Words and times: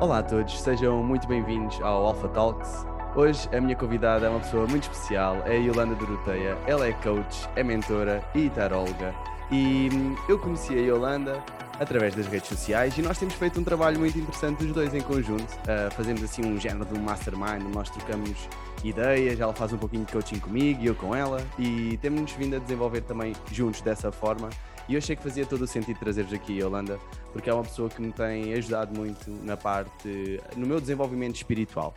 Olá 0.00 0.18
a 0.18 0.22
todos, 0.24 0.60
sejam 0.60 1.04
muito 1.04 1.28
bem-vindos 1.28 1.80
ao 1.80 2.06
Alpha 2.06 2.26
Talks. 2.28 2.84
Hoje 3.14 3.48
a 3.56 3.60
minha 3.60 3.76
convidada 3.76 4.26
é 4.26 4.28
uma 4.28 4.40
pessoa 4.40 4.66
muito 4.66 4.90
especial, 4.90 5.36
é 5.46 5.52
a 5.52 5.54
Yolanda 5.54 5.94
Doroteia. 5.94 6.58
Ela 6.66 6.88
é 6.88 6.92
coach, 6.94 7.48
é 7.54 7.62
mentora 7.62 8.20
e 8.34 8.50
taróloga. 8.50 9.14
E 9.52 9.88
hum, 9.92 10.16
eu 10.28 10.36
conheci 10.36 10.74
a 10.74 10.80
Yolanda 10.80 11.40
através 11.78 12.12
das 12.12 12.26
redes 12.26 12.48
sociais 12.48 12.98
e 12.98 13.02
nós 13.02 13.18
temos 13.18 13.34
feito 13.34 13.60
um 13.60 13.62
trabalho 13.62 14.00
muito 14.00 14.18
interessante 14.18 14.64
os 14.64 14.72
dois 14.72 14.92
em 14.92 15.00
conjunto. 15.00 15.52
Uh, 15.62 15.88
fazemos 15.92 16.24
assim 16.24 16.44
um 16.44 16.58
género 16.58 16.84
de 16.86 16.98
um 16.98 17.02
mastermind, 17.02 17.62
nós 17.72 17.88
trocamos 17.88 18.48
ideias, 18.82 19.38
ela 19.38 19.54
faz 19.54 19.72
um 19.72 19.78
pouquinho 19.78 20.04
de 20.04 20.12
coaching 20.12 20.40
comigo 20.40 20.82
e 20.82 20.86
eu 20.86 20.96
com 20.96 21.14
ela 21.14 21.40
e 21.56 21.96
temos-nos 21.98 22.32
vindo 22.32 22.56
a 22.56 22.58
desenvolver 22.58 23.02
também 23.02 23.32
juntos 23.52 23.80
dessa 23.80 24.10
forma. 24.10 24.50
E 24.88 24.94
eu 24.94 24.98
achei 24.98 25.16
que 25.16 25.22
fazia 25.22 25.46
todo 25.46 25.62
o 25.62 25.66
sentido 25.66 25.98
trazer-vos 25.98 26.32
aqui 26.32 26.58
a 26.58 26.64
Yolanda, 26.64 26.98
porque 27.32 27.48
é 27.48 27.54
uma 27.54 27.62
pessoa 27.62 27.88
que 27.88 28.02
me 28.02 28.12
tem 28.12 28.52
ajudado 28.52 28.94
muito 28.94 29.30
na 29.42 29.56
parte, 29.56 30.40
no 30.56 30.66
meu 30.66 30.80
desenvolvimento 30.80 31.36
espiritual. 31.36 31.94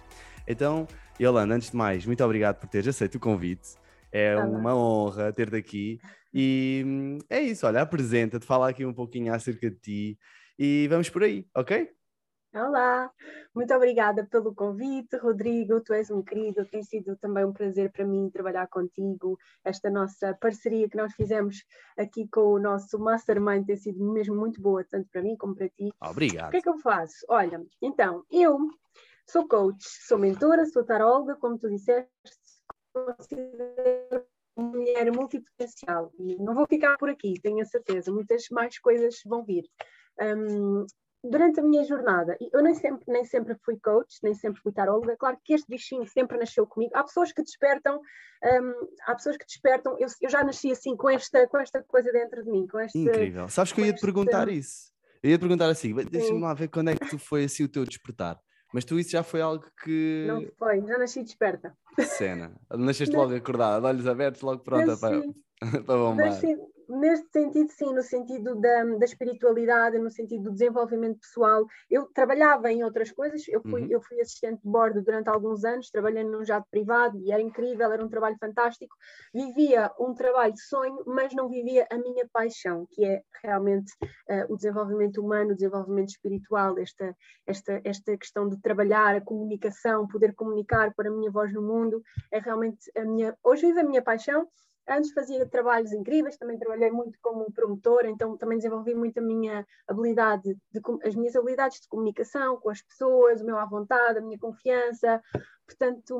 Então, 0.48 0.88
Yolanda, 1.20 1.56
antes 1.56 1.72
de 1.72 1.76
mais, 1.76 2.06
muito 2.06 2.24
obrigado 2.24 2.60
por 2.60 2.70
teres 2.70 2.88
aceito 2.88 3.16
o 3.16 3.20
convite. 3.20 3.76
É 4.12 4.38
uma 4.38 4.74
honra 4.74 5.34
ter-te 5.34 5.58
aqui. 5.58 6.00
E 6.34 6.84
hum, 6.86 7.20
é 7.30 7.42
isso, 7.42 7.68
olha, 7.68 7.82
apresenta-te, 7.82 8.46
fala 8.46 8.70
aqui 8.70 8.86
um 8.86 8.94
pouquinho 8.94 9.34
acerca 9.34 9.70
de 9.70 9.78
ti 9.78 10.20
e 10.58 10.88
vamos 10.90 11.10
por 11.10 11.24
aí, 11.24 11.46
ok? 11.54 11.90
Olá, 12.60 13.12
muito 13.54 13.72
obrigada 13.72 14.26
pelo 14.26 14.54
convite, 14.54 15.16
Rodrigo. 15.18 15.80
Tu 15.82 15.94
és 15.94 16.10
um 16.10 16.24
querido, 16.24 16.66
tem 16.66 16.82
sido 16.82 17.16
também 17.18 17.46
um 17.46 17.54
prazer 17.54 17.92
para 17.92 18.04
mim 18.04 18.32
trabalhar 18.32 18.68
contigo. 18.68 19.38
Esta 19.64 19.92
nossa 19.92 20.34
parceria 20.34 20.90
que 20.90 20.98
nós 20.98 21.14
fizemos 21.14 21.64
aqui 21.96 22.28
com 22.28 22.54
o 22.54 22.60
nosso 22.60 22.98
Mastermind 22.98 23.66
tem 23.66 23.76
sido 23.76 24.04
mesmo 24.12 24.36
muito 24.36 24.60
boa, 24.60 24.84
tanto 24.84 25.08
para 25.12 25.22
mim 25.22 25.38
como 25.38 25.56
para 25.56 25.70
ti. 25.70 25.92
Obrigado. 26.02 26.48
O 26.48 26.52
que 26.52 26.58
é 26.58 26.62
que 26.62 26.70
eu 26.70 26.80
faço? 26.80 27.26
Olha, 27.30 27.64
então, 27.80 28.24
eu 28.32 28.58
sou 29.28 29.48
coach, 29.48 29.84
sou 30.08 30.18
mentora, 30.18 30.66
sou 30.66 30.84
taróloga, 30.84 31.36
como 31.36 31.60
tu 31.60 31.70
disseste, 31.70 32.10
considero 32.92 34.26
mulher 34.58 35.12
multipotencial. 35.12 36.12
Não 36.40 36.56
vou 36.56 36.66
ficar 36.66 36.98
por 36.98 37.10
aqui, 37.10 37.40
tenho 37.40 37.62
a 37.62 37.66
certeza, 37.66 38.12
muitas 38.12 38.50
mais 38.50 38.80
coisas 38.80 39.22
vão 39.24 39.44
vir. 39.44 39.64
Um, 40.20 40.88
durante 41.24 41.60
a 41.60 41.64
minha 41.64 41.84
jornada, 41.84 42.38
eu 42.54 42.62
nem 42.62 42.74
sempre, 42.74 43.04
nem 43.08 43.24
sempre 43.26 43.56
fui 43.64 43.78
coach, 43.80 44.20
nem 44.24 44.34
sempre 44.34 44.62
fui 44.62 44.72
taróloga, 44.72 45.16
claro 45.18 45.38
que 45.44 45.54
este 45.54 45.68
bichinho 45.68 46.06
sempre 46.06 46.38
nasceu 46.38 46.66
comigo. 46.66 46.92
Há 46.96 47.04
pessoas 47.04 47.32
que 47.32 47.42
despertam, 47.42 47.98
um, 47.98 48.88
há 49.06 49.16
pessoas 49.16 49.38
que 49.38 49.46
despertam, 49.46 49.98
eu, 50.00 50.08
eu, 50.22 50.30
já 50.30 50.44
nasci 50.44 50.72
assim 50.72 50.96
com 50.96 51.10
esta, 51.10 51.48
com 51.48 51.58
esta 51.58 51.84
coisa 51.84 52.12
dentro 52.12 52.44
de 52.44 52.52
mim. 52.52 52.68
Com 52.68 52.80
este, 52.80 53.00
Incrível. 53.00 53.48
Sabes 53.50 53.74
que 53.74 53.82
eu 53.82 53.86
ia 53.86 53.94
te 53.94 54.02
perguntar 54.02 54.48
isso. 54.50 54.92
Eu 55.24 55.32
ia 55.32 55.38
te 55.38 55.42
perguntar 55.42 55.70
assim, 55.70 55.94
deixa-me 55.94 56.42
lá 56.42 56.54
ver 56.54 56.68
quando 56.68 56.90
é 56.90 56.96
que 56.96 57.10
tu 57.10 57.18
foi 57.18 57.46
assim 57.46 57.64
o 57.64 57.70
teu 57.70 57.84
despertar. 57.84 58.40
Mas 58.74 58.84
tu 58.86 59.00
isso 59.00 59.12
já 59.12 59.24
foi 59.24 59.42
algo 59.42 59.66
que. 59.84 60.26
Não 60.28 60.46
foi, 60.58 60.82
já 60.86 60.98
nasci 60.98 61.24
desperta. 61.24 61.76
Cena. 62.00 62.54
Nasceste 62.70 63.16
logo 63.16 63.34
acordada, 63.34 63.88
olhos 63.88 64.06
abertos, 64.06 64.42
logo 64.42 64.62
pronta 64.62 64.98
para, 64.98 65.22
para 65.86 65.98
bombar. 65.98 66.28
Nasci, 66.28 66.56
neste 66.90 67.28
sentido, 67.32 67.70
sim, 67.72 67.94
no 67.94 68.02
sentido 68.02 68.56
da, 68.56 68.84
da 68.84 69.06
espiritualidade, 69.06 69.98
no 69.98 70.10
sentido 70.10 70.44
do 70.44 70.52
desenvolvimento 70.52 71.20
pessoal. 71.20 71.66
Eu 71.90 72.08
trabalhava 72.14 72.72
em 72.72 72.84
outras 72.84 73.12
coisas, 73.12 73.48
eu 73.48 73.62
fui, 73.62 73.84
uhum. 73.84 73.92
eu 73.92 74.02
fui 74.02 74.20
assistente 74.20 74.62
de 74.62 74.70
bordo 74.70 75.02
durante 75.02 75.30
alguns 75.30 75.64
anos, 75.64 75.90
trabalhei 75.90 76.24
num 76.24 76.44
jato 76.44 76.68
privado 76.70 77.20
e 77.20 77.32
era 77.32 77.42
incrível, 77.42 77.92
era 77.92 78.04
um 78.04 78.10
trabalho 78.10 78.38
fantástico. 78.40 78.96
Vivia 79.34 79.92
um 80.00 80.14
trabalho 80.14 80.54
de 80.54 80.62
sonho, 80.62 81.04
mas 81.06 81.34
não 81.34 81.50
vivia 81.50 81.88
a 81.92 81.98
minha 81.98 82.28
paixão, 82.32 82.88
que 82.92 83.06
é 83.06 83.22
realmente 83.44 83.92
uh, 84.30 84.54
o 84.54 84.56
desenvolvimento 84.56 85.22
humano, 85.22 85.52
o 85.52 85.56
desenvolvimento 85.56 86.10
espiritual, 86.10 86.78
esta, 86.78 87.16
esta, 87.46 87.82
esta 87.84 88.18
questão 88.18 88.48
de 88.48 88.60
trabalhar, 88.62 89.16
a 89.16 89.22
comunicação, 89.22 90.08
poder 90.08 90.34
comunicar 90.34 90.94
para 90.96 91.10
a 91.10 91.14
minha 91.14 91.32
voz 91.32 91.54
no 91.54 91.62
mundo, 91.62 92.02
é 92.32 92.40
realmente 92.40 92.92
a 92.98 93.04
minha. 93.04 93.38
Hoje 93.44 93.68
vive 93.68 93.80
a 93.82 93.84
minha 93.84 94.02
paixão 94.02 94.48
Antes 94.90 95.12
fazia 95.12 95.46
trabalhos 95.46 95.92
incríveis, 95.92 96.38
também 96.38 96.58
trabalhei 96.58 96.90
muito 96.90 97.20
como 97.22 97.52
promotora, 97.52 98.10
então 98.10 98.38
também 98.38 98.58
desenvolvi 98.58 98.96
muito 98.96 99.18
a 99.18 99.22
minha 99.22 99.68
habilidade, 99.86 100.56
de, 100.72 100.82
as 101.04 101.14
minhas 101.14 101.36
habilidades 101.36 101.82
de 101.82 101.90
comunicação 101.90 102.58
com 102.58 102.70
as 102.70 102.82
pessoas, 102.82 103.42
o 103.42 103.46
meu 103.46 103.58
à 103.58 103.66
vontade, 103.66 104.20
a 104.20 104.22
minha 104.22 104.40
confiança. 104.40 105.22
Portanto, 105.66 106.18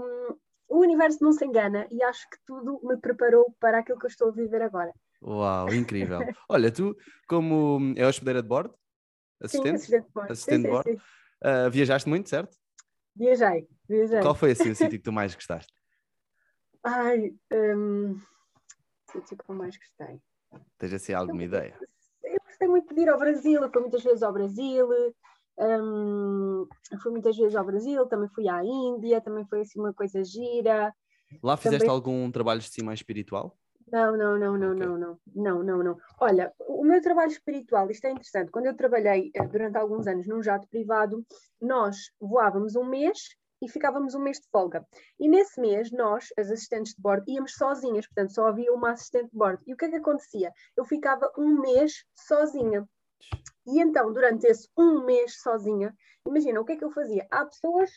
o 0.68 0.80
universo 0.80 1.24
não 1.24 1.32
se 1.32 1.46
engana 1.46 1.88
e 1.90 2.04
acho 2.04 2.30
que 2.30 2.38
tudo 2.46 2.82
me 2.84 2.98
preparou 2.98 3.56
para 3.58 3.80
aquilo 3.80 3.98
que 3.98 4.06
eu 4.06 4.10
estou 4.10 4.30
a 4.30 4.34
viver 4.34 4.62
agora. 4.62 4.92
Uau, 5.22 5.74
incrível. 5.74 6.20
Olha, 6.50 6.70
tu, 6.70 6.94
como 7.26 7.94
é 7.96 8.06
hospedeira 8.06 8.42
de 8.42 8.50
bordo? 8.50 8.76
Assistente? 9.42 9.80
Sim, 9.80 9.96
assistente 9.96 10.08
de 10.08 10.14
bordo. 10.14 10.32
Assistente 10.32 10.56
sim, 10.56 10.64
de 10.64 10.70
bordo. 10.70 10.90
Sim. 10.90 10.98
Uh, 11.42 11.70
viajaste 11.72 12.10
muito, 12.10 12.28
certo? 12.28 12.58
Viajei, 13.16 13.68
viajei. 13.88 14.20
Qual 14.20 14.36
foi 14.36 14.52
assim, 14.52 14.72
o 14.72 14.76
sítio 14.76 14.98
que 14.98 15.06
tu 15.06 15.14
mais 15.14 15.34
gostaste? 15.34 15.74
Ai, 16.84 17.34
um 17.52 18.20
sítio 19.12 19.38
que 19.38 19.50
eu 19.50 19.56
mais 19.56 19.78
gostei? 19.78 20.22
Tens 20.78 20.94
assim 20.94 21.14
alguma 21.14 21.42
eu, 21.42 21.48
ideia? 21.48 21.80
Eu 22.24 22.40
gostei 22.46 22.68
muito 22.68 22.94
de 22.94 23.02
ir 23.02 23.10
ao 23.10 23.18
Brasil, 23.18 23.62
eu 23.62 23.72
fui 23.72 23.82
muitas 23.82 24.04
vezes 24.04 24.24
ao 24.24 24.34
Brasil, 24.34 24.88
um, 25.60 26.68
fui 27.02 27.12
muitas 27.12 27.36
vezes 27.36 27.56
ao 27.56 27.66
Brasil, 27.66 28.06
também 28.08 28.30
fui 28.30 28.48
à 28.48 28.64
Índia, 28.64 29.22
também 29.22 29.46
foi 29.46 29.62
assim 29.62 29.80
uma 29.80 29.94
coisa 29.94 30.24
gira. 30.24 30.94
Lá 31.44 31.58
fizeste 31.58 31.80
também... 31.80 31.96
algum 31.96 32.32
trabalho 32.32 32.60
de 32.60 32.70
cima 32.70 32.94
espiritual? 32.94 33.58
Não, 33.92 34.18
não, 34.18 34.38
não, 34.38 34.58
não, 34.58 34.72
okay. 34.74 34.86
não, 34.86 34.98
não, 34.98 35.20
não, 35.34 35.64
não, 35.64 35.84
não. 35.84 35.98
Olha, 36.20 36.54
o 36.60 36.84
meu 36.84 37.02
trabalho 37.02 37.32
espiritual, 37.32 37.90
isto 37.90 38.06
é 38.06 38.12
interessante, 38.12 38.52
quando 38.52 38.66
eu 38.66 38.76
trabalhei 38.76 39.32
eh, 39.34 39.48
durante 39.48 39.78
alguns 39.78 40.08
anos 40.08 40.28
num 40.28 40.44
jato 40.44 40.68
privado, 40.68 41.26
nós 41.62 42.12
voávamos 42.20 42.76
um 42.76 42.84
mês 42.84 43.18
e 43.62 43.70
ficávamos 43.70 44.14
um 44.16 44.20
mês 44.20 44.40
de 44.40 44.48
folga. 44.50 44.86
E 45.20 45.28
nesse 45.28 45.60
mês, 45.60 45.92
nós, 45.92 46.28
as 46.38 46.50
assistentes 46.50 46.94
de 46.94 47.02
bordo, 47.02 47.24
íamos 47.28 47.54
sozinhas, 47.54 48.06
portanto, 48.08 48.34
só 48.34 48.48
havia 48.48 48.74
uma 48.74 48.92
assistente 48.92 49.30
de 49.32 49.38
bordo. 49.38 49.64
E 49.66 49.74
o 49.74 49.78
que 49.78 49.86
é 49.86 49.90
que 49.90 49.96
acontecia? 49.96 50.52
Eu 50.76 50.86
ficava 50.86 51.32
um 51.38 51.60
mês 51.60 52.06
sozinha. 52.16 52.88
E 53.66 53.82
então, 53.82 54.14
durante 54.14 54.46
esse 54.46 54.70
um 54.78 55.04
mês 55.06 55.42
sozinha, 55.42 55.94
imagina, 56.26 56.62
o 56.62 56.66
que 56.66 56.74
é 56.74 56.78
que 56.78 56.86
eu 56.86 56.92
fazia? 56.92 57.28
Há 57.32 57.46
pessoas 57.46 57.90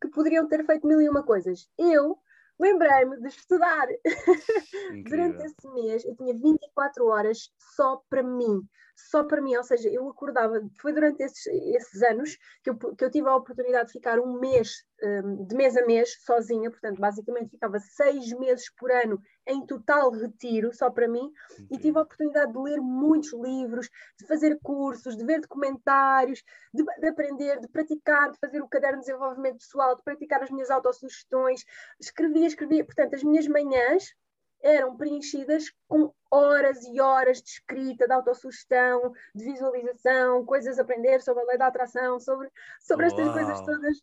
que 0.00 0.08
poderiam 0.08 0.48
ter 0.48 0.64
feito 0.66 0.86
mil 0.86 1.00
e 1.00 1.08
uma 1.08 1.22
coisas. 1.22 1.68
Eu 1.78 2.18
lembrei-me 2.58 3.20
de 3.20 3.28
estudar. 3.28 3.86
durante 5.08 5.44
esse 5.44 5.68
mês, 5.72 6.04
eu 6.04 6.14
tinha 6.16 6.34
24 6.34 7.06
horas 7.06 7.50
só 7.58 8.02
para 8.08 8.22
mim 8.22 8.60
só 8.96 9.24
para 9.24 9.42
mim, 9.42 9.56
ou 9.56 9.64
seja, 9.64 9.88
eu 9.88 10.08
acordava, 10.08 10.60
foi 10.80 10.92
durante 10.92 11.22
esses, 11.22 11.46
esses 11.46 12.02
anos 12.02 12.36
que 12.62 12.70
eu, 12.70 12.76
que 12.76 13.04
eu 13.04 13.10
tive 13.10 13.28
a 13.28 13.36
oportunidade 13.36 13.88
de 13.88 13.92
ficar 13.92 14.18
um 14.20 14.38
mês, 14.38 14.84
um, 15.02 15.44
de 15.44 15.54
mês 15.54 15.76
a 15.76 15.84
mês, 15.84 16.16
sozinha, 16.24 16.70
portanto, 16.70 17.00
basicamente 17.00 17.50
ficava 17.50 17.78
seis 17.80 18.32
meses 18.38 18.70
por 18.76 18.90
ano 18.90 19.20
em 19.46 19.66
total 19.66 20.10
retiro, 20.10 20.72
só 20.72 20.90
para 20.90 21.08
mim, 21.08 21.30
e 21.70 21.78
tive 21.78 21.98
a 21.98 22.02
oportunidade 22.02 22.52
de 22.52 22.58
ler 22.58 22.80
muitos 22.80 23.32
livros, 23.32 23.90
de 24.18 24.26
fazer 24.26 24.58
cursos, 24.62 25.16
de 25.16 25.24
ver 25.24 25.40
documentários, 25.40 26.42
de, 26.72 26.84
de 26.84 27.08
aprender, 27.08 27.60
de 27.60 27.68
praticar, 27.68 28.30
de 28.30 28.38
fazer 28.38 28.62
o 28.62 28.68
caderno 28.68 29.00
de 29.00 29.06
desenvolvimento 29.06 29.58
pessoal, 29.58 29.96
de 29.96 30.02
praticar 30.02 30.42
as 30.42 30.50
minhas 30.50 30.70
autossugestões, 30.70 31.64
escrevia, 32.00 32.46
escrevia, 32.46 32.84
portanto, 32.84 33.14
as 33.14 33.22
minhas 33.22 33.46
manhãs 33.46 34.14
eram 34.64 34.96
preenchidas 34.96 35.64
com 35.86 36.10
horas 36.30 36.82
e 36.86 37.00
horas 37.00 37.42
de 37.42 37.50
escrita, 37.50 38.06
de 38.06 38.12
autossugestão, 38.12 39.12
de 39.34 39.44
visualização, 39.44 40.44
coisas 40.44 40.78
a 40.78 40.82
aprender 40.82 41.20
sobre 41.20 41.42
a 41.42 41.46
lei 41.46 41.58
da 41.58 41.66
atração, 41.66 42.18
sobre, 42.18 42.48
sobre 42.80 43.06
estas 43.06 43.30
coisas 43.30 43.60
todas. 43.60 43.98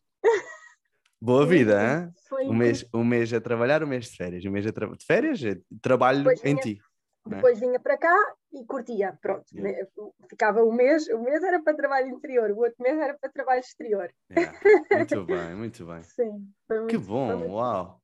Boa 1.20 1.46
vida, 1.46 1.80
hein? 1.84 2.14
um, 2.50 2.54
mês, 2.54 2.86
um 2.94 3.04
mês 3.04 3.34
a 3.34 3.42
trabalhar, 3.42 3.84
um 3.84 3.88
mês 3.88 4.06
de 4.06 4.18
férias. 4.18 4.46
Um 4.46 4.52
mês 4.52 4.66
de, 4.66 4.72
tra 4.72 4.88
de 4.88 5.06
férias, 5.06 5.44
é 5.44 5.56
trabalho 5.82 6.24
vinha, 6.24 6.36
em 6.44 6.56
ti. 6.56 6.82
É? 7.30 7.36
Depois 7.36 7.60
vinha 7.60 7.80
para 7.80 7.98
cá 7.98 8.16
e 8.52 8.66
curtia, 8.66 9.18
pronto. 9.22 9.46
Yeah. 9.54 9.88
Ficava 10.28 10.64
um 10.64 10.74
mês, 10.74 11.08
um 11.10 11.22
mês 11.22 11.44
era 11.44 11.62
para 11.62 11.76
trabalho 11.76 12.08
interior, 12.08 12.50
o 12.50 12.58
outro 12.58 12.76
mês 12.80 12.98
era 12.98 13.16
para 13.20 13.30
trabalho 13.30 13.60
exterior. 13.60 14.12
Yeah. 14.32 14.60
Muito 14.92 15.26
bem, 15.26 15.56
muito 15.56 15.86
bem. 15.86 16.02
Sim. 16.10 16.48
Muito, 16.68 16.88
que 16.88 16.98
bom, 16.98 17.52
uau. 17.52 18.01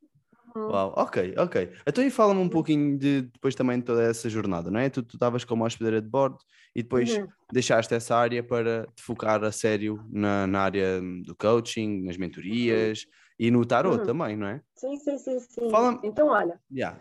Uau, 0.55 0.93
ok, 0.95 1.35
ok. 1.37 1.69
Então 1.85 2.03
e 2.03 2.09
fala-me 2.09 2.39
um 2.39 2.49
pouquinho 2.49 2.97
de 2.97 3.23
depois 3.23 3.55
também 3.55 3.79
de 3.79 3.85
toda 3.85 4.03
essa 4.03 4.29
jornada, 4.29 4.71
não 4.71 4.79
é? 4.79 4.89
Tu 4.89 5.01
estavas 5.01 5.43
como 5.43 5.65
hospedeira 5.65 6.01
de 6.01 6.09
bordo 6.09 6.37
e 6.75 6.81
depois 6.81 7.17
uhum. 7.17 7.27
deixaste 7.51 7.93
essa 7.93 8.15
área 8.15 8.43
para 8.43 8.87
te 8.95 9.03
focar 9.03 9.43
a 9.43 9.51
sério 9.51 10.03
na, 10.09 10.47
na 10.47 10.61
área 10.61 11.01
do 11.25 11.35
coaching, 11.35 12.03
nas 12.03 12.17
mentorias 12.17 13.03
uhum. 13.03 13.11
e 13.39 13.51
no 13.51 13.65
tarot 13.65 13.99
uhum. 13.99 14.05
também, 14.05 14.35
não 14.35 14.47
é? 14.47 14.61
Sim, 14.75 14.95
sim, 14.97 15.17
sim, 15.17 15.39
sim. 15.39 15.69
Fala 15.69 15.99
então 16.03 16.27
olha. 16.27 16.59
Yeah. 16.71 16.99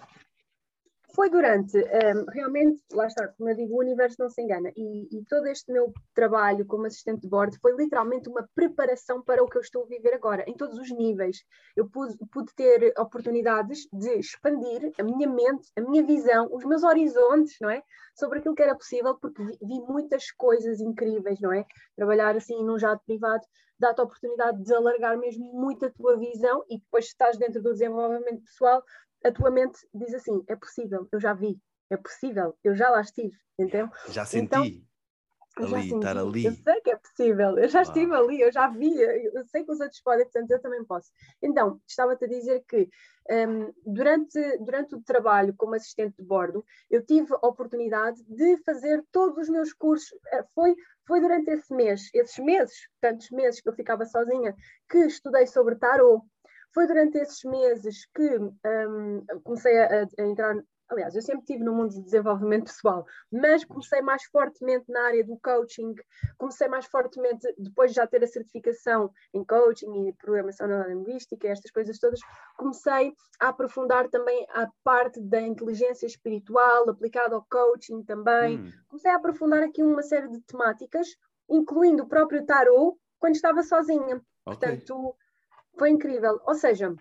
Foi 1.16 1.30
durante, 1.30 1.78
um, 1.78 2.30
realmente, 2.30 2.82
lá 2.92 3.06
está, 3.06 3.26
como 3.28 3.48
eu 3.48 3.56
digo, 3.56 3.74
o 3.74 3.80
universo 3.80 4.16
não 4.20 4.28
se 4.28 4.42
engana, 4.42 4.70
e, 4.76 5.08
e, 5.10 5.24
todo 5.24 5.46
este 5.46 5.72
meu 5.72 5.90
trabalho 6.14 6.66
como 6.66 6.84
assistente 6.84 7.22
de 7.22 7.28
bordo 7.28 7.56
foi 7.58 7.74
literalmente 7.74 8.28
uma 8.28 8.46
preparação 8.54 9.22
para 9.22 9.42
o 9.42 9.48
que 9.48 9.56
eu 9.56 9.62
estou 9.62 9.84
a 9.84 9.86
viver 9.86 10.12
agora, 10.12 10.44
em 10.46 10.54
todos 10.54 10.78
os 10.78 10.90
níveis. 10.90 11.38
Eu 11.74 11.88
pude, 11.88 12.14
pude 12.30 12.54
ter 12.54 12.92
oportunidades 12.98 13.88
de 13.90 14.18
expandir 14.18 14.92
a 14.98 15.02
minha 15.02 15.26
mente, 15.26 15.70
a 15.74 15.80
minha 15.80 16.04
visão, 16.04 16.50
os 16.52 16.64
meus 16.66 16.82
horizontes, 16.82 17.56
não 17.62 17.70
é? 17.70 17.82
Sobre 18.14 18.40
aquilo 18.40 18.54
que 18.54 18.62
era 18.62 18.74
possível, 18.74 19.14
porque 19.14 19.42
vi, 19.42 19.58
vi 19.62 19.80
muitas 19.88 20.30
coisas 20.32 20.80
incríveis, 20.80 21.40
não 21.40 21.52
é? 21.52 21.64
Trabalhar 21.96 22.36
assim 22.36 22.62
num 22.62 22.78
jato 22.78 23.02
privado 23.06 23.42
dá-te 23.78 24.00
a 24.00 24.04
oportunidade 24.04 24.62
de 24.62 24.74
alargar 24.74 25.18
mesmo 25.18 25.52
muito 25.52 25.84
a 25.86 25.90
tua 25.90 26.16
visão 26.16 26.64
e 26.68 26.78
depois 26.78 27.06
estás 27.06 27.36
dentro 27.36 27.62
do 27.62 27.72
desenvolvimento 27.72 28.42
pessoal, 28.42 28.82
a 29.24 29.32
tua 29.32 29.50
mente 29.50 29.78
diz 29.94 30.14
assim: 30.14 30.44
é 30.48 30.56
possível, 30.56 31.08
eu 31.10 31.20
já 31.20 31.32
vi, 31.32 31.58
é 31.90 31.96
possível, 31.96 32.56
eu 32.62 32.74
já 32.74 32.90
lá 32.90 33.00
estive, 33.00 33.36
entendeu? 33.58 33.88
Já 34.08 34.24
senti. 34.24 34.44
Então, 34.44 34.62
ali, 35.56 35.70
já 35.70 35.82
senti, 35.82 35.94
estar 35.94 36.16
ali. 36.18 36.44
Eu 36.44 36.52
sei 36.52 36.80
que 36.82 36.90
é 36.90 36.96
possível, 36.96 37.58
eu 37.58 37.68
já 37.68 37.82
estive 37.82 38.14
ali, 38.14 38.40
eu 38.40 38.52
já 38.52 38.68
vi, 38.68 38.94
eu 39.00 39.44
sei 39.46 39.64
que 39.64 39.72
os 39.72 39.80
outros 39.80 40.00
podem, 40.02 40.24
portanto 40.24 40.50
eu 40.50 40.60
também 40.60 40.84
posso. 40.84 41.10
Então, 41.42 41.80
estava-te 41.86 42.24
a 42.24 42.28
dizer 42.28 42.64
que 42.68 42.88
um, 43.30 43.72
durante, 43.84 44.58
durante 44.58 44.94
o 44.94 45.02
trabalho 45.02 45.54
como 45.56 45.74
assistente 45.74 46.16
de 46.18 46.24
bordo, 46.24 46.64
eu 46.90 47.04
tive 47.04 47.32
a 47.34 47.46
oportunidade 47.46 48.22
de 48.24 48.56
fazer 48.58 49.04
todos 49.10 49.36
os 49.38 49.48
meus 49.48 49.72
cursos. 49.72 50.16
Eh, 50.32 50.44
foi, 50.54 50.76
foi 51.06 51.20
durante 51.20 51.50
esse 51.50 51.74
mês, 51.74 52.08
esses 52.14 52.38
meses, 52.38 52.88
tantos 53.00 53.30
meses 53.30 53.60
que 53.60 53.68
eu 53.68 53.72
ficava 53.72 54.04
sozinha, 54.04 54.54
que 54.88 54.98
estudei 54.98 55.46
sobre 55.46 55.76
tarot, 55.76 56.22
foi 56.72 56.86
durante 56.86 57.18
esses 57.18 57.42
meses 57.44 58.06
que 58.14 58.38
um, 58.38 59.24
comecei 59.42 59.78
a, 59.78 60.02
a, 60.02 60.22
entrar. 60.22 60.56
Aliás, 60.88 61.16
eu 61.16 61.22
sempre 61.22 61.40
estive 61.40 61.64
no 61.64 61.74
mundo 61.74 61.90
de 61.90 62.02
desenvolvimento 62.02 62.66
pessoal, 62.66 63.04
mas 63.32 63.64
comecei 63.64 64.00
mais 64.02 64.22
fortemente 64.24 64.84
na 64.88 65.06
área 65.06 65.24
do 65.24 65.36
coaching, 65.42 65.94
comecei 66.38 66.68
mais 66.68 66.86
fortemente, 66.86 67.44
depois 67.58 67.90
de 67.90 67.96
já 67.96 68.06
ter 68.06 68.22
a 68.22 68.26
certificação 68.26 69.10
em 69.34 69.44
coaching 69.44 70.08
e 70.08 70.12
programação 70.12 70.68
linguística, 70.86 71.48
estas 71.48 71.72
coisas 71.72 71.98
todas, 71.98 72.20
comecei 72.56 73.12
a 73.40 73.48
aprofundar 73.48 74.08
também 74.10 74.46
a 74.50 74.68
parte 74.84 75.20
da 75.20 75.40
inteligência 75.40 76.06
espiritual 76.06 76.88
aplicada 76.88 77.34
ao 77.34 77.44
coaching 77.50 78.04
também. 78.04 78.60
Hum. 78.60 78.72
Comecei 78.86 79.10
a 79.10 79.16
aprofundar 79.16 79.64
aqui 79.64 79.82
uma 79.82 80.02
série 80.02 80.28
de 80.28 80.40
temáticas, 80.42 81.08
incluindo 81.50 82.04
o 82.04 82.08
próprio 82.08 82.46
tarot, 82.46 82.96
quando 83.18 83.34
estava 83.34 83.62
sozinha. 83.64 84.16
Okay. 84.16 84.22
Portanto, 84.44 85.16
foi 85.78 85.90
incrível. 85.90 86.40
Ou 86.46 86.54
seja, 86.54 86.94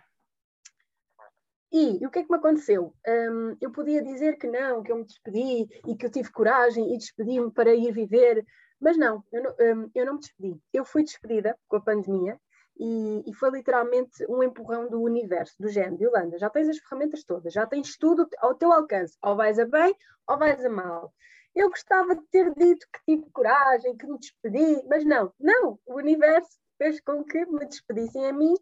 e, 1.72 2.02
e, 2.02 2.08
o 2.08 2.10
que 2.10 2.20
é 2.20 2.24
que 2.24 2.32
me 2.32 2.38
aconteceu? 2.38 2.94
Um, 3.08 3.58
eu 3.60 3.72
podia 3.72 4.02
dizer 4.02 4.38
que 4.38 4.48
não, 4.48 4.82
que 4.82 4.92
eu 4.92 4.98
me 4.98 5.06
despedi 5.06 5.68
e 5.88 5.96
que 5.96 6.06
eu 6.06 6.12
tive 6.12 6.32
coragem 6.32 6.94
e 6.94 6.98
despedi-me 6.98 7.52
para 7.52 7.74
ir 7.74 7.92
viver, 7.92 8.46
mas 8.80 8.98
não 8.98 9.24
eu, 9.32 9.44
não, 9.44 9.52
um, 9.52 9.92
eu 9.94 10.06
não 10.06 10.14
me 10.14 10.20
despedi. 10.20 10.60
Eu 10.72 10.86
fui 10.86 11.04
despedida 11.04 11.58
com 11.68 11.78
a 11.78 11.82
pandemia 11.82 12.40
e, 12.78 13.24
e, 13.30 13.34
foi 13.34 13.52
literalmente 13.52 14.26
um 14.30 14.44
empurrão 14.44 14.90
do 14.90 15.02
universo, 15.02 15.56
do 15.60 15.70
género, 15.70 15.98
de 15.98 16.08
Holanda, 16.08 16.38
já 16.38 16.50
tens 16.50 16.70
as 16.70 16.78
ferramentas 16.78 17.24
todas, 17.24 17.54
já 17.54 17.66
tens 17.66 17.98
tudo 17.98 18.28
ao 18.40 18.56
teu 18.56 18.72
alcance, 18.72 19.18
ou 19.22 19.36
vais 19.36 19.58
a 19.60 19.66
bem 19.66 19.94
ou 20.28 20.38
vais 20.38 20.64
a 20.64 20.70
mal. 20.70 21.14
Eu 21.56 21.70
gostava 21.70 22.16
de 22.16 22.24
ter 22.28 22.54
dito 22.54 22.86
que 22.92 23.00
tive 23.06 23.30
coragem, 23.32 23.96
que 23.98 24.06
me 24.06 24.20
despedi, 24.20 24.84
mas 24.90 25.06
não, 25.06 25.34
não, 25.40 25.80
o 25.86 25.96
universo 25.96 26.58
fez 26.78 27.00
com 27.02 27.24
que 27.24 27.46
me 27.46 27.66
despedissem 27.66 28.26
a 28.28 28.34
mim. 28.34 28.54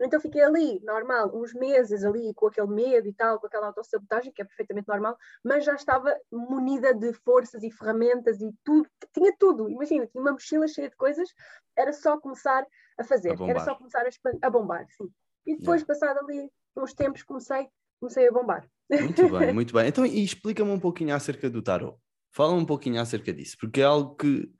Então 0.00 0.20
fiquei 0.20 0.42
ali, 0.42 0.80
normal, 0.84 1.30
uns 1.34 1.52
meses 1.54 2.04
ali 2.04 2.32
com 2.34 2.46
aquele 2.46 2.68
medo 2.68 3.08
e 3.08 3.12
tal, 3.12 3.38
com 3.40 3.46
aquela 3.46 3.66
autossabotagem, 3.66 4.32
que 4.32 4.42
é 4.42 4.44
perfeitamente 4.44 4.88
normal, 4.88 5.16
mas 5.44 5.64
já 5.64 5.74
estava 5.74 6.16
munida 6.30 6.94
de 6.94 7.12
forças 7.12 7.62
e 7.62 7.70
ferramentas 7.70 8.40
e 8.40 8.50
tudo, 8.64 8.88
tinha 9.12 9.34
tudo. 9.38 9.68
Imagina, 9.68 10.06
tinha 10.06 10.20
uma 10.20 10.32
mochila 10.32 10.66
cheia 10.66 10.88
de 10.88 10.96
coisas, 10.96 11.28
era 11.76 11.92
só 11.92 12.18
começar 12.18 12.64
a 12.98 13.04
fazer, 13.04 13.30
a 13.30 13.44
era 13.46 13.60
só 13.60 13.74
começar 13.74 14.04
a, 14.04 14.46
a 14.46 14.50
bombar, 14.50 14.86
sim. 14.90 15.08
E 15.46 15.56
depois, 15.56 15.80
yeah. 15.80 15.86
passado 15.86 16.24
ali 16.24 16.50
uns 16.76 16.92
tempos, 16.92 17.22
comecei, 17.22 17.68
comecei 17.98 18.28
a 18.28 18.32
bombar. 18.32 18.68
Muito 18.90 19.28
bem, 19.30 19.52
muito 19.54 19.74
bem. 19.74 19.88
Então, 19.88 20.04
e 20.06 20.22
explica-me 20.22 20.70
um 20.70 20.80
pouquinho 20.80 21.14
acerca 21.14 21.50
do 21.50 21.62
tarot. 21.62 21.98
Fala 22.30 22.52
um 22.52 22.64
pouquinho 22.64 23.00
acerca 23.00 23.32
disso, 23.32 23.56
porque 23.58 23.80
é 23.80 23.84
algo 23.84 24.14
que 24.14 24.52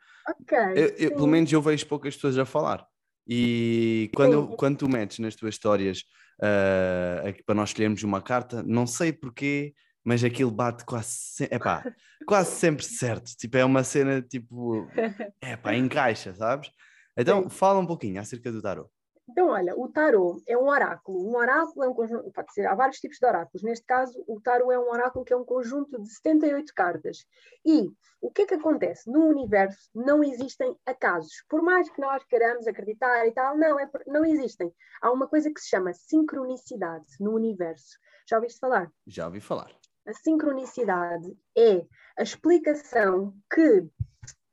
Okay, 0.42 0.58
eu, 0.76 0.88
eu, 0.98 1.10
pelo 1.14 1.26
menos 1.26 1.50
eu 1.50 1.62
vejo 1.62 1.86
poucas 1.86 2.14
pessoas 2.14 2.36
a 2.36 2.44
falar. 2.44 2.86
E 3.28 4.10
quando, 4.14 4.48
quando 4.56 4.78
tu 4.78 4.88
metes 4.88 5.18
nas 5.18 5.34
tuas 5.34 5.54
histórias 5.54 6.02
uh, 6.40 7.44
para 7.44 7.54
nós 7.54 7.70
escolhermos 7.70 8.02
uma 8.02 8.22
carta, 8.22 8.62
não 8.62 8.86
sei 8.86 9.12
porquê, 9.12 9.74
mas 10.02 10.24
aquilo 10.24 10.50
bate 10.50 10.84
quase, 10.84 11.10
se... 11.10 11.44
epá, 11.44 11.84
quase 12.26 12.52
sempre 12.52 12.84
certo. 12.84 13.36
Tipo, 13.36 13.58
é 13.58 13.64
uma 13.64 13.84
cena 13.84 14.22
tipo, 14.22 14.88
epá, 15.42 15.74
encaixa, 15.76 16.34
sabes? 16.34 16.70
Então, 17.16 17.50
fala 17.50 17.78
um 17.78 17.86
pouquinho 17.86 18.20
acerca 18.20 18.50
do 18.50 18.62
tarot. 18.62 18.88
Então, 19.28 19.48
olha, 19.48 19.76
o 19.76 19.88
tarot 19.88 20.42
é 20.46 20.56
um 20.56 20.68
oráculo. 20.68 21.28
Um 21.28 21.36
oráculo 21.36 21.84
é 21.84 21.88
um 21.88 21.94
conjunto, 21.94 22.30
pode 22.32 22.52
ser, 22.52 22.66
há 22.66 22.74
vários 22.74 22.98
tipos 22.98 23.18
de 23.18 23.26
oráculos. 23.26 23.62
Neste 23.62 23.84
caso, 23.84 24.24
o 24.26 24.40
tarot 24.40 24.72
é 24.72 24.78
um 24.78 24.90
oráculo 24.90 25.24
que 25.24 25.32
é 25.32 25.36
um 25.36 25.44
conjunto 25.44 26.00
de 26.02 26.08
78 26.08 26.72
cartas. 26.74 27.26
E 27.64 27.90
o 28.20 28.30
que 28.30 28.42
é 28.42 28.46
que 28.46 28.54
acontece? 28.54 29.10
No 29.10 29.26
universo 29.26 29.90
não 29.94 30.24
existem 30.24 30.74
acasos. 30.86 31.44
Por 31.48 31.62
mais 31.62 31.90
que 31.90 32.00
nós 32.00 32.24
queiramos 32.24 32.66
acreditar 32.66 33.26
e 33.26 33.32
tal, 33.32 33.56
não, 33.56 33.78
é, 33.78 33.88
não 34.06 34.24
existem. 34.24 34.72
Há 35.02 35.12
uma 35.12 35.28
coisa 35.28 35.52
que 35.52 35.60
se 35.60 35.68
chama 35.68 35.92
sincronicidade 35.92 37.06
no 37.20 37.34
universo. 37.34 37.98
Já 38.28 38.36
ouviste 38.36 38.58
falar? 38.58 38.90
Já 39.06 39.26
ouvi 39.26 39.40
falar. 39.40 39.70
A 40.06 40.12
sincronicidade 40.14 41.36
é 41.56 41.86
a 42.18 42.22
explicação 42.22 43.34
que 43.52 43.86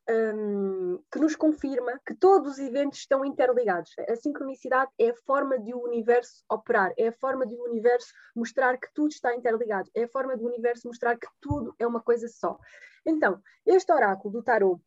um, 0.09 0.99
que 1.11 1.19
nos 1.19 1.35
confirma 1.35 1.99
que 2.05 2.15
todos 2.15 2.53
os 2.53 2.59
eventos 2.59 2.99
estão 2.99 3.25
interligados. 3.25 3.91
A 4.07 4.15
sincronicidade 4.15 4.91
é 4.99 5.09
a 5.09 5.15
forma 5.25 5.59
de 5.59 5.73
o 5.73 5.83
universo 5.83 6.43
operar, 6.49 6.93
é 6.97 7.07
a 7.07 7.13
forma 7.13 7.45
de 7.45 7.55
o 7.55 7.63
universo 7.63 8.13
mostrar 8.35 8.77
que 8.77 8.87
tudo 8.93 9.09
está 9.09 9.35
interligado, 9.35 9.89
é 9.95 10.03
a 10.03 10.09
forma 10.09 10.37
do 10.37 10.45
universo 10.45 10.87
mostrar 10.87 11.17
que 11.17 11.27
tudo 11.41 11.75
é 11.79 11.87
uma 11.87 12.01
coisa 12.01 12.27
só. 12.27 12.57
Então, 13.05 13.41
este 13.65 13.91
oráculo 13.91 14.31
do 14.31 14.43
tarot 14.43 14.81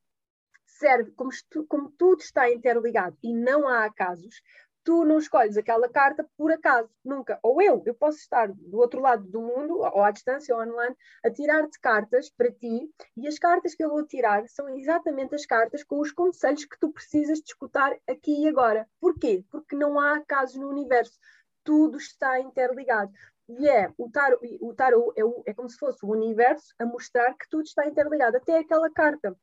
serve 0.65 1.11
como, 1.12 1.31
como 1.69 1.91
tudo 1.93 2.21
está 2.21 2.50
interligado 2.50 3.17
e 3.23 3.32
não 3.32 3.67
há 3.67 3.85
acasos, 3.85 4.43
tu 4.88 5.05
não 5.05 5.19
escolhes 5.19 5.58
aquela 5.58 5.87
carta 5.87 6.26
por 6.35 6.50
acaso, 6.50 6.88
nunca. 7.05 7.38
Ou 7.43 7.61
eu, 7.61 7.82
eu 7.85 7.93
posso 7.93 8.17
estar 8.17 8.50
do 8.50 8.79
outro 8.79 9.02
lado 9.02 9.23
do 9.23 9.43
mundo, 9.43 9.81
ou 9.81 10.02
à 10.02 10.11
distância, 10.11 10.56
ou 10.56 10.62
online, 10.62 10.96
a 11.23 11.31
tirar-te 11.31 11.79
cartas 11.79 12.31
para 12.31 12.50
ti, 12.50 12.90
e 13.14 13.29
as 13.29 13.38
cartas 13.38 13.75
que 13.75 13.85
eu 13.85 13.90
vou 13.90 14.06
tirar 14.06 14.49
são 14.49 14.67
exatamente 14.70 15.35
as 15.35 15.44
cartas 15.44 15.85
com 15.85 16.00
os 16.00 16.11
conselhos 16.11 16.64
que 16.64 16.81
tu 16.81 16.90
precisas 16.90 17.37
de 17.40 17.50
escutar 17.50 17.94
aqui 18.08 18.44
e 18.44 18.49
agora. 18.49 18.88
Porquê? 18.99 19.44
Porque 19.50 19.76
não 19.76 20.00
há 20.00 20.17
acasos 20.17 20.56
no 20.56 20.70
universo. 20.70 21.19
Tudo 21.62 21.99
está 21.99 22.40
interligado. 22.40 23.12
E 23.46 23.69
é, 23.69 23.93
o 23.99 24.11
tarot, 24.11 24.58
o 24.58 24.73
tarot 24.73 25.12
é, 25.20 25.23
o, 25.23 25.43
é 25.44 25.52
como 25.52 25.69
se 25.69 25.76
fosse 25.76 26.02
o 26.02 26.08
universo 26.08 26.75
a 26.79 26.87
mostrar 26.87 27.35
que 27.35 27.46
tudo 27.50 27.64
está 27.64 27.87
interligado, 27.87 28.38
até 28.38 28.56
aquela 28.56 28.90
carta. 28.90 29.37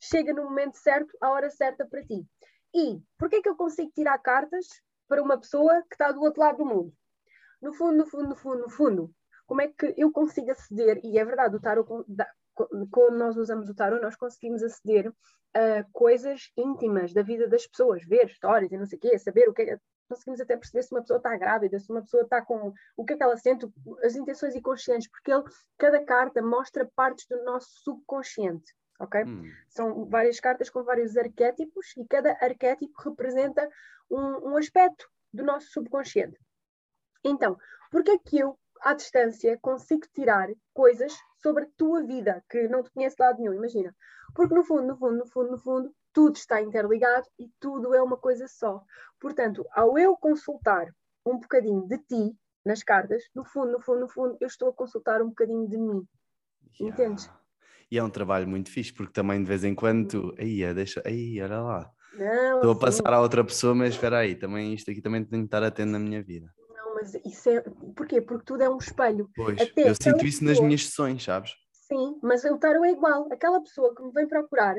Chega 0.00 0.32
no 0.32 0.42
momento 0.42 0.78
certo, 0.78 1.16
a 1.20 1.30
hora 1.30 1.48
certa 1.48 1.86
para 1.86 2.04
ti. 2.04 2.26
E 2.74 3.02
porquê 3.18 3.36
é 3.36 3.42
que 3.42 3.48
eu 3.48 3.56
consigo 3.56 3.90
tirar 3.92 4.18
cartas 4.18 4.66
para 5.08 5.22
uma 5.22 5.38
pessoa 5.38 5.82
que 5.82 5.94
está 5.94 6.12
do 6.12 6.20
outro 6.20 6.40
lado 6.40 6.58
do 6.58 6.66
mundo? 6.66 6.92
No 7.60 7.72
fundo, 7.72 7.96
no 7.98 8.06
fundo, 8.06 8.28
no 8.28 8.36
fundo, 8.36 8.58
no 8.62 8.70
fundo, 8.70 9.14
como 9.46 9.60
é 9.60 9.68
que 9.68 9.94
eu 9.96 10.12
consigo 10.12 10.50
aceder? 10.50 11.00
E 11.02 11.18
é 11.18 11.24
verdade, 11.24 11.56
o 11.56 11.60
tarot, 11.60 11.88
quando 12.90 13.18
nós 13.18 13.36
usamos 13.36 13.68
o 13.68 13.74
tarot, 13.74 14.00
nós 14.00 14.16
conseguimos 14.16 14.62
aceder 14.62 15.12
a 15.52 15.84
coisas 15.92 16.52
íntimas 16.56 17.12
da 17.12 17.22
vida 17.22 17.48
das 17.48 17.66
pessoas, 17.66 18.04
ver 18.04 18.26
histórias 18.26 18.70
e 18.70 18.78
não 18.78 18.86
sei 18.86 18.96
o 18.98 19.00
quê, 19.00 19.18
saber 19.18 19.48
o 19.48 19.52
que 19.52 19.62
é 19.62 19.78
conseguimos 20.08 20.40
até 20.40 20.56
perceber 20.56 20.82
se 20.82 20.92
uma 20.92 21.02
pessoa 21.02 21.18
está 21.18 21.36
grávida, 21.36 21.78
se 21.78 21.90
uma 21.90 22.02
pessoa 22.02 22.24
está 22.24 22.42
com 22.42 22.72
o 22.96 23.04
que 23.04 23.12
é 23.12 23.16
que 23.16 23.22
ela 23.22 23.36
sente, 23.36 23.68
as 24.02 24.16
intenções 24.16 24.56
inconscientes, 24.56 25.08
porque 25.08 25.32
ele, 25.32 25.44
cada 25.78 26.04
carta 26.04 26.42
mostra 26.42 26.90
partes 26.96 27.26
do 27.28 27.44
nosso 27.44 27.68
subconsciente 27.84 28.74
ok? 29.00 29.24
Hum. 29.24 29.50
São 29.68 30.04
várias 30.04 30.38
cartas 30.38 30.68
com 30.70 30.84
vários 30.84 31.16
arquétipos 31.16 31.96
e 31.96 32.04
cada 32.04 32.32
arquétipo 32.40 32.92
representa 33.02 33.68
um, 34.10 34.50
um 34.50 34.56
aspecto 34.56 35.10
do 35.32 35.42
nosso 35.42 35.70
subconsciente. 35.70 36.38
Então, 37.24 37.58
porque 37.90 38.10
é 38.12 38.18
que 38.18 38.38
eu, 38.38 38.58
à 38.82 38.94
distância, 38.94 39.58
consigo 39.60 40.06
tirar 40.14 40.48
coisas 40.72 41.12
sobre 41.42 41.64
a 41.64 41.68
tua 41.76 42.02
vida 42.02 42.44
que 42.48 42.68
não 42.68 42.82
te 42.82 42.90
conheço 42.90 43.16
de 43.16 43.22
lado 43.22 43.38
nenhum? 43.38 43.54
Imagina. 43.54 43.94
Porque 44.34 44.54
no 44.54 44.62
fundo, 44.62 44.86
no 44.86 44.96
fundo, 44.96 45.16
no 45.16 45.26
fundo, 45.26 45.50
no 45.50 45.58
fundo, 45.58 45.94
tudo 46.12 46.36
está 46.36 46.60
interligado 46.60 47.26
e 47.38 47.48
tudo 47.58 47.94
é 47.94 48.02
uma 48.02 48.16
coisa 48.16 48.46
só. 48.48 48.82
Portanto, 49.18 49.66
ao 49.72 49.98
eu 49.98 50.16
consultar 50.16 50.94
um 51.24 51.38
bocadinho 51.38 51.86
de 51.86 51.98
ti 51.98 52.38
nas 52.64 52.82
cartas, 52.82 53.24
no 53.34 53.44
fundo, 53.44 53.72
no 53.72 53.80
fundo, 53.80 54.00
no 54.00 54.08
fundo, 54.08 54.36
eu 54.40 54.46
estou 54.46 54.68
a 54.68 54.72
consultar 54.72 55.22
um 55.22 55.28
bocadinho 55.28 55.68
de 55.68 55.78
mim. 55.78 56.06
Yeah. 56.78 57.02
Entendes? 57.02 57.30
E 57.90 57.98
é 57.98 58.04
um 58.04 58.10
trabalho 58.10 58.46
muito 58.46 58.70
fixe, 58.70 58.92
porque 58.92 59.12
também 59.12 59.40
de 59.42 59.48
vez 59.48 59.64
em 59.64 59.74
quando 59.74 60.08
tu, 60.08 60.34
aí, 60.38 60.72
deixa, 60.72 61.02
aí, 61.04 61.40
olha 61.42 61.60
lá. 61.60 61.90
Não, 62.14 62.56
Estou 62.56 62.72
a 62.72 62.78
passar 62.78 63.12
a 63.12 63.20
outra 63.20 63.44
pessoa, 63.44 63.74
mas 63.74 63.94
espera 63.94 64.18
aí, 64.18 64.34
também 64.34 64.74
isto 64.74 64.90
aqui 64.90 65.00
também 65.00 65.24
tem 65.24 65.40
que 65.40 65.46
estar 65.46 65.62
atento 65.62 65.90
na 65.90 65.98
minha 65.98 66.22
vida. 66.22 66.52
Não, 66.68 66.94
mas 66.94 67.14
isso 67.24 67.50
é. 67.50 67.60
Porquê? 67.96 68.20
Porque 68.20 68.44
tudo 68.44 68.62
é 68.62 68.70
um 68.70 68.78
espelho. 68.78 69.28
Pois, 69.34 69.60
Até 69.60 69.88
eu 69.90 69.94
sinto 69.94 70.24
isso 70.24 70.40
pessoa... 70.40 70.50
nas 70.50 70.60
minhas 70.60 70.86
sessões, 70.86 71.24
sabes? 71.24 71.52
Sim, 71.72 72.18
mas 72.22 72.44
o 72.44 72.58
tarot 72.58 72.86
é 72.86 72.92
igual. 72.92 73.28
Aquela 73.32 73.60
pessoa 73.60 73.94
que 73.94 74.02
me 74.02 74.12
vem 74.12 74.28
procurar, 74.28 74.76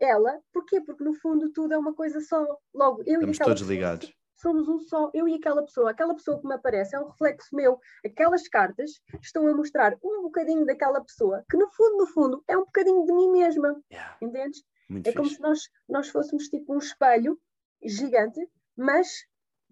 ela, 0.00 0.38
porquê? 0.52 0.80
Porque 0.80 1.04
no 1.04 1.14
fundo 1.14 1.52
tudo 1.52 1.74
é 1.74 1.78
uma 1.78 1.94
coisa 1.94 2.20
só. 2.20 2.46
Logo, 2.74 3.02
eu 3.06 3.14
Estamos 3.14 3.36
e 3.36 3.40
todos 3.40 3.60
pessoa, 3.60 3.74
ligados. 3.74 4.12
Somos 4.44 4.68
um 4.68 4.78
só, 4.78 5.10
eu 5.14 5.26
e 5.26 5.36
aquela 5.36 5.62
pessoa. 5.62 5.90
Aquela 5.90 6.14
pessoa 6.14 6.38
que 6.38 6.46
me 6.46 6.52
aparece 6.52 6.94
é 6.94 7.00
um 7.00 7.08
reflexo 7.08 7.56
meu. 7.56 7.80
Aquelas 8.04 8.46
cartas 8.46 9.00
estão 9.22 9.48
a 9.48 9.54
mostrar 9.54 9.96
um 10.04 10.20
bocadinho 10.20 10.66
daquela 10.66 11.02
pessoa, 11.02 11.42
que 11.50 11.56
no 11.56 11.70
fundo, 11.70 11.96
no 11.96 12.06
fundo, 12.06 12.44
é 12.46 12.54
um 12.54 12.66
bocadinho 12.66 13.06
de 13.06 13.12
mim 13.14 13.32
mesma. 13.32 13.82
Yeah. 13.90 14.18
Entendes? 14.20 14.62
Muito 14.86 15.06
é 15.06 15.12
fixe. 15.12 15.16
como 15.16 15.30
se 15.30 15.40
nós, 15.40 15.70
nós 15.88 16.08
fôssemos 16.10 16.48
tipo 16.48 16.74
um 16.74 16.78
espelho 16.78 17.40
gigante, 17.82 18.38
mas 18.76 19.24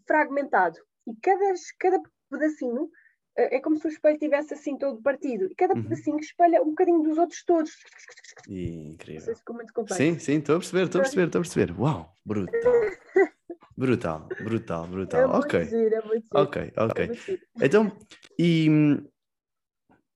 fragmentado. 0.07 0.79
E 1.07 1.15
cada, 1.21 1.53
cada 1.79 2.01
pedacinho 2.31 2.89
eh, 3.37 3.57
é 3.57 3.61
como 3.61 3.77
se 3.77 3.87
o 3.87 3.91
espelho 3.91 4.19
tivesse 4.19 4.55
assim 4.55 4.79
todo 4.79 5.03
partido. 5.03 5.49
E 5.51 5.55
cada 5.55 5.75
uhum. 5.75 5.83
pedacinho 5.83 6.19
espelha 6.19 6.63
um 6.63 6.71
bocadinho 6.71 7.03
dos 7.03 7.19
outros 7.19 7.45
todos. 7.45 7.77
Incrível. 8.49 9.21
Não 9.21 9.25
sei 9.27 9.35
se 9.35 9.41
ficou 9.41 9.55
muito 9.55 9.75
complexo. 9.75 10.03
Sim, 10.03 10.19
sim, 10.19 10.39
estou 10.39 10.57
a 10.57 10.59
perceber, 10.61 10.85
estou 10.85 10.99
a 10.99 11.03
perceber, 11.03 11.27
estou 11.27 11.41
a 11.41 11.43
perceber. 11.43 11.79
Uau, 11.79 12.17
brutal. 12.25 12.73
brutal, 13.77 14.29
brutal, 14.43 14.87
brutal. 14.87 15.21
É 15.21 15.27
ok. 15.27 15.65
Giro, 15.65 15.95
é 15.95 16.01
giro. 16.03 16.23
Ok, 16.35 16.73
ok. 16.77 17.11
É 17.61 17.67
então, 17.67 17.91
e 18.39 18.69
hum, 18.71 19.07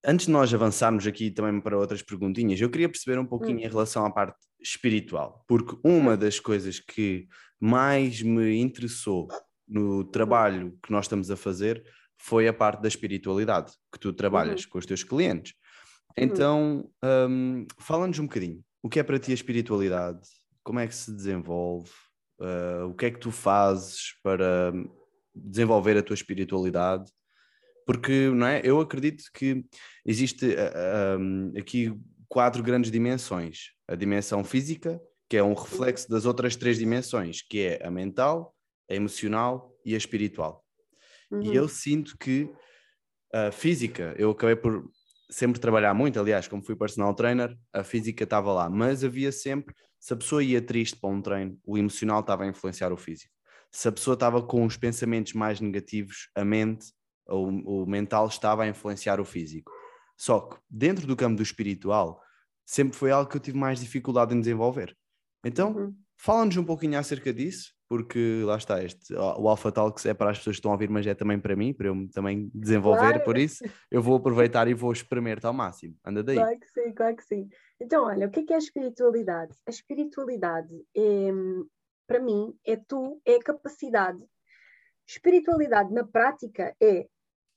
antes 0.05 0.25
de 0.25 0.31
nós 0.31 0.53
avançarmos 0.53 1.05
aqui 1.05 1.31
também 1.31 1.59
para 1.59 1.77
outras 1.77 2.01
perguntinhas, 2.01 2.59
eu 2.59 2.69
queria 2.69 2.89
perceber 2.89 3.19
um 3.19 3.25
pouquinho 3.25 3.57
hum. 3.57 3.63
em 3.63 3.67
relação 3.67 4.05
à 4.05 4.11
parte 4.11 4.37
espiritual, 4.61 5.43
porque 5.47 5.77
uma 5.83 6.13
hum. 6.13 6.17
das 6.17 6.39
coisas 6.39 6.79
que 6.79 7.27
mais 7.59 8.21
me 8.21 8.57
interessou 8.57 9.27
no 9.67 10.03
trabalho 10.03 10.77
que 10.81 10.91
nós 10.91 11.05
estamos 11.05 11.29
a 11.29 11.35
fazer 11.35 11.83
foi 12.17 12.47
a 12.47 12.53
parte 12.53 12.81
da 12.81 12.87
espiritualidade, 12.87 13.73
que 13.91 13.99
tu 13.99 14.11
trabalhas 14.11 14.63
uhum. 14.63 14.69
com 14.71 14.79
os 14.79 14.85
teus 14.85 15.03
clientes. 15.03 15.53
Uhum. 16.17 16.23
Então, 16.25 16.89
um, 17.29 17.67
fala-nos 17.79 18.17
um 18.17 18.23
bocadinho. 18.23 18.63
O 18.81 18.89
que 18.89 18.99
é 18.99 19.03
para 19.03 19.19
ti 19.19 19.31
a 19.31 19.35
espiritualidade? 19.35 20.21
Como 20.63 20.79
é 20.79 20.87
que 20.87 20.95
se 20.95 21.11
desenvolve? 21.11 21.91
Uh, 22.39 22.87
o 22.87 22.93
que 22.93 23.07
é 23.07 23.11
que 23.11 23.19
tu 23.19 23.31
fazes 23.31 24.13
para 24.21 24.71
desenvolver 25.33 25.97
a 25.97 26.03
tua 26.03 26.13
espiritualidade? 26.13 27.11
Porque, 27.85 28.29
não 28.29 28.45
é? 28.45 28.61
Eu 28.63 28.79
acredito 28.79 29.23
que 29.33 29.65
existe 30.05 30.45
uh, 30.45 31.57
aqui 31.57 31.97
quatro 32.27 32.61
grandes 32.61 32.91
dimensões. 32.91 33.71
A 33.87 33.95
dimensão 33.95 34.43
física, 34.43 35.01
que 35.29 35.37
é 35.37 35.43
um 35.43 35.53
reflexo 35.53 36.09
das 36.09 36.25
outras 36.25 36.55
três 36.55 36.77
dimensões, 36.77 37.41
que 37.41 37.59
é 37.61 37.85
a 37.85 37.89
mental, 37.89 38.53
a 38.89 38.93
emocional 38.93 39.73
e 39.85 39.93
a 39.93 39.97
espiritual. 39.97 40.63
Uhum. 41.31 41.41
E 41.41 41.55
eu 41.55 41.67
sinto 41.67 42.17
que 42.17 42.49
a 43.33 43.51
física, 43.51 44.15
eu 44.17 44.31
acabei 44.31 44.55
por 44.55 44.89
sempre 45.29 45.59
trabalhar 45.59 45.93
muito, 45.93 46.19
aliás, 46.19 46.47
como 46.47 46.63
fui 46.63 46.75
personal 46.75 47.13
trainer, 47.13 47.57
a 47.73 47.83
física 47.83 48.23
estava 48.23 48.51
lá, 48.53 48.69
mas 48.69 49.03
havia 49.03 49.31
sempre, 49.31 49.75
se 49.99 50.13
a 50.13 50.17
pessoa 50.17 50.43
ia 50.43 50.61
triste 50.61 50.97
para 50.97 51.09
um 51.09 51.21
treino, 51.21 51.59
o 51.65 51.77
emocional 51.77 52.21
estava 52.21 52.43
a 52.43 52.47
influenciar 52.47 52.91
o 52.91 52.97
físico. 52.97 53.33
Se 53.71 53.87
a 53.87 53.91
pessoa 53.91 54.13
estava 54.13 54.41
com 54.41 54.65
os 54.65 54.77
pensamentos 54.77 55.33
mais 55.33 55.59
negativos, 55.59 56.29
a 56.33 56.45
mente, 56.45 56.93
o, 57.27 57.83
o 57.83 57.85
mental 57.85 58.27
estava 58.27 58.63
a 58.63 58.67
influenciar 58.67 59.19
o 59.19 59.25
físico. 59.25 59.71
Só 60.15 60.39
que 60.41 60.57
dentro 60.69 61.05
do 61.05 61.15
campo 61.15 61.35
do 61.35 61.43
espiritual, 61.43 62.21
sempre 62.65 62.97
foi 62.97 63.11
algo 63.11 63.29
que 63.29 63.37
eu 63.37 63.41
tive 63.41 63.57
mais 63.57 63.79
dificuldade 63.79 64.33
em 64.33 64.39
desenvolver. 64.39 64.95
Então, 65.43 65.75
uhum. 65.75 65.95
fala-nos 66.15 66.57
um 66.57 66.63
pouquinho 66.63 66.97
acerca 66.97 67.33
disso 67.33 67.76
porque 67.87 68.41
lá 68.43 68.57
está, 68.57 68.83
este, 68.83 69.13
o 69.13 69.47
Alpha 69.47 69.71
Talks 69.71 70.05
é 70.05 70.13
para 70.13 70.31
as 70.31 70.37
pessoas 70.37 70.55
que 70.55 70.59
estão 70.59 70.71
a 70.71 70.73
ouvir, 70.73 70.89
mas 70.89 71.07
é 71.07 71.15
também 71.15 71.39
para 71.39 71.55
mim, 71.55 71.73
para 71.73 71.87
eu 71.87 72.07
também 72.13 72.51
desenvolver, 72.53 72.99
claro. 72.99 73.23
por 73.23 73.37
isso 73.37 73.63
eu 73.89 74.01
vou 74.01 74.17
aproveitar 74.17 74.67
e 74.67 74.73
vou 74.73 74.91
espremer-te 74.91 75.45
ao 75.45 75.53
máximo. 75.53 75.95
Anda 76.05 76.23
daí. 76.23 76.35
Claro 76.35 76.59
que 76.59 76.67
sim, 76.67 76.93
claro 76.93 77.15
que 77.15 77.23
sim. 77.23 77.49
Então, 77.79 78.05
olha, 78.05 78.27
o 78.27 78.31
que 78.31 78.41
é, 78.41 78.43
que 78.43 78.53
é 78.53 78.55
a 78.55 78.59
espiritualidade? 78.59 79.53
A 79.65 79.69
espiritualidade, 79.69 80.75
é, 80.95 81.29
para 82.05 82.19
mim, 82.19 82.53
é 82.65 82.75
tu, 82.75 83.21
é 83.25 83.35
a 83.35 83.43
capacidade. 83.43 84.23
Espiritualidade 85.07 85.93
na 85.93 86.05
prática 86.05 86.75
é 86.81 87.07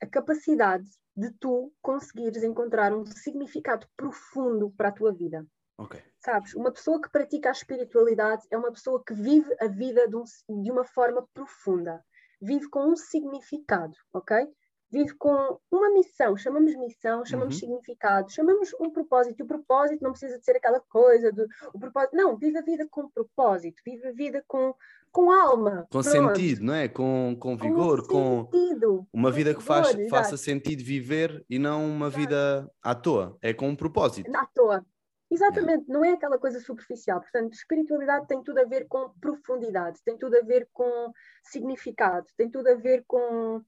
a 0.00 0.06
capacidade 0.06 0.88
de 1.16 1.30
tu 1.32 1.72
conseguires 1.82 2.42
encontrar 2.44 2.94
um 2.94 3.04
significado 3.04 3.86
profundo 3.96 4.70
para 4.76 4.88
a 4.88 4.92
tua 4.92 5.12
vida. 5.12 5.44
Okay. 5.80 6.02
Sabes, 6.18 6.54
uma 6.54 6.70
pessoa 6.70 7.00
que 7.00 7.08
pratica 7.08 7.48
a 7.48 7.52
espiritualidade 7.52 8.46
é 8.50 8.58
uma 8.58 8.70
pessoa 8.70 9.02
que 9.02 9.14
vive 9.14 9.50
a 9.58 9.66
vida 9.66 10.06
de, 10.06 10.16
um, 10.16 10.24
de 10.62 10.70
uma 10.70 10.84
forma 10.84 11.26
profunda, 11.32 12.04
vive 12.40 12.68
com 12.68 12.92
um 12.92 12.96
significado, 12.96 13.94
ok? 14.12 14.46
Vive 14.92 15.14
com 15.14 15.58
uma 15.70 15.88
missão, 15.90 16.36
chamamos 16.36 16.74
missão, 16.76 17.24
chamamos 17.24 17.54
uhum. 17.54 17.60
significado, 17.60 18.30
chamamos 18.30 18.74
um 18.80 18.90
propósito. 18.90 19.38
E 19.38 19.42
o 19.44 19.46
propósito 19.46 20.02
não 20.02 20.10
precisa 20.10 20.36
de 20.36 20.44
ser 20.44 20.56
aquela 20.56 20.80
coisa 20.80 21.30
do 21.30 21.46
o 21.72 21.78
propósito, 21.78 22.16
não, 22.16 22.36
vive 22.36 22.58
a 22.58 22.62
vida 22.62 22.86
com 22.90 23.08
propósito, 23.08 23.80
vive 23.86 24.08
a 24.08 24.12
vida 24.12 24.44
com, 24.48 24.74
com 25.12 25.30
alma. 25.30 25.86
Com 25.92 26.02
pronto. 26.02 26.10
sentido, 26.10 26.64
não 26.64 26.74
é? 26.74 26.88
Com, 26.88 27.36
com 27.38 27.56
vigor, 27.56 28.04
com, 28.08 28.46
com 28.46 29.06
uma 29.12 29.30
vida 29.30 29.54
que 29.54 29.62
faz, 29.62 29.96
faça 30.10 30.36
sentido 30.36 30.82
viver 30.82 31.44
e 31.48 31.56
não 31.56 31.88
uma 31.88 32.10
vida 32.10 32.68
à 32.82 32.92
toa, 32.92 33.38
é 33.40 33.54
com 33.54 33.68
um 33.68 33.76
propósito. 33.76 34.28
À 34.34 34.44
toa, 34.46 34.84
Exatamente, 35.30 35.88
não 35.88 36.04
é 36.04 36.10
aquela 36.10 36.38
coisa 36.38 36.58
superficial. 36.58 37.20
Portanto, 37.20 37.52
espiritualidade 37.52 38.26
tem 38.26 38.42
tudo 38.42 38.58
a 38.58 38.64
ver 38.64 38.88
com 38.88 39.10
profundidade, 39.20 40.02
tem 40.04 40.18
tudo 40.18 40.36
a 40.36 40.40
ver 40.40 40.68
com 40.72 41.12
significado, 41.44 42.26
tem 42.36 42.50
tudo 42.50 42.68
a 42.68 42.74
ver 42.74 43.04
com 43.06 43.62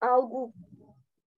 algo. 0.00 0.52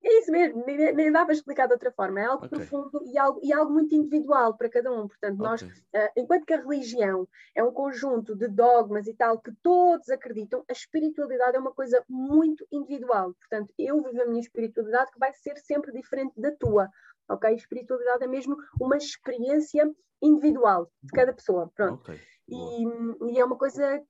É 0.02 0.18
isso 0.20 0.30
mesmo, 0.30 0.64
nem, 0.64 0.94
nem 0.94 1.10
dá 1.10 1.24
para 1.24 1.34
explicar 1.34 1.66
de 1.66 1.74
outra 1.74 1.90
forma. 1.90 2.20
É 2.20 2.24
algo 2.24 2.46
okay. 2.46 2.58
profundo 2.58 3.02
e 3.04 3.18
algo, 3.18 3.40
e 3.42 3.52
algo 3.52 3.72
muito 3.72 3.94
individual 3.94 4.56
para 4.56 4.70
cada 4.70 4.90
um. 4.90 5.08
Portanto, 5.08 5.38
nós, 5.38 5.60
uh, 5.60 6.10
enquanto 6.16 6.46
que 6.46 6.54
a 6.54 6.60
religião 6.60 7.28
é 7.54 7.62
um 7.62 7.72
conjunto 7.72 8.34
de 8.34 8.48
dogmas 8.48 9.06
e 9.08 9.14
tal 9.14 9.38
que 9.40 9.52
todos 9.62 10.08
acreditam, 10.08 10.64
a 10.70 10.72
espiritualidade 10.72 11.56
é 11.56 11.60
uma 11.60 11.72
coisa 11.72 12.02
muito 12.08 12.64
individual. 12.70 13.34
Portanto, 13.34 13.74
eu 13.76 14.00
vivo 14.02 14.22
a 14.22 14.26
minha 14.26 14.40
espiritualidade 14.40 15.10
que 15.10 15.18
vai 15.18 15.34
ser 15.34 15.58
sempre 15.58 15.92
diferente 15.92 16.40
da 16.40 16.52
tua 16.52 16.88
ok? 17.28 17.54
Espiritualidade 17.54 18.24
é 18.24 18.26
mesmo 18.26 18.56
uma 18.80 18.96
experiência 18.96 19.90
individual 20.22 20.90
de 21.02 21.12
cada 21.12 21.32
pessoa, 21.32 21.70
pronto. 21.74 22.00
Okay. 22.00 22.20
E, 22.48 23.32
e, 23.32 23.38
é 23.40 23.44
uma 23.44 23.56
coisa, 23.56 24.02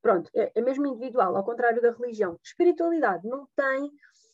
pronto, 0.00 0.30
é, 0.34 0.52
é, 0.54 0.60
mesmo 0.60 0.86
individual, 0.86 1.36
ao 1.36 1.44
contrário 1.44 1.80
da 1.80 1.90
religião. 1.90 2.38
Espiritualidade 2.42 3.26
não 3.26 3.48
tem, 3.56 3.90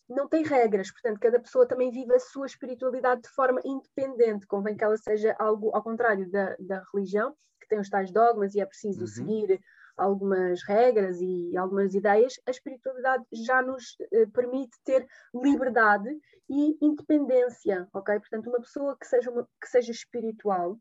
não 0.09 0.29
tem 0.29 0.43
regras, 0.43 0.91
portanto, 0.91 1.21
cada 1.21 1.41
pessoa 1.41 1.67
também 1.67 1.91
vive 1.91 2.15
a 2.15 2.19
sua 2.19 2.47
espiritualidade 2.47 3.23
de 3.23 3.29
forma 3.29 3.61
independente, 3.65 4.47
convém 4.47 4.77
que 4.77 4.85
ela 4.85 4.97
seja 4.97 5.35
algo 5.39 5.71
ao 5.75 5.83
contrário 5.83 6.31
da, 6.31 6.57
da 6.59 6.83
religião, 6.93 7.35
que 7.61 7.69
tem 7.69 7.79
os 7.79 7.89
tais 7.89 8.11
dogmas 8.11 8.55
e 8.55 8.61
é 8.61 8.67
preciso 8.67 9.01
uhum. 9.01 9.07
seguir 9.07 9.61
algumas 9.99 10.63
regras 10.63 11.21
e 11.21 11.57
algumas 11.57 11.95
ideias, 11.95 12.41
a 12.47 12.51
espiritualidade 12.51 13.25
já 13.33 13.61
nos 13.61 13.97
eh, 14.13 14.27
permite 14.27 14.79
ter 14.85 15.07
liberdade 15.35 16.09
e 16.49 16.79
independência, 16.81 17.89
ok? 17.93 18.19
Portanto, 18.21 18.49
uma 18.49 18.61
pessoa 18.61 18.97
que 18.97 19.07
seja, 19.07 19.31
uma, 19.31 19.47
que 19.61 19.69
seja 19.69 19.91
espiritual, 19.91 20.79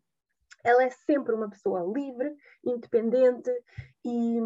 ela 0.63 0.83
é 0.83 0.89
sempre 0.89 1.33
uma 1.33 1.49
pessoa 1.49 1.81
livre, 1.93 2.35
independente 2.63 3.51
e, 4.05 4.39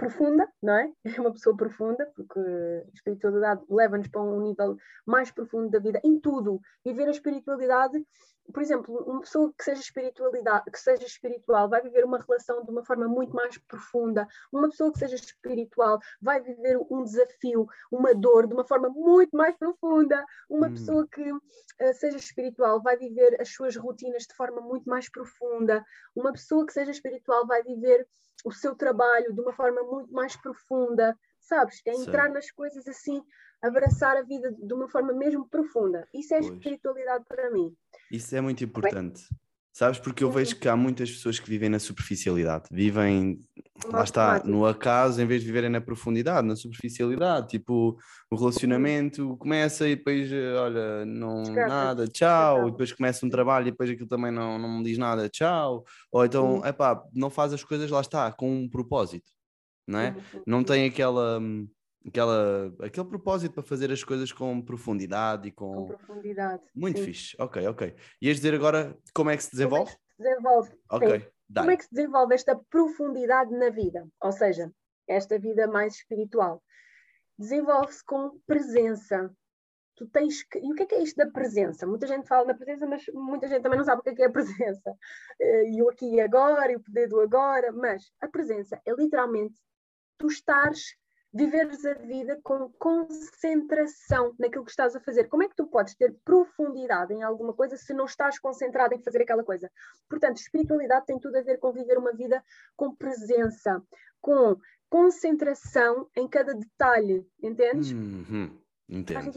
profunda, 0.00 0.48
não 0.62 0.74
é? 0.74 0.92
É 1.18 1.20
uma 1.20 1.32
pessoa 1.32 1.54
profunda, 1.54 2.10
porque 2.16 2.40
a 2.40 2.94
espiritualidade 2.94 3.62
leva-nos 3.68 4.08
para 4.08 4.22
um 4.22 4.40
nível 4.40 4.76
mais 5.06 5.30
profundo 5.30 5.70
da 5.70 5.78
vida, 5.78 6.00
em 6.02 6.18
tudo. 6.18 6.60
Viver 6.84 7.06
a 7.06 7.10
espiritualidade, 7.10 8.02
por 8.52 8.62
exemplo, 8.62 8.96
uma 9.06 9.20
pessoa 9.20 9.52
que 9.56 9.62
seja, 9.62 9.80
espiritualidade, 9.80 10.70
que 10.70 10.78
seja 10.78 11.04
espiritual 11.04 11.68
vai 11.68 11.82
viver 11.82 12.04
uma 12.04 12.18
relação 12.18 12.64
de 12.64 12.70
uma 12.70 12.84
forma 12.84 13.06
muito 13.06 13.34
mais 13.36 13.56
profunda. 13.58 14.26
Uma 14.50 14.70
pessoa 14.70 14.90
que 14.90 14.98
seja 14.98 15.14
espiritual 15.14 16.00
vai 16.20 16.40
viver 16.40 16.78
um 16.90 17.04
desafio, 17.04 17.66
uma 17.92 18.14
dor 18.14 18.46
de 18.46 18.54
uma 18.54 18.66
forma 18.66 18.88
muito 18.88 19.36
mais 19.36 19.56
profunda. 19.56 20.24
Uma 20.48 20.68
hum. 20.68 20.72
pessoa 20.72 21.06
que 21.06 21.30
uh, 21.30 21.94
seja 21.94 22.16
espiritual 22.16 22.82
vai 22.82 22.96
viver 22.96 23.36
as 23.40 23.50
suas 23.50 23.76
rotinas 23.76 24.24
de 24.24 24.34
forma 24.34 24.60
muito 24.60 24.88
mais 24.88 25.10
profunda. 25.10 25.84
Uma 26.16 26.32
pessoa 26.32 26.66
que 26.66 26.72
seja 26.72 26.90
espiritual 26.90 27.46
vai 27.46 27.62
viver 27.62 28.06
o 28.44 28.52
seu 28.52 28.74
trabalho 28.74 29.32
de 29.32 29.40
uma 29.40 29.52
forma 29.52 29.82
muito 29.82 30.12
mais 30.12 30.36
profunda, 30.36 31.16
sabes? 31.40 31.80
É 31.86 31.94
entrar 31.94 32.28
Sim. 32.28 32.34
nas 32.34 32.50
coisas 32.50 32.86
assim, 32.86 33.22
abraçar 33.62 34.16
a 34.16 34.22
vida 34.22 34.52
de 34.52 34.72
uma 34.72 34.88
forma 34.88 35.12
mesmo 35.12 35.48
profunda. 35.48 36.06
Isso 36.14 36.34
é 36.34 36.40
pois. 36.40 36.52
espiritualidade 36.52 37.24
para 37.28 37.50
mim. 37.50 37.74
Isso 38.10 38.34
é 38.34 38.40
muito 38.40 38.64
importante. 38.64 39.26
Bem, 39.30 39.38
Sabes? 39.72 40.00
Porque 40.00 40.24
eu 40.24 40.30
vejo 40.30 40.56
que 40.56 40.68
há 40.68 40.76
muitas 40.76 41.10
pessoas 41.10 41.38
que 41.38 41.48
vivem 41.48 41.68
na 41.68 41.78
superficialidade, 41.78 42.64
vivem, 42.72 43.38
lá 43.86 44.02
está, 44.02 44.42
no 44.44 44.66
acaso, 44.66 45.22
em 45.22 45.26
vez 45.26 45.40
de 45.42 45.46
viverem 45.46 45.70
na 45.70 45.80
profundidade, 45.80 46.46
na 46.46 46.56
superficialidade. 46.56 47.48
Tipo, 47.48 47.96
o 48.28 48.36
relacionamento 48.36 49.36
começa 49.38 49.88
e 49.88 49.94
depois, 49.94 50.28
olha, 50.58 51.04
não 51.06 51.44
nada, 51.44 52.08
tchau. 52.08 52.68
E 52.68 52.70
depois 52.72 52.92
começa 52.92 53.24
um 53.24 53.30
trabalho 53.30 53.68
e 53.68 53.70
depois 53.70 53.88
aquilo 53.88 54.08
também 54.08 54.32
não, 54.32 54.58
não 54.58 54.78
me 54.78 54.84
diz 54.84 54.98
nada, 54.98 55.28
tchau. 55.28 55.84
Ou 56.10 56.24
então, 56.24 56.62
é 56.64 56.72
pá, 56.72 57.00
não 57.14 57.30
faz 57.30 57.52
as 57.52 57.62
coisas, 57.62 57.90
lá 57.90 58.00
está, 58.00 58.32
com 58.32 58.52
um 58.52 58.68
propósito, 58.68 59.30
não 59.86 60.00
é? 60.00 60.16
Não 60.44 60.64
tem 60.64 60.84
aquela. 60.86 61.40
Aquela, 62.06 62.74
aquele 62.80 63.06
propósito 63.06 63.52
para 63.52 63.62
fazer 63.62 63.92
as 63.92 64.02
coisas 64.02 64.32
com 64.32 64.62
profundidade 64.62 65.48
e 65.48 65.52
com. 65.52 65.72
Com 65.72 65.86
profundidade. 65.88 66.62
Muito 66.74 66.98
sim. 66.98 67.04
fixe. 67.04 67.36
Ok, 67.38 67.66
ok. 67.66 67.94
Ias 68.22 68.36
dizer 68.36 68.54
agora 68.54 68.96
como 69.14 69.28
é 69.30 69.36
que 69.36 69.42
se 69.42 69.50
desenvolve? 69.50 69.90
Como 69.90 69.92
é 69.92 69.96
que 69.96 70.16
se 70.16 70.22
desenvolve? 70.22 70.70
Ok. 70.90 71.32
Como 71.54 71.70
é 71.70 71.76
que 71.76 71.84
se 71.84 71.90
desenvolve 71.92 72.34
esta 72.34 72.56
profundidade 72.56 73.50
na 73.52 73.70
vida? 73.70 74.08
Ou 74.22 74.32
seja, 74.32 74.72
esta 75.06 75.38
vida 75.38 75.66
mais 75.66 75.96
espiritual. 75.96 76.62
Desenvolve-se 77.38 78.04
com 78.04 78.38
presença. 78.46 79.30
Tu 79.96 80.06
tens 80.06 80.42
que... 80.44 80.58
E 80.58 80.72
o 80.72 80.74
que 80.74 80.84
é, 80.84 80.86
que 80.86 80.94
é 80.94 81.02
isto 81.02 81.16
da 81.16 81.30
presença? 81.30 81.86
Muita 81.86 82.06
gente 82.06 82.26
fala 82.26 82.46
na 82.46 82.54
presença, 82.54 82.86
mas 82.86 83.04
muita 83.12 83.48
gente 83.48 83.62
também 83.62 83.78
não 83.78 83.84
sabe 83.84 84.00
o 84.00 84.02
que 84.04 84.10
é, 84.10 84.14
que 84.14 84.22
é 84.22 84.26
a 84.26 84.30
presença. 84.30 84.94
Eh, 85.42 85.70
e 85.70 85.82
o 85.82 85.88
aqui 85.88 86.14
e 86.14 86.20
agora, 86.20 86.70
e 86.70 86.76
o 86.76 86.80
poder 86.80 87.08
do 87.08 87.20
agora. 87.20 87.72
Mas 87.72 88.10
a 88.20 88.28
presença 88.28 88.80
é 88.86 88.92
literalmente 88.92 89.58
tu 90.18 90.26
estares 90.26 90.96
viveres 91.32 91.84
a 91.84 91.94
vida 91.94 92.40
com 92.42 92.68
concentração 92.78 94.34
naquilo 94.38 94.64
que 94.64 94.70
estás 94.70 94.96
a 94.96 95.00
fazer. 95.00 95.28
Como 95.28 95.42
é 95.42 95.48
que 95.48 95.54
tu 95.54 95.66
podes 95.66 95.94
ter 95.94 96.14
profundidade 96.24 97.12
em 97.14 97.22
alguma 97.22 97.52
coisa 97.52 97.76
se 97.76 97.94
não 97.94 98.04
estás 98.04 98.38
concentrado 98.38 98.94
em 98.94 99.02
fazer 99.02 99.22
aquela 99.22 99.44
coisa? 99.44 99.70
Portanto, 100.08 100.38
espiritualidade 100.38 101.06
tem 101.06 101.18
tudo 101.18 101.36
a 101.36 101.42
ver 101.42 101.58
com 101.58 101.72
viver 101.72 101.98
uma 101.98 102.12
vida 102.12 102.42
com 102.76 102.94
presença, 102.94 103.80
com 104.20 104.56
concentração 104.88 106.08
em 106.16 106.26
cada 106.26 106.52
detalhe, 106.52 107.24
entendes? 107.40 107.92
Uhum, 107.92 108.58
entendo. 108.88 109.32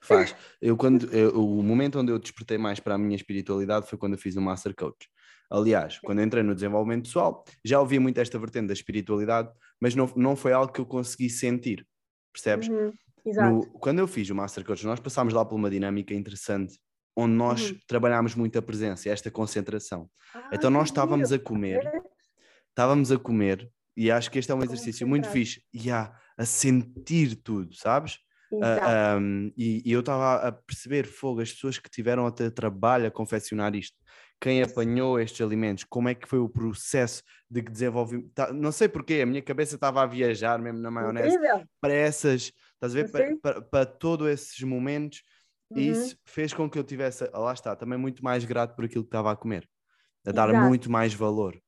Faz. 0.00 0.34
Eu, 0.60 0.76
quando, 0.76 1.08
eu, 1.14 1.30
o 1.40 1.62
momento 1.62 2.00
onde 2.00 2.10
eu 2.10 2.18
despertei 2.18 2.58
mais 2.58 2.80
para 2.80 2.94
a 2.94 2.98
minha 2.98 3.16
espiritualidade 3.16 3.88
foi 3.88 3.96
quando 3.96 4.14
eu 4.14 4.18
fiz 4.18 4.36
o 4.36 4.40
Master 4.40 4.74
Coach. 4.74 5.08
Aliás, 5.50 5.98
quando 6.00 6.20
entrei 6.20 6.42
no 6.42 6.54
desenvolvimento 6.54 7.04
pessoal, 7.04 7.42
já 7.64 7.80
ouvi 7.80 7.98
muito 7.98 8.18
esta 8.18 8.38
vertente 8.38 8.66
da 8.66 8.74
espiritualidade, 8.74 9.50
mas 9.80 9.94
não, 9.94 10.10
não 10.16 10.36
foi 10.36 10.52
algo 10.52 10.72
que 10.72 10.80
eu 10.80 10.86
consegui 10.86 11.30
sentir, 11.30 11.86
percebes? 12.32 12.68
Uhum, 12.68 12.92
no, 13.24 13.66
quando 13.78 13.98
eu 13.98 14.06
fiz 14.06 14.30
o 14.30 14.34
Master 14.34 14.64
Coach, 14.64 14.86
nós 14.86 15.00
passámos 15.00 15.34
lá 15.34 15.44
por 15.44 15.56
uma 15.56 15.70
dinâmica 15.70 16.14
interessante, 16.14 16.78
onde 17.16 17.34
nós 17.34 17.70
uhum. 17.70 17.78
trabalhámos 17.86 18.34
muito 18.34 18.58
a 18.58 18.62
presença, 18.62 19.08
esta 19.08 19.30
concentração. 19.30 20.08
Ah, 20.34 20.50
então 20.52 20.70
nós 20.70 20.88
estávamos 20.88 21.32
a 21.32 21.38
comer, 21.38 21.82
estávamos 22.70 23.10
a 23.10 23.18
comer, 23.18 23.70
e 23.96 24.10
acho 24.10 24.30
que 24.30 24.38
este 24.38 24.52
é 24.52 24.54
um 24.54 24.62
exercício 24.62 25.06
muito 25.06 25.28
fixe, 25.28 25.62
e 25.72 25.90
a, 25.90 26.12
a 26.36 26.44
sentir 26.44 27.34
tudo, 27.36 27.74
sabes? 27.74 28.18
Uh, 28.50 29.18
um, 29.20 29.52
e, 29.58 29.82
e, 29.84 29.92
eu 29.92 30.00
estava 30.00 30.48
a 30.48 30.52
perceber 30.52 31.04
fogo, 31.04 31.42
as 31.42 31.52
pessoas 31.52 31.78
que 31.78 31.90
tiveram 31.90 32.26
até 32.26 32.48
trabalho 32.48 33.06
a 33.06 33.10
confeccionar 33.10 33.74
isto, 33.74 33.96
quem 34.40 34.62
apanhou 34.62 35.18
estes 35.18 35.40
alimentos, 35.44 35.84
como 35.84 36.08
é 36.08 36.14
que 36.14 36.28
foi 36.28 36.38
o 36.38 36.48
processo 36.48 37.22
de 37.50 37.62
que 37.62 37.70
desenvolvi. 37.70 38.22
Tá, 38.34 38.52
não 38.52 38.70
sei 38.70 38.88
porquê, 38.88 39.20
a 39.22 39.26
minha 39.26 39.42
cabeça 39.42 39.74
estava 39.74 40.02
a 40.02 40.06
viajar 40.06 40.58
mesmo 40.60 40.78
na 40.78 40.90
maionese 40.90 41.36
Incrível. 41.36 41.64
para 41.80 41.92
essas, 41.92 42.52
estás 42.74 42.92
a 42.92 43.02
ver, 43.02 43.10
para, 43.10 43.36
para, 43.36 43.62
para, 43.62 43.86
todos 43.86 44.28
esses 44.28 44.60
momentos, 44.62 45.22
uhum. 45.70 45.78
e 45.78 45.88
isso 45.88 46.16
fez 46.24 46.52
com 46.52 46.70
que 46.70 46.78
eu 46.78 46.84
tivesse, 46.84 47.28
lá 47.32 47.52
está, 47.52 47.74
também 47.74 47.98
muito 47.98 48.22
mais 48.22 48.44
grato 48.44 48.76
por 48.76 48.84
aquilo 48.84 49.02
que 49.02 49.08
estava 49.08 49.32
a 49.32 49.36
comer, 49.36 49.68
a 50.24 50.30
dar 50.30 50.50
Exato. 50.50 50.66
muito 50.66 50.90
mais 50.90 51.12
valor. 51.12 51.60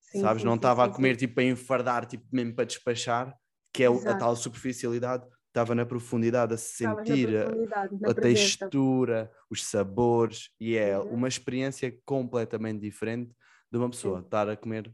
Sim, 0.00 0.20
sabes? 0.20 0.42
Sim, 0.42 0.48
não 0.48 0.56
estava 0.56 0.84
a 0.84 0.88
comer 0.88 1.16
tipo 1.16 1.34
para 1.34 1.44
enfardar, 1.44 2.06
tipo 2.06 2.24
mesmo 2.32 2.54
para 2.54 2.64
despachar, 2.64 3.34
que 3.72 3.82
é 3.82 3.90
Exato. 3.90 4.08
a 4.08 4.18
tal 4.18 4.36
superficialidade 4.36 5.26
estava 5.58 5.74
na 5.74 5.84
profundidade 5.84 6.54
a 6.54 6.56
sentir 6.56 7.30
a, 7.36 8.10
a 8.10 8.14
textura, 8.14 9.30
os 9.50 9.64
sabores, 9.64 10.50
e 10.60 10.76
é 10.76 10.96
uhum. 10.96 11.14
uma 11.14 11.28
experiência 11.28 11.98
completamente 12.04 12.80
diferente 12.80 13.34
de 13.70 13.78
uma 13.78 13.90
pessoa 13.90 14.20
estar 14.20 14.48
a 14.48 14.56
comer 14.56 14.92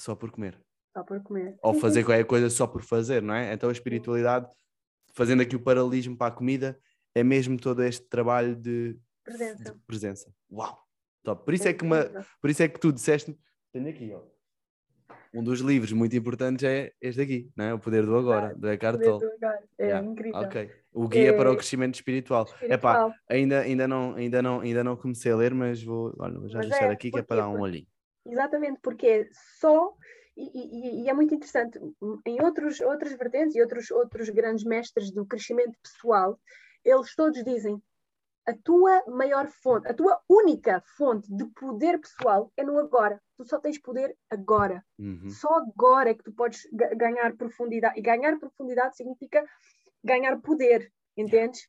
só 0.00 0.14
por 0.14 0.30
comer. 0.30 0.58
Só 0.96 1.04
por 1.04 1.22
comer. 1.22 1.58
Ou 1.62 1.74
fazer 1.74 2.02
qualquer 2.02 2.24
coisa 2.24 2.48
só 2.48 2.66
por 2.66 2.82
fazer, 2.82 3.22
não 3.22 3.34
é? 3.34 3.52
Então 3.52 3.68
a 3.68 3.72
espiritualidade, 3.72 4.48
fazendo 5.14 5.42
aqui 5.42 5.54
o 5.54 5.60
paralelismo 5.60 6.16
para 6.16 6.32
a 6.32 6.36
comida, 6.36 6.78
é 7.14 7.22
mesmo 7.22 7.58
todo 7.58 7.82
este 7.82 8.08
trabalho 8.08 8.56
de 8.56 8.98
presença. 9.22 9.64
De 9.64 9.78
presença. 9.86 10.34
Uau! 10.50 10.82
Top. 11.22 11.44
Por 11.44 11.52
isso 11.52 11.66
é, 11.66 11.72
é 11.72 11.74
que 11.74 11.84
uma, 11.84 12.04
por 12.40 12.48
isso 12.48 12.62
é 12.62 12.68
que 12.68 12.80
tu 12.80 12.92
disseste, 12.92 13.36
tenho 13.72 13.88
aqui, 13.88 14.12
ó 14.14 14.35
um 15.34 15.42
dos 15.42 15.60
livros 15.60 15.92
muito 15.92 16.16
importantes 16.16 16.64
é 16.64 16.92
este 17.00 17.20
aqui, 17.20 17.50
não 17.56 17.64
é? 17.64 17.74
O 17.74 17.78
Poder 17.78 18.04
do 18.04 18.16
Agora, 18.16 18.54
do 18.54 18.68
Eckhart 18.68 19.00
Tolle. 19.00 19.24
É 19.78 19.86
yeah. 19.86 20.06
incrível. 20.06 20.40
Ok. 20.40 20.70
O 20.92 21.08
guia 21.08 21.30
é... 21.30 21.32
para 21.32 21.52
o 21.52 21.56
crescimento 21.56 21.94
espiritual. 21.94 22.44
espiritual. 22.44 23.08
Epá, 23.10 23.14
ainda, 23.28 23.60
ainda, 23.60 23.86
não, 23.86 24.14
ainda, 24.14 24.42
não, 24.42 24.60
ainda 24.60 24.82
não 24.82 24.96
comecei 24.96 25.30
a 25.30 25.36
ler, 25.36 25.52
mas 25.52 25.82
vou, 25.82 26.14
olha, 26.18 26.38
vou 26.38 26.48
já 26.48 26.58
mas 26.58 26.68
deixar 26.68 26.86
é, 26.86 26.92
aqui 26.92 27.10
que 27.10 27.18
é 27.18 27.22
para 27.22 27.42
dar 27.42 27.48
um 27.48 27.60
olhinho. 27.60 27.86
Exatamente, 28.24 28.80
porque 28.82 29.06
é 29.06 29.28
só 29.60 29.94
e, 30.36 30.50
e, 30.54 31.02
e, 31.04 31.08
é 31.08 31.14
muito 31.14 31.34
interessante, 31.34 31.78
em 32.26 32.42
outros, 32.42 32.80
outras 32.80 33.12
vertentes 33.16 33.56
e 33.56 33.60
outros, 33.62 33.90
outros 33.90 34.28
grandes 34.28 34.64
mestres 34.64 35.10
do 35.10 35.24
crescimento 35.24 35.78
pessoal, 35.82 36.38
eles 36.84 37.14
todos 37.14 37.42
dizem 37.42 37.80
a 38.46 38.54
tua 38.54 39.02
maior 39.08 39.48
fonte, 39.48 39.88
a 39.88 39.94
tua 39.94 40.20
única 40.28 40.80
fonte 40.96 41.34
de 41.34 41.44
poder 41.46 41.98
pessoal 41.98 42.52
é 42.56 42.62
no 42.62 42.78
agora. 42.78 43.20
Tu 43.36 43.44
só 43.44 43.58
tens 43.58 43.78
poder 43.78 44.16
agora. 44.30 44.84
Uhum. 44.98 45.28
Só 45.28 45.48
agora 45.56 46.10
é 46.10 46.14
que 46.14 46.22
tu 46.22 46.32
podes 46.32 46.60
ganhar 46.72 47.36
profundidade. 47.36 47.98
E 47.98 48.02
ganhar 48.02 48.38
profundidade 48.38 48.96
significa 48.96 49.44
ganhar 50.02 50.40
poder, 50.40 50.92
entendes? 51.16 51.68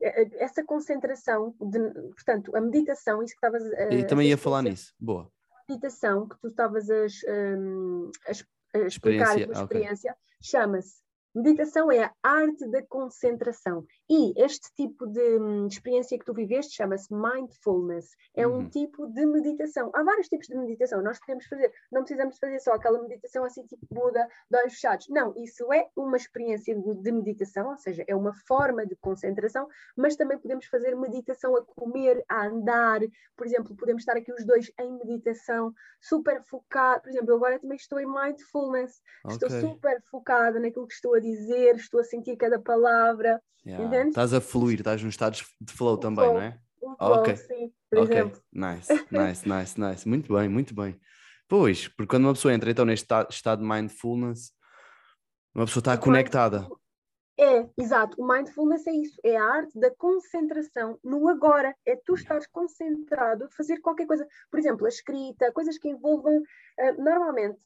É, 0.00 0.22
é, 0.22 0.44
essa 0.44 0.62
concentração, 0.62 1.54
de, 1.58 1.78
portanto, 2.12 2.54
a 2.54 2.60
meditação, 2.60 3.22
isso 3.22 3.34
que 3.34 3.46
estavas 3.46 3.64
a. 3.72 3.94
E 3.94 4.06
também 4.06 4.28
ia 4.28 4.38
falar 4.38 4.62
nisso, 4.62 4.94
boa. 5.00 5.32
A 5.50 5.72
meditação 5.72 6.28
que 6.28 6.38
tu 6.40 6.48
estavas 6.48 6.88
a, 6.90 7.06
um, 7.32 8.10
a, 8.26 8.78
a 8.78 8.86
explicar 8.86 9.36
a 9.36 9.40
experiência, 9.40 10.12
okay. 10.12 10.24
chama-se 10.42 11.07
Meditação 11.38 11.92
é 11.92 12.02
a 12.02 12.12
arte 12.20 12.66
da 12.68 12.82
concentração. 12.82 13.86
E 14.10 14.32
este 14.42 14.74
tipo 14.74 15.06
de, 15.06 15.38
hum, 15.38 15.68
de 15.68 15.74
experiência 15.74 16.18
que 16.18 16.24
tu 16.24 16.34
viveste 16.34 16.74
chama-se 16.74 17.14
mindfulness. 17.14 18.16
É 18.34 18.44
uhum. 18.44 18.58
um 18.58 18.68
tipo 18.68 19.06
de 19.06 19.24
meditação. 19.24 19.92
Há 19.94 20.02
vários 20.02 20.28
tipos 20.28 20.48
de 20.48 20.56
meditação. 20.56 21.00
Nós 21.00 21.20
podemos 21.20 21.46
fazer, 21.46 21.72
não 21.92 22.02
precisamos 22.02 22.38
fazer 22.38 22.58
só 22.58 22.72
aquela 22.72 23.00
meditação 23.00 23.44
assim 23.44 23.64
tipo 23.66 23.86
Buda, 23.88 24.26
de 24.50 24.58
olhos 24.58 24.72
fechados. 24.74 25.08
Não, 25.10 25.32
isso 25.36 25.72
é 25.72 25.88
uma 25.94 26.16
experiência 26.16 26.74
de, 26.74 26.94
de 26.94 27.12
meditação, 27.12 27.70
ou 27.70 27.76
seja, 27.76 28.04
é 28.08 28.16
uma 28.16 28.34
forma 28.34 28.84
de 28.84 28.96
concentração, 28.96 29.68
mas 29.96 30.16
também 30.16 30.38
podemos 30.38 30.66
fazer 30.66 30.96
meditação 30.96 31.56
a 31.56 31.64
comer, 31.64 32.24
a 32.28 32.46
andar. 32.46 33.00
Por 33.36 33.46
exemplo, 33.46 33.76
podemos 33.76 34.02
estar 34.02 34.16
aqui 34.16 34.32
os 34.32 34.44
dois 34.44 34.72
em 34.80 34.92
meditação, 34.92 35.72
super 36.00 36.42
focado. 36.42 37.02
Por 37.02 37.10
exemplo, 37.10 37.34
agora 37.34 37.60
também 37.60 37.76
estou 37.76 38.00
em 38.00 38.06
mindfulness. 38.06 39.00
Okay. 39.24 39.34
Estou 39.36 39.50
super 39.50 40.02
focada 40.10 40.58
naquilo 40.58 40.86
que 40.86 40.94
estou 40.94 41.14
a 41.14 41.20
dizer, 41.30 41.76
estou 41.76 42.00
a 42.00 42.04
sentir 42.04 42.36
cada 42.36 42.58
palavra. 42.58 43.40
Yeah. 43.66 44.08
Estás 44.08 44.32
a 44.32 44.40
fluir, 44.40 44.78
estás 44.78 45.02
num 45.02 45.08
estado 45.08 45.36
de 45.60 45.72
flow 45.72 45.96
um 45.96 46.00
também, 46.00 46.24
flow, 46.24 46.34
não 46.34 46.42
é? 46.42 46.58
Um 46.82 46.96
flow, 46.96 47.18
ok, 47.18 47.36
sim, 47.36 47.72
exemplo. 47.92 48.40
nice, 48.52 48.92
nice, 49.10 49.48
nice, 49.48 49.80
nice. 49.80 50.08
Muito 50.08 50.32
bem, 50.32 50.48
muito 50.48 50.74
bem. 50.74 50.98
Pois, 51.48 51.88
porque 51.88 52.08
quando 52.08 52.24
uma 52.24 52.34
pessoa 52.34 52.54
entra 52.54 52.70
então 52.70 52.84
neste 52.84 53.06
estado 53.30 53.62
de 53.62 53.68
mindfulness, 53.68 54.52
uma 55.54 55.64
pessoa 55.66 55.80
está 55.80 55.98
conectada. 55.98 56.68
É, 57.38 57.68
exato. 57.78 58.20
O 58.20 58.26
mindfulness 58.26 58.84
é 58.86 58.92
isso. 58.92 59.20
É 59.24 59.36
a 59.36 59.44
arte 59.44 59.78
da 59.78 59.94
concentração 59.96 60.98
no 61.04 61.28
agora. 61.28 61.74
É 61.86 61.94
tu 61.94 62.14
estares 62.14 62.48
concentrado 62.48 63.44
a 63.44 63.50
fazer 63.50 63.78
qualquer 63.78 64.06
coisa. 64.06 64.26
Por 64.50 64.58
exemplo, 64.58 64.84
a 64.86 64.88
escrita, 64.88 65.52
coisas 65.52 65.78
que 65.78 65.88
envolvam. 65.88 66.36
Uh, 66.36 67.02
normalmente, 67.02 67.60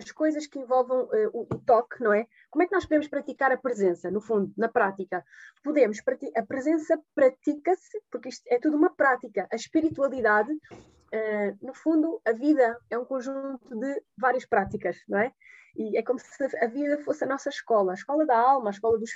as 0.00 0.10
coisas 0.10 0.46
que 0.46 0.58
envolvam 0.58 1.04
uh, 1.04 1.30
o, 1.32 1.42
o, 1.42 1.58
toque, 1.58 2.02
não 2.02 2.12
é? 2.12 2.26
Como 2.50 2.62
é 2.62 2.66
que 2.66 2.74
nós 2.74 2.84
podemos 2.84 3.06
praticar 3.06 3.52
a 3.52 3.56
presença, 3.56 4.10
no 4.10 4.20
fundo, 4.20 4.52
na 4.56 4.68
prática? 4.68 5.24
Podemos, 5.62 5.98
a 6.36 6.42
presença 6.42 6.98
pratica-se, 7.14 8.02
porque 8.10 8.30
isto 8.30 8.42
é 8.48 8.58
tudo 8.58 8.76
uma 8.76 8.94
prática. 8.94 9.46
A 9.52 9.56
espiritualidade, 9.56 10.50
uh, 10.52 11.58
no 11.66 11.74
fundo, 11.74 12.20
a 12.26 12.32
vida 12.32 12.78
é 12.88 12.98
um 12.98 13.04
conjunto 13.04 13.78
de 13.78 14.02
várias 14.16 14.46
práticas, 14.46 14.96
não 15.06 15.18
é? 15.18 15.32
E 15.76 15.96
é 15.96 16.02
como 16.02 16.18
se 16.18 16.56
a 16.56 16.66
vida 16.66 16.98
fosse 16.98 17.22
a 17.24 17.26
nossa 17.26 17.48
escola, 17.48 17.92
a 17.92 17.94
escola 17.94 18.26
da 18.26 18.36
alma, 18.36 18.70
a 18.70 18.72
escola 18.72 18.98
dos 18.98 19.10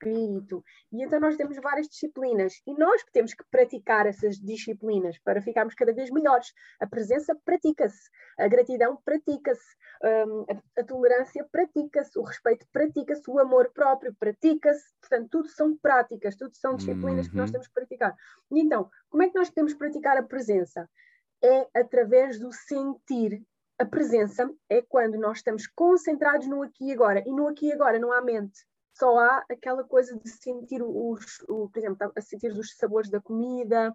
espírito. 0.00 0.64
E 0.92 1.02
então 1.02 1.20
nós 1.20 1.36
temos 1.36 1.56
várias 1.58 1.88
disciplinas 1.88 2.54
e 2.66 2.74
nós 2.74 3.02
temos 3.12 3.34
que 3.34 3.44
praticar 3.50 4.06
essas 4.06 4.36
disciplinas 4.36 5.18
para 5.18 5.42
ficarmos 5.42 5.74
cada 5.74 5.92
vez 5.92 6.10
melhores. 6.10 6.52
A 6.80 6.86
presença 6.86 7.36
pratica-se, 7.44 8.10
a 8.38 8.48
gratidão 8.48 8.98
pratica-se, 9.04 9.76
um, 10.02 10.46
a, 10.50 10.80
a, 10.80 10.84
tolerância 10.84 11.46
pratica-se, 11.52 12.18
o 12.18 12.22
respeito 12.22 12.66
pratica-se, 12.72 13.30
o 13.30 13.38
amor 13.38 13.70
próprio 13.72 14.14
pratica-se. 14.18 14.84
Portanto, 15.00 15.28
tudo 15.30 15.48
são 15.48 15.76
práticas, 15.76 16.36
tudo 16.36 16.56
são 16.56 16.76
disciplinas 16.76 17.26
uhum. 17.26 17.32
que 17.32 17.36
nós 17.36 17.48
uhum. 17.48 17.52
temos 17.52 17.68
que 17.68 17.74
praticar. 17.74 18.14
E 18.50 18.60
então, 18.60 18.90
como 19.08 19.22
é 19.22 19.28
que 19.28 19.38
nós 19.38 19.48
podemos 19.50 19.74
praticar 19.74 20.16
a 20.16 20.22
presença? 20.22 20.88
É 21.42 21.68
através 21.78 22.38
do 22.38 22.52
sentir. 22.52 23.42
A 23.78 23.84
presença 23.86 24.46
é 24.68 24.82
quando 24.82 25.16
nós 25.16 25.38
estamos 25.38 25.66
concentrados 25.66 26.46
no 26.46 26.62
aqui 26.62 26.88
e 26.88 26.92
agora. 26.92 27.22
E 27.26 27.32
no 27.32 27.48
aqui 27.48 27.68
e 27.68 27.72
agora 27.72 27.98
não 27.98 28.12
há 28.12 28.20
mente 28.20 28.60
só 28.94 29.18
há 29.18 29.44
aquela 29.50 29.84
coisa 29.84 30.18
de 30.18 30.28
sentir 30.28 30.82
os, 30.82 31.40
o, 31.48 31.68
por 31.68 31.78
exemplo, 31.78 32.12
a 32.14 32.20
sentir 32.20 32.52
os 32.52 32.76
sabores 32.76 33.10
da 33.10 33.20
comida, 33.20 33.94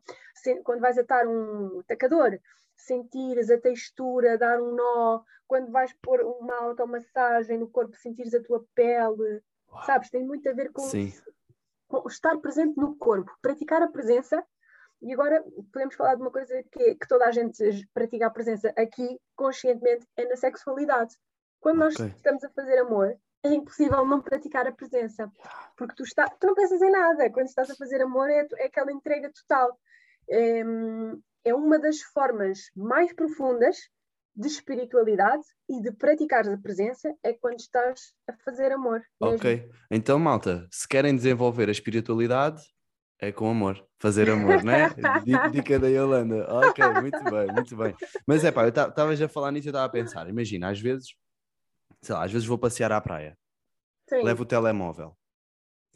quando 0.64 0.82
vais 0.82 0.98
atar 0.98 1.28
um 1.28 1.82
tacador, 1.88 2.40
sentires 2.76 3.50
a 3.50 3.60
textura, 3.60 4.38
dar 4.38 4.62
um 4.62 4.76
nó, 4.76 5.24
quando 5.48 5.72
vais 5.72 5.94
pôr 6.02 6.22
uma 6.22 6.56
automassagem 6.56 7.58
no 7.58 7.70
corpo, 7.70 7.96
sentires 7.96 8.34
a 8.34 8.42
tua 8.42 8.66
pele. 8.74 9.42
Uau. 9.72 9.84
sabes? 9.86 10.10
Tem 10.10 10.24
muito 10.24 10.48
a 10.50 10.54
ver 10.54 10.72
com, 10.72 10.84
com, 11.88 12.08
estar 12.08 12.38
presente 12.38 12.78
no 12.78 12.96
corpo, 12.96 13.32
praticar 13.42 13.82
a 13.82 13.88
presença. 13.88 14.44
E 15.02 15.14
agora 15.14 15.44
podemos 15.72 15.96
falar 15.96 16.16
de 16.16 16.22
uma 16.22 16.32
coisa 16.32 16.64
que, 16.72 16.96
que 16.96 17.08
toda 17.08 17.26
a 17.26 17.32
gente 17.32 17.88
pratica 17.94 18.28
a 18.28 18.32
presença 18.32 18.74
aqui 18.78 19.20
conscientemente, 19.36 20.08
é 20.16 20.26
na 20.26 20.36
sexualidade. 20.36 21.16
Quando 21.60 21.84
okay. 21.84 22.06
nós 22.06 22.16
estamos 22.16 22.44
a 22.44 22.50
fazer 22.50 22.80
amor, 22.80 23.16
é 23.46 23.56
impossível 23.56 24.06
não 24.06 24.22
praticar 24.22 24.68
a 24.68 24.72
presença, 24.72 25.32
porque 25.78 25.96
tu, 25.96 26.04
está, 26.04 26.28
tu 26.28 26.48
não 26.48 26.56
pensas 26.56 26.82
em 26.82 26.92
nada. 26.92 27.30
Quando 27.30 27.48
estás 27.48 27.70
a 27.70 27.76
fazer 27.76 28.02
amor, 28.02 28.30
é, 28.30 28.48
é 28.58 28.66
aquela 28.66 28.92
entrega 28.92 29.32
total. 29.32 29.80
É, 30.30 30.64
é 31.46 31.54
uma 31.54 31.78
das 31.78 32.02
formas 32.02 32.72
mais 32.76 33.14
profundas 33.14 33.78
de 34.36 34.48
espiritualidade 34.48 35.44
e 35.70 35.82
de 35.82 35.92
praticar 35.92 36.48
a 36.48 36.58
presença 36.58 37.14
é 37.24 37.32
quando 37.34 37.60
estás 37.60 38.14
a 38.28 38.34
fazer 38.44 38.72
amor. 38.72 39.02
Mesmo. 39.22 39.36
Ok, 39.38 39.70
então 39.90 40.20
malta, 40.20 40.68
se 40.70 40.88
querem 40.88 41.16
desenvolver 41.16 41.70
a 41.70 41.72
espiritualidade, 41.72 42.62
é 43.20 43.32
com 43.32 43.50
amor, 43.50 43.82
fazer 43.98 44.30
amor, 44.30 44.62
né? 44.62 44.90
Dica 45.52 45.80
da 45.80 45.88
Yolanda. 45.88 46.46
Ok, 46.50 46.84
muito 47.02 47.24
bem, 47.24 47.48
muito 47.54 47.78
bem. 47.78 47.96
Mas 48.28 48.44
é 48.44 48.52
pá, 48.52 48.64
eu 48.64 48.70
estava 48.70 49.16
já 49.16 49.28
a 49.28 49.30
falar 49.30 49.52
nisso 49.52 49.68
e 49.68 49.70
estava 49.70 49.86
a 49.86 49.90
pensar, 49.90 50.28
imagina, 50.28 50.70
às 50.70 50.82
vezes, 50.82 51.16
sei 52.06 52.16
lá, 52.16 52.24
às 52.24 52.32
vezes 52.32 52.48
vou 52.48 52.58
passear 52.58 52.92
à 52.92 53.02
praia, 53.02 53.38
Sim. 54.10 54.22
levo 54.24 54.44
o 54.44 54.46
telemóvel 54.46 55.18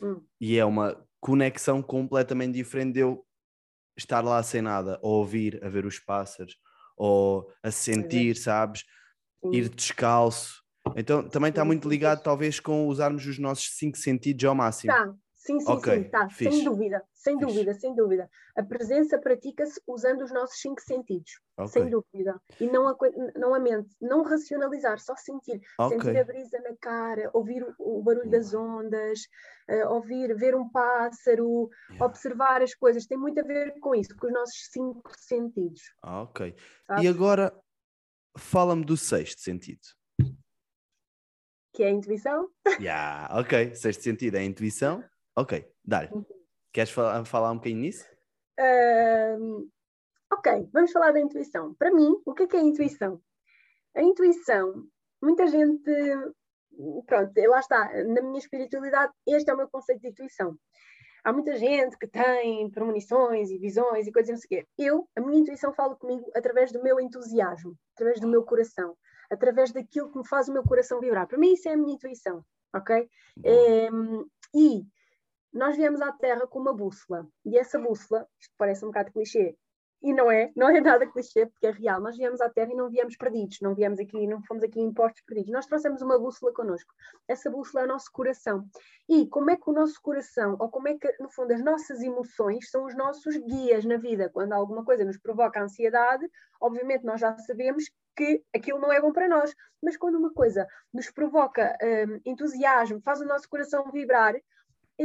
hum. 0.02 0.22
e 0.40 0.58
é 0.58 0.66
uma 0.66 1.06
conexão 1.20 1.82
completamente 1.82 2.54
diferente 2.54 2.94
de 2.94 3.00
eu 3.00 3.26
estar 3.98 4.24
lá 4.24 4.42
sem 4.42 4.62
nada, 4.62 5.00
a 5.04 5.08
ouvir, 5.08 5.64
a 5.64 5.70
ver 5.70 5.86
os 5.86 6.00
pássaros, 6.00 6.56
ou 6.96 7.52
a 7.62 7.72
sentir, 7.72 8.36
sabes? 8.36 8.84
Sim. 9.42 9.52
Ir 9.54 9.70
descalço. 9.70 10.64
Então 10.96 11.28
também 11.28 11.50
está 11.50 11.64
muito 11.64 11.88
ligado, 11.88 12.24
talvez, 12.24 12.60
com 12.60 12.88
usarmos 12.88 13.26
os 13.26 13.38
nossos 13.38 13.78
cinco 13.78 13.98
sentidos 13.98 14.44
ao 14.46 14.56
máximo. 14.56 14.94
Tá. 14.94 15.14
Sim, 15.40 15.58
sim, 15.62 15.72
okay. 15.72 16.04
sim, 16.04 16.10
tá. 16.10 16.30
sem 16.30 16.64
dúvida, 16.66 17.02
sem 17.14 17.40
Fixe. 17.40 17.46
dúvida, 17.46 17.74
sem 17.74 17.96
dúvida. 17.96 18.30
A 18.58 18.62
presença 18.62 19.18
pratica-se 19.18 19.82
usando 19.88 20.22
os 20.22 20.34
nossos 20.34 20.60
cinco 20.60 20.82
sentidos, 20.82 21.40
okay. 21.58 21.70
sem 21.70 21.90
dúvida. 21.90 22.42
E 22.60 22.68
não 22.68 22.90
a, 22.90 22.98
não 23.38 23.56
a 23.56 23.60
mente, 23.60 23.96
não 24.02 24.22
racionalizar, 24.22 25.00
só 25.00 25.16
sentir. 25.16 25.62
Okay. 25.80 25.98
Sentir 25.98 26.18
a 26.18 26.24
brisa 26.26 26.60
na 26.60 26.76
cara, 26.76 27.30
ouvir 27.34 27.64
o, 27.64 28.00
o 28.00 28.04
barulho 28.04 28.30
das 28.30 28.54
ondas, 28.54 29.22
uh, 29.70 29.94
ouvir, 29.94 30.36
ver 30.36 30.56
um 30.56 30.70
pássaro, 30.70 31.70
yeah. 31.90 32.06
observar 32.06 32.62
as 32.62 32.76
coisas. 32.76 33.06
Tem 33.06 33.18
muito 33.18 33.40
a 33.40 33.44
ver 33.44 33.80
com 33.80 33.96
isso, 33.96 34.14
com 34.18 34.28
os 34.28 34.34
nossos 34.34 34.68
cinco 34.70 35.10
sentidos. 35.18 35.82
Ah, 36.04 36.24
ok. 36.24 36.54
Sabe? 36.86 37.06
E 37.06 37.08
agora, 37.08 37.58
fala-me 38.38 38.84
do 38.84 38.98
sexto 38.98 39.40
sentido. 39.40 39.88
Que 41.74 41.84
é 41.84 41.88
a 41.88 41.92
intuição? 41.92 42.50
Yeah, 42.78 43.40
ok. 43.40 43.74
Sexto 43.74 44.04
sentido 44.04 44.36
é 44.36 44.40
a 44.40 44.44
intuição. 44.44 45.02
Ok, 45.40 45.66
dá 45.86 46.10
uhum. 46.12 46.26
Queres 46.74 46.92
falar, 46.92 47.24
falar 47.24 47.52
um 47.52 47.56
bocadinho 47.56 47.80
nisso? 47.80 48.06
Uh, 48.60 49.66
ok, 50.34 50.70
vamos 50.74 50.92
falar 50.92 51.14
da 51.14 51.22
intuição. 51.22 51.74
Para 51.76 51.94
mim, 51.94 52.14
o 52.26 52.34
que 52.34 52.44
é, 52.44 52.48
que 52.48 52.58
é 52.58 52.60
a 52.60 52.64
intuição? 52.64 53.22
A 53.96 54.02
intuição, 54.04 54.84
muita 55.22 55.48
gente. 55.48 55.90
Pronto, 57.06 57.32
lá 57.48 57.60
está, 57.60 57.90
na 58.04 58.22
minha 58.22 58.38
espiritualidade, 58.38 59.14
este 59.26 59.50
é 59.50 59.54
o 59.54 59.58
meu 59.58 59.70
conceito 59.70 60.02
de 60.02 60.10
intuição. 60.10 60.58
Há 61.24 61.32
muita 61.32 61.56
gente 61.56 61.98
que 61.98 62.08
tem 62.08 62.70
premonições 62.70 63.50
e 63.50 63.58
visões 63.58 64.08
e 64.08 64.12
coisas 64.12 64.40
assim. 64.40 64.62
Eu, 64.78 65.08
a 65.16 65.22
minha 65.22 65.40
intuição 65.40 65.72
fala 65.72 65.96
comigo 65.96 66.30
através 66.36 66.74
do 66.74 66.84
meu 66.84 67.00
entusiasmo, 67.00 67.78
através 67.96 68.20
do 68.20 68.28
meu 68.28 68.44
coração, 68.44 68.94
através 69.32 69.72
daquilo 69.72 70.12
que 70.12 70.18
me 70.18 70.28
faz 70.28 70.50
o 70.50 70.54
meu 70.54 70.64
coração 70.64 71.00
vibrar. 71.00 71.28
Para 71.28 71.38
mim, 71.38 71.54
isso 71.54 71.70
é 71.70 71.74
a 71.74 71.78
minha 71.78 71.94
intuição, 71.94 72.44
ok? 72.74 73.10
É, 73.46 73.90
e 74.54 74.84
nós 75.54 75.76
viemos 75.76 76.02
à 76.02 76.12
Terra 76.12 76.48
com 76.48 76.60
uma 76.60 76.74
bússola, 76.74 77.28
e 77.46 77.58
essa 77.58 77.80
bússola, 77.80 78.28
isto 78.40 78.54
parece 78.58 78.86
um 78.86 78.90
bocado 78.90 79.12
clichê, 79.12 79.56
e 80.02 80.14
não 80.14 80.32
é, 80.32 80.50
não 80.56 80.70
é 80.70 80.80
nada 80.80 81.06
clichê, 81.06 81.46
porque 81.46 81.68
é 81.68 81.72
real. 81.72 82.00
Nós 82.00 82.16
viemos 82.16 82.40
à 82.40 82.50
Terra 82.50 82.72
e 82.72 82.76
não 82.76 82.90
viemos 82.90 83.18
perdidos, 83.18 83.58
não 83.62 83.76
viemos 83.76 84.00
aqui, 84.00 84.26
não 84.28 84.42
fomos 84.44 84.64
aqui 84.64 84.80
impostos 84.80 85.22
perdidos. 85.26 85.52
Nós 85.52 85.66
trouxemos 85.66 86.02
uma 86.02 86.18
bússola 86.18 86.54
connosco. 86.54 86.94
Essa 87.28 87.50
bússola 87.50 87.84
é 87.84 87.86
o 87.86 87.90
nosso 87.90 88.10
coração. 88.12 88.66
E 89.10 89.28
como 89.28 89.52
é 89.52 89.58
que 89.58 89.70
o 89.70 89.74
nosso 89.74 90.02
coração, 90.02 90.56
ou 90.60 90.70
como 90.70 90.88
é 90.88 90.98
que, 90.98 91.14
no 91.20 91.30
fundo, 91.30 91.52
as 91.54 91.62
nossas 91.62 92.02
emoções 92.02 92.70
são 92.70 92.86
os 92.86 92.96
nossos 92.96 93.36
guias 93.36 93.84
na 93.84 93.98
vida? 93.98 94.30
Quando 94.30 94.54
alguma 94.54 94.86
coisa 94.86 95.04
nos 95.04 95.18
provoca 95.18 95.62
ansiedade, 95.62 96.26
obviamente 96.62 97.04
nós 97.04 97.20
já 97.20 97.38
sabemos 97.40 97.84
que 98.16 98.42
aquilo 98.56 98.80
não 98.80 98.94
é 98.94 99.02
bom 99.02 99.12
para 99.12 99.28
nós. 99.28 99.54
Mas 99.84 99.98
quando 99.98 100.16
uma 100.16 100.34
coisa 100.34 100.66
nos 100.94 101.12
provoca 101.12 101.78
hum, 102.08 102.22
entusiasmo, 102.26 103.02
faz 103.02 103.20
o 103.20 103.26
nosso 103.26 103.50
coração 103.50 103.92
vibrar, 103.92 104.34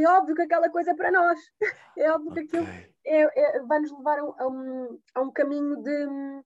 é 0.03 0.09
óbvio 0.09 0.35
que 0.35 0.41
aquela 0.41 0.69
coisa 0.69 0.91
é 0.91 0.95
para 0.95 1.11
nós. 1.11 1.39
É 1.97 2.11
óbvio 2.11 2.31
okay. 2.31 2.45
que 2.45 2.57
aquilo 2.57 2.69
é, 3.05 3.57
é, 3.57 3.61
vai 3.61 3.79
nos 3.79 3.91
levar 3.91 4.19
a 4.19 4.47
um, 4.47 4.99
a 5.13 5.21
um 5.21 5.31
caminho 5.31 5.77
de, 5.77 6.07
de, 6.07 6.43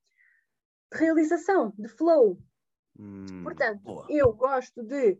realização, 0.94 1.74
de 1.76 1.88
flow. 1.88 2.38
Hum, 3.00 3.42
Portanto, 3.44 3.82
boa. 3.82 4.06
eu 4.10 4.32
gosto 4.34 4.84
de. 4.84 5.18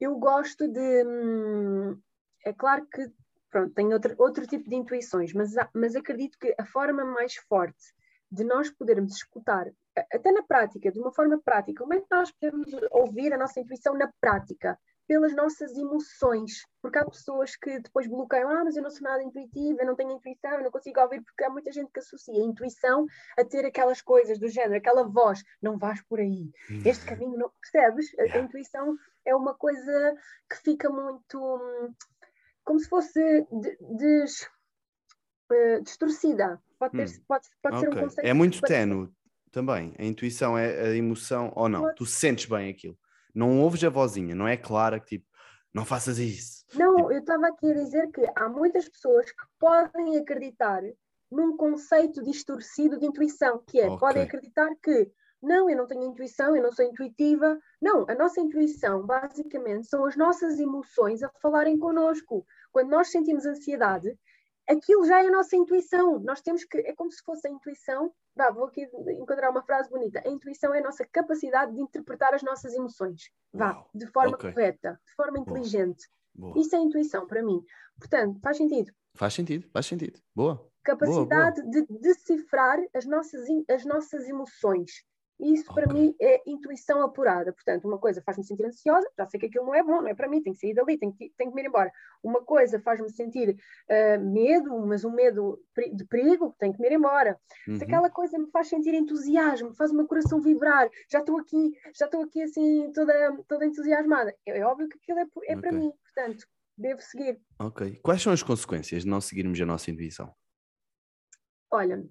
Eu 0.00 0.16
gosto 0.16 0.66
de. 0.66 1.04
Hum, 1.04 2.00
é 2.42 2.54
claro 2.54 2.86
que 2.86 3.12
pronto, 3.50 3.74
tenho 3.74 3.92
outro, 3.92 4.14
outro 4.18 4.46
tipo 4.46 4.68
de 4.68 4.74
intuições, 4.74 5.32
mas, 5.32 5.52
mas 5.72 5.94
acredito 5.94 6.38
que 6.38 6.54
a 6.58 6.64
forma 6.64 7.04
mais 7.04 7.36
forte 7.36 7.94
de 8.30 8.42
nós 8.42 8.68
podermos 8.70 9.14
escutar, 9.14 9.70
até 10.12 10.32
na 10.32 10.42
prática, 10.42 10.90
de 10.90 10.98
uma 10.98 11.12
forma 11.12 11.40
prática, 11.40 11.82
como 11.82 11.94
é 11.94 12.00
que 12.00 12.06
nós 12.10 12.32
podemos 12.32 12.68
ouvir 12.90 13.32
a 13.32 13.38
nossa 13.38 13.60
intuição 13.60 13.94
na 13.94 14.10
prática? 14.20 14.76
Pelas 15.06 15.34
nossas 15.34 15.76
emoções, 15.76 16.64
porque 16.80 16.98
há 16.98 17.04
pessoas 17.04 17.56
que 17.56 17.78
depois 17.78 18.06
bloqueiam, 18.06 18.48
ah, 18.48 18.64
mas 18.64 18.76
eu 18.76 18.82
não 18.82 18.90
sou 18.90 19.02
nada 19.02 19.22
intuitiva, 19.22 19.82
eu 19.82 19.86
não 19.86 19.94
tenho 19.94 20.12
intuição, 20.12 20.52
eu 20.52 20.64
não 20.64 20.70
consigo 20.70 21.00
ouvir, 21.00 21.22
porque 21.22 21.44
há 21.44 21.50
muita 21.50 21.70
gente 21.72 21.90
que 21.92 22.00
associa 22.00 22.42
a 22.42 22.46
intuição 22.46 23.06
a 23.38 23.44
ter 23.44 23.66
aquelas 23.66 24.00
coisas 24.00 24.38
do 24.38 24.48
género, 24.48 24.76
aquela 24.76 25.04
voz, 25.04 25.42
não 25.60 25.78
vais 25.78 26.02
por 26.02 26.20
aí, 26.20 26.50
este 26.84 27.02
uhum. 27.04 27.10
caminho 27.10 27.38
não, 27.38 27.50
percebes? 27.60 28.06
A, 28.18 28.38
a 28.38 28.40
intuição 28.40 28.96
é 29.26 29.34
uma 29.34 29.54
coisa 29.54 30.14
que 30.50 30.56
fica 30.56 30.88
muito 30.88 31.60
como 32.64 32.80
se 32.80 32.88
fosse 32.88 33.20
de, 33.52 33.76
des, 33.80 34.48
uh, 35.52 35.82
distorcida, 35.82 36.60
pode, 36.78 36.96
ter, 36.96 37.08
hum. 37.08 37.24
pode, 37.28 37.48
pode 37.62 37.76
okay. 37.76 37.92
ser 37.92 37.98
um 37.98 38.02
conceito. 38.02 38.26
É 38.26 38.32
muito 38.32 38.60
tenue 38.62 39.10
também, 39.52 39.94
a 39.98 40.04
intuição 40.04 40.56
é 40.58 40.88
a 40.88 40.96
emoção, 40.96 41.52
ou 41.54 41.68
não, 41.68 41.82
pode. 41.82 41.96
tu 41.96 42.06
sentes 42.06 42.46
bem 42.46 42.70
aquilo. 42.70 42.98
Não 43.34 43.60
ouves 43.60 43.82
a 43.82 43.90
vozinha, 43.90 44.34
não 44.34 44.46
é 44.46 44.56
clara 44.56 45.00
que 45.00 45.18
tipo, 45.18 45.26
não 45.72 45.84
faças 45.84 46.18
isso. 46.18 46.64
Não, 46.74 46.96
tipo... 46.96 47.12
eu 47.12 47.18
estava 47.18 47.48
aqui 47.48 47.70
a 47.70 47.74
dizer 47.74 48.10
que 48.12 48.22
há 48.36 48.48
muitas 48.48 48.88
pessoas 48.88 49.30
que 49.30 49.44
podem 49.58 50.16
acreditar 50.16 50.82
num 51.30 51.56
conceito 51.56 52.22
distorcido 52.22 52.98
de 52.98 53.06
intuição, 53.06 53.62
que 53.66 53.80
é, 53.80 53.86
okay. 53.86 53.98
podem 53.98 54.22
acreditar 54.22 54.70
que 54.82 55.10
não, 55.44 55.68
eu 55.68 55.76
não 55.76 55.86
tenho 55.86 56.04
intuição, 56.04 56.56
eu 56.56 56.62
não 56.62 56.72
sou 56.72 56.86
intuitiva. 56.86 57.60
Não, 57.80 58.06
a 58.08 58.14
nossa 58.14 58.40
intuição, 58.40 59.04
basicamente, 59.04 59.86
são 59.86 60.06
as 60.06 60.16
nossas 60.16 60.58
emoções 60.58 61.22
a 61.22 61.28
falarem 61.42 61.78
connosco. 61.78 62.46
Quando 62.72 62.88
nós 62.88 63.08
sentimos 63.08 63.44
ansiedade, 63.44 64.18
aquilo 64.66 65.04
já 65.04 65.22
é 65.22 65.26
a 65.26 65.30
nossa 65.30 65.54
intuição. 65.54 66.18
Nós 66.20 66.40
temos 66.40 66.64
que, 66.64 66.78
é 66.78 66.94
como 66.94 67.12
se 67.12 67.22
fosse 67.22 67.46
a 67.46 67.50
intuição. 67.50 68.10
Vá, 68.36 68.50
vou 68.50 68.64
aqui 68.64 68.82
encontrar 69.20 69.50
uma 69.50 69.62
frase 69.62 69.88
bonita. 69.88 70.20
A 70.24 70.28
intuição 70.28 70.74
é 70.74 70.80
a 70.80 70.82
nossa 70.82 71.06
capacidade 71.06 71.72
de 71.72 71.80
interpretar 71.80 72.34
as 72.34 72.42
nossas 72.42 72.74
emoções. 72.74 73.30
Vá, 73.52 73.72
Uau. 73.72 73.90
de 73.94 74.06
forma 74.06 74.34
okay. 74.34 74.52
correta, 74.52 75.00
de 75.06 75.14
forma 75.14 75.38
inteligente. 75.38 76.08
Boa. 76.34 76.58
Isso 76.58 76.74
é 76.74 76.78
intuição 76.78 77.26
para 77.26 77.42
mim. 77.42 77.62
Portanto, 77.98 78.40
faz 78.40 78.56
sentido. 78.56 78.92
Faz 79.14 79.34
sentido, 79.34 79.68
faz 79.72 79.86
sentido. 79.86 80.20
Boa. 80.34 80.68
Capacidade 80.82 81.62
boa. 81.62 81.70
de 81.70 81.86
decifrar 82.00 82.78
as 82.92 83.06
nossas, 83.06 83.46
as 83.70 83.84
nossas 83.84 84.28
emoções. 84.28 85.04
Isso 85.38 85.70
okay. 85.70 85.82
para 85.82 85.92
mim 85.92 86.14
é 86.20 86.42
intuição 86.46 87.02
apurada. 87.02 87.52
Portanto, 87.52 87.86
uma 87.86 87.98
coisa 87.98 88.22
faz-me 88.22 88.44
sentir 88.44 88.64
ansiosa, 88.64 89.08
já 89.18 89.26
sei 89.26 89.40
que 89.40 89.46
aquilo 89.46 89.66
não 89.66 89.74
é 89.74 89.82
bom, 89.82 90.00
não 90.00 90.08
é 90.08 90.14
para 90.14 90.28
mim, 90.28 90.42
tenho 90.42 90.54
que 90.54 90.60
sair 90.60 90.74
dali, 90.74 90.96
tenho 90.96 91.12
que, 91.12 91.32
tenho 91.36 91.50
que 91.50 91.56
me 91.56 91.62
ir 91.62 91.66
embora. 91.66 91.90
Uma 92.22 92.42
coisa 92.42 92.80
faz-me 92.80 93.10
sentir 93.10 93.50
uh, 93.50 94.20
medo, 94.24 94.86
mas 94.86 95.04
um 95.04 95.10
medo 95.10 95.60
de 95.92 96.04
perigo, 96.04 96.54
tenho 96.58 96.72
que 96.72 96.80
me 96.80 96.88
ir 96.88 96.92
embora. 96.92 97.38
Uhum. 97.66 97.76
Se 97.76 97.84
aquela 97.84 98.08
coisa 98.08 98.38
me 98.38 98.50
faz 98.50 98.68
sentir 98.68 98.94
entusiasmo, 98.94 99.74
faz 99.74 99.90
o 99.90 99.96
meu 99.96 100.06
coração 100.06 100.40
vibrar, 100.40 100.88
já 101.10 101.18
estou 101.18 101.38
aqui, 101.38 101.72
já 101.98 102.06
estou 102.06 102.22
aqui 102.22 102.42
assim 102.42 102.92
toda, 102.92 103.36
toda 103.48 103.66
entusiasmada. 103.66 104.34
É, 104.46 104.58
é 104.58 104.66
óbvio 104.66 104.88
que 104.88 104.98
aquilo 104.98 105.18
é, 105.18 105.22
é 105.22 105.26
okay. 105.26 105.56
para 105.56 105.72
mim, 105.72 105.92
portanto, 106.02 106.46
devo 106.76 107.00
seguir. 107.00 107.40
Ok. 107.58 107.98
Quais 108.02 108.22
são 108.22 108.32
as 108.32 108.42
consequências 108.42 109.02
de 109.02 109.08
não 109.08 109.20
seguirmos 109.20 109.60
a 109.60 109.66
nossa 109.66 109.90
intuição? 109.90 110.34
Olha, 111.70 112.04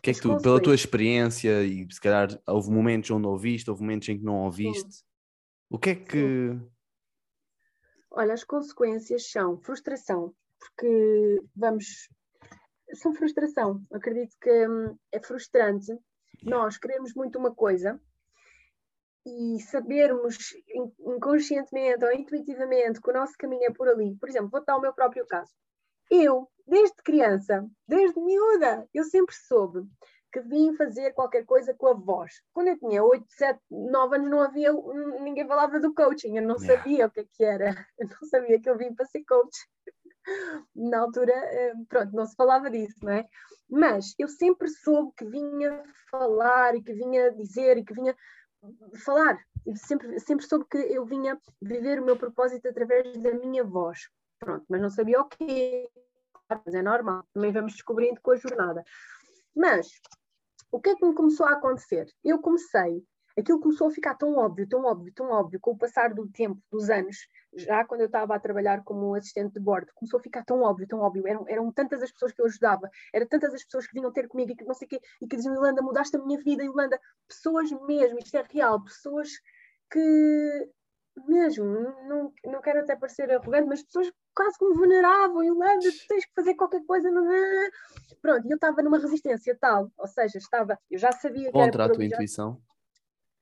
que 0.00 0.10
é 0.10 0.14
que 0.14 0.20
tu, 0.20 0.36
pela 0.40 0.60
tua 0.60 0.74
experiência, 0.74 1.62
e 1.64 1.86
se 1.90 2.00
calhar 2.00 2.28
houve 2.46 2.70
momentos 2.70 3.10
onde 3.10 3.26
ouviste, 3.26 3.70
houve 3.70 3.82
momentos 3.82 4.08
em 4.08 4.18
que 4.18 4.24
não 4.24 4.44
ouviste, 4.44 4.92
Sim. 4.92 5.04
o 5.70 5.78
que 5.78 5.90
é 5.90 5.94
que. 5.94 6.18
Sim. 6.18 6.70
Olha, 8.10 8.34
as 8.34 8.44
consequências 8.44 9.30
são 9.30 9.58
frustração, 9.60 10.34
porque 10.58 11.42
vamos. 11.54 12.08
São 12.94 13.14
frustração. 13.14 13.82
Acredito 13.92 14.36
que 14.40 14.68
hum, 14.68 14.98
é 15.10 15.20
frustrante. 15.20 15.90
Yeah. 16.42 16.64
Nós 16.64 16.76
queremos 16.76 17.14
muito 17.14 17.38
uma 17.38 17.54
coisa 17.54 17.98
e 19.24 19.60
sabermos 19.60 20.36
inconscientemente 20.98 22.04
ou 22.04 22.12
intuitivamente 22.12 23.00
que 23.00 23.10
o 23.10 23.14
nosso 23.14 23.34
caminho 23.38 23.64
é 23.64 23.72
por 23.72 23.88
ali. 23.88 24.16
Por 24.16 24.28
exemplo, 24.28 24.50
vou 24.50 24.64
dar 24.64 24.76
o 24.76 24.80
meu 24.80 24.92
próprio 24.92 25.24
caso. 25.26 25.52
Eu, 26.14 26.46
desde 26.66 26.96
criança, 27.02 27.66
desde 27.88 28.20
miúda, 28.20 28.86
eu 28.92 29.02
sempre 29.02 29.34
soube 29.34 29.88
que 30.30 30.42
vim 30.42 30.76
fazer 30.76 31.14
qualquer 31.14 31.46
coisa 31.46 31.72
com 31.72 31.86
a 31.86 31.94
voz. 31.94 32.42
Quando 32.52 32.68
eu 32.68 32.78
tinha 32.78 33.02
8, 33.02 33.24
7, 33.30 33.58
9 33.70 34.16
anos, 34.16 34.30
não 34.30 34.42
havia, 34.42 34.74
ninguém 35.22 35.46
falava 35.46 35.80
do 35.80 35.94
coaching, 35.94 36.36
eu 36.36 36.42
não 36.42 36.58
sabia 36.58 37.06
o 37.06 37.10
que, 37.10 37.20
é 37.20 37.24
que 37.24 37.42
era, 37.42 37.64
eu 37.98 38.08
não 38.08 38.28
sabia 38.28 38.60
que 38.60 38.68
eu 38.68 38.76
vim 38.76 38.94
para 38.94 39.06
ser 39.06 39.24
coach. 39.24 39.56
Na 40.76 41.00
altura, 41.00 41.32
eh, 41.32 41.72
pronto, 41.88 42.14
não 42.14 42.26
se 42.26 42.36
falava 42.36 42.70
disso, 42.70 42.98
não 43.02 43.12
é? 43.12 43.26
Mas 43.70 44.14
eu 44.18 44.28
sempre 44.28 44.68
soube 44.68 45.12
que 45.16 45.24
vinha 45.24 45.82
falar 46.10 46.76
e 46.76 46.82
que 46.82 46.92
vinha 46.92 47.32
dizer 47.32 47.78
e 47.78 47.84
que 47.84 47.94
vinha 47.94 48.14
falar. 49.02 49.38
Eu 49.66 49.76
sempre, 49.76 50.20
sempre 50.20 50.46
soube 50.46 50.66
que 50.70 50.76
eu 50.76 51.06
vinha 51.06 51.40
viver 51.60 52.00
o 52.00 52.04
meu 52.04 52.18
propósito 52.18 52.68
através 52.68 53.16
da 53.16 53.32
minha 53.32 53.64
voz. 53.64 54.08
Pronto, 54.42 54.64
mas 54.68 54.80
não 54.80 54.90
sabia 54.90 55.20
o 55.20 55.24
quê. 55.24 55.88
Mas 56.48 56.74
é 56.74 56.82
normal, 56.82 57.24
também 57.32 57.52
vamos 57.52 57.74
descobrindo 57.74 58.20
com 58.20 58.32
a 58.32 58.36
jornada. 58.36 58.82
Mas 59.54 59.88
o 60.72 60.80
que 60.80 60.90
é 60.90 60.96
que 60.96 61.06
me 61.06 61.14
começou 61.14 61.46
a 61.46 61.52
acontecer? 61.52 62.08
Eu 62.24 62.40
comecei, 62.40 63.04
aquilo 63.38 63.60
começou 63.60 63.86
a 63.86 63.92
ficar 63.92 64.16
tão 64.16 64.34
óbvio, 64.36 64.68
tão 64.68 64.84
óbvio, 64.84 65.12
tão 65.14 65.30
óbvio, 65.30 65.60
com 65.60 65.70
o 65.70 65.78
passar 65.78 66.12
do 66.12 66.26
tempo, 66.26 66.60
dos 66.72 66.90
anos, 66.90 67.16
já 67.54 67.84
quando 67.84 68.00
eu 68.00 68.06
estava 68.06 68.34
a 68.34 68.40
trabalhar 68.40 68.82
como 68.82 69.14
assistente 69.14 69.54
de 69.54 69.60
bordo, 69.60 69.92
começou 69.94 70.18
a 70.18 70.22
ficar 70.22 70.44
tão 70.44 70.62
óbvio, 70.62 70.88
tão 70.88 70.98
óbvio. 70.98 71.24
Eram, 71.24 71.44
eram 71.46 71.70
tantas 71.70 72.02
as 72.02 72.10
pessoas 72.10 72.32
que 72.32 72.42
eu 72.42 72.46
ajudava, 72.46 72.90
eram 73.14 73.28
tantas 73.28 73.54
as 73.54 73.62
pessoas 73.62 73.86
que 73.86 73.94
vinham 73.94 74.12
ter 74.12 74.26
comigo 74.26 74.50
e 74.50 74.56
que 74.56 74.64
não 74.64 74.74
sei 74.74 74.88
quê, 74.88 75.00
e 75.20 75.28
que 75.28 75.36
diziam, 75.36 75.54
Yolanda, 75.54 75.80
mudaste 75.82 76.16
a 76.16 76.18
minha 76.18 76.40
vida, 76.40 76.64
Yolanda. 76.64 76.98
Pessoas 77.28 77.70
mesmo, 77.86 78.18
isto 78.18 78.36
é 78.36 78.44
real, 78.50 78.82
pessoas 78.82 79.30
que 79.88 80.68
mesmo, 81.26 81.64
não, 81.64 82.32
não 82.44 82.60
quero 82.60 82.80
até 82.80 82.96
parecer 82.96 83.30
arrogante, 83.30 83.68
mas 83.68 83.82
pessoas 83.82 84.10
quase 84.34 84.58
que 84.58 84.64
me 84.64 84.78
veneravam, 84.78 85.44
Yolanda, 85.44 85.90
tu 85.90 86.06
tens 86.08 86.24
que 86.24 86.34
fazer 86.34 86.54
qualquer 86.54 86.84
coisa. 86.84 87.10
Não, 87.10 87.24
não. 87.24 87.70
Pronto, 88.20 88.46
e 88.46 88.50
eu 88.50 88.54
estava 88.54 88.82
numa 88.82 88.98
resistência 88.98 89.56
tal, 89.60 89.90
ou 89.96 90.06
seja, 90.06 90.38
estava, 90.38 90.78
eu 90.90 90.98
já 90.98 91.12
sabia 91.12 91.46
que 91.46 91.52
Contra 91.52 91.84
a 91.84 91.88
tua 91.90 92.04
intuição? 92.04 92.60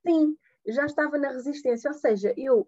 Sim, 0.05 0.35
já 0.67 0.85
estava 0.85 1.17
na 1.17 1.29
resistência, 1.29 1.89
ou 1.89 1.97
seja, 1.97 2.33
eu 2.35 2.67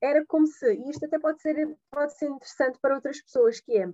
era 0.00 0.24
como 0.26 0.46
se, 0.46 0.72
e 0.72 0.90
isto 0.90 1.04
até 1.04 1.18
pode 1.18 1.40
ser, 1.42 1.76
pode 1.90 2.16
ser 2.16 2.26
interessante 2.26 2.78
para 2.80 2.94
outras 2.94 3.20
pessoas, 3.20 3.60
que 3.60 3.76
é, 3.76 3.88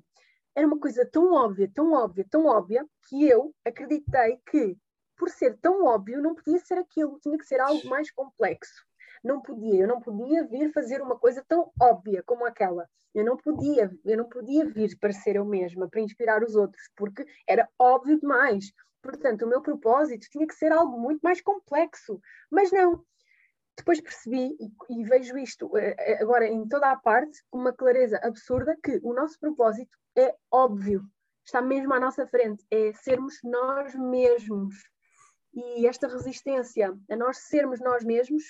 era 0.55 0.67
uma 0.67 0.79
coisa 0.79 1.07
tão 1.07 1.33
óbvia, 1.33 1.71
tão 1.73 1.93
óbvia, 1.93 2.27
tão 2.29 2.47
óbvia, 2.47 2.87
que 3.09 3.27
eu 3.27 3.55
acreditei 3.65 4.39
que, 4.51 4.77
por 5.17 5.31
ser 5.31 5.57
tão 5.59 5.85
óbvio, 5.85 6.21
não 6.21 6.35
podia 6.35 6.59
ser 6.59 6.79
aquilo, 6.79 7.19
tinha 7.21 7.39
que 7.39 7.47
ser 7.47 7.61
algo 7.61 7.89
mais 7.89 8.11
complexo 8.11 8.85
não 9.25 9.41
podia, 9.41 9.81
eu 9.81 9.89
não 9.89 10.01
podia 10.01 10.45
vir 10.45 10.71
fazer 10.73 11.01
uma 11.01 11.19
coisa 11.19 11.43
tão 11.49 11.73
óbvia 11.81 12.23
como 12.25 12.45
aquela. 12.45 12.87
Eu 13.15 13.25
não 13.25 13.37
podia, 13.37 13.91
eu 14.05 14.17
não 14.19 14.29
podia 14.29 14.67
vir 14.67 14.99
para 14.99 15.13
ser 15.13 15.37
eu 15.37 15.45
mesma, 15.45 15.89
para 15.89 16.01
inspirar 16.01 16.43
os 16.43 16.55
outros, 16.55 16.83
porque 16.95 17.25
era 17.49 17.69
óbvio 17.79 18.21
demais. 18.21 18.73
Portanto, 19.03 19.43
o 19.43 19.49
meu 19.49 19.63
propósito 19.63 20.29
tinha 20.31 20.47
que 20.47 20.55
ser 20.55 20.73
algo 20.73 20.99
muito 20.99 21.21
mais 21.23 21.41
complexo. 21.41 22.21
Mas 22.51 22.71
não. 22.71 23.05
Depois 23.77 24.01
percebi 24.01 24.57
e, 24.61 25.01
e 25.01 25.05
vejo 25.05 25.37
isto 25.37 25.77
eh, 25.77 25.97
eh, 25.99 26.23
agora 26.23 26.47
em 26.47 26.67
toda 26.69 26.91
a 26.91 26.97
parte 26.97 27.43
com 27.51 27.59
uma 27.59 27.73
clareza 27.73 28.21
absurda 28.23 28.77
que 28.83 29.01
o 29.03 29.13
nosso 29.13 29.39
propósito 29.41 29.99
é 30.17 30.33
óbvio, 30.49 31.03
está 31.45 31.61
mesmo 31.61 31.93
à 31.93 31.99
nossa 31.99 32.25
frente, 32.27 32.65
é 32.71 32.93
sermos 32.93 33.41
nós 33.43 33.95
mesmos. 33.97 34.75
E 35.53 35.87
esta 35.87 36.07
resistência 36.07 36.97
a 37.11 37.17
nós 37.17 37.39
sermos 37.39 37.81
nós 37.81 38.05
mesmos 38.05 38.45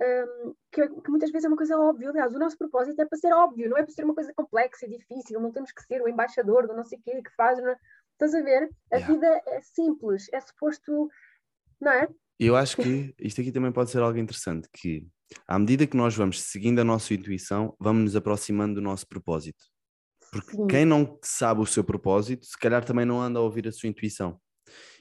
um, 0.00 0.54
que, 0.72 0.88
que, 0.88 1.10
muitas 1.10 1.30
vezes 1.30 1.44
é 1.44 1.48
uma 1.48 1.56
coisa 1.56 1.78
óbvia. 1.78 2.10
Aliás, 2.10 2.34
o 2.34 2.38
nosso 2.38 2.58
propósito 2.58 3.00
é 3.00 3.04
para 3.04 3.18
ser 3.18 3.32
óbvio, 3.32 3.68
não 3.70 3.76
é 3.76 3.82
para 3.82 3.92
ser 3.92 4.04
uma 4.04 4.14
coisa 4.14 4.32
complexa 4.34 4.86
e 4.86 4.98
difícil, 4.98 5.40
não 5.40 5.52
temos 5.52 5.70
que 5.72 5.82
ser 5.82 6.02
o 6.02 6.08
embaixador 6.08 6.66
do 6.66 6.74
não 6.74 6.84
sei 6.84 6.98
o 6.98 7.02
quê 7.02 7.22
que 7.22 7.34
faz. 7.36 7.58
Não... 7.58 7.68
É? 7.68 7.76
Estás 8.12 8.34
a 8.34 8.42
ver? 8.42 8.70
A 8.92 8.96
yeah. 8.96 9.12
vida 9.12 9.42
é 9.46 9.60
simples, 9.60 10.28
é 10.32 10.40
suposto, 10.40 11.08
não 11.80 11.92
é? 11.92 12.08
Eu 12.38 12.56
acho 12.56 12.76
que 12.76 13.14
isto 13.20 13.40
aqui 13.40 13.52
também 13.52 13.72
pode 13.72 13.90
ser 13.90 14.02
algo 14.02 14.18
interessante, 14.18 14.68
que 14.72 15.06
à 15.46 15.58
medida 15.58 15.86
que 15.86 15.96
nós 15.96 16.14
vamos 16.14 16.42
seguindo 16.42 16.80
a 16.80 16.84
nossa 16.84 17.14
intuição, 17.14 17.76
vamos 17.78 18.02
nos 18.04 18.16
aproximando 18.16 18.76
do 18.76 18.80
nosso 18.80 19.06
propósito. 19.06 19.64
Porque 20.32 20.56
Sim. 20.56 20.66
quem 20.66 20.84
não 20.84 21.18
sabe 21.22 21.60
o 21.60 21.66
seu 21.66 21.84
propósito, 21.84 22.44
se 22.44 22.58
calhar 22.58 22.84
também 22.84 23.04
não 23.04 23.20
anda 23.20 23.38
a 23.38 23.42
ouvir 23.42 23.68
a 23.68 23.72
sua 23.72 23.88
intuição. 23.88 24.40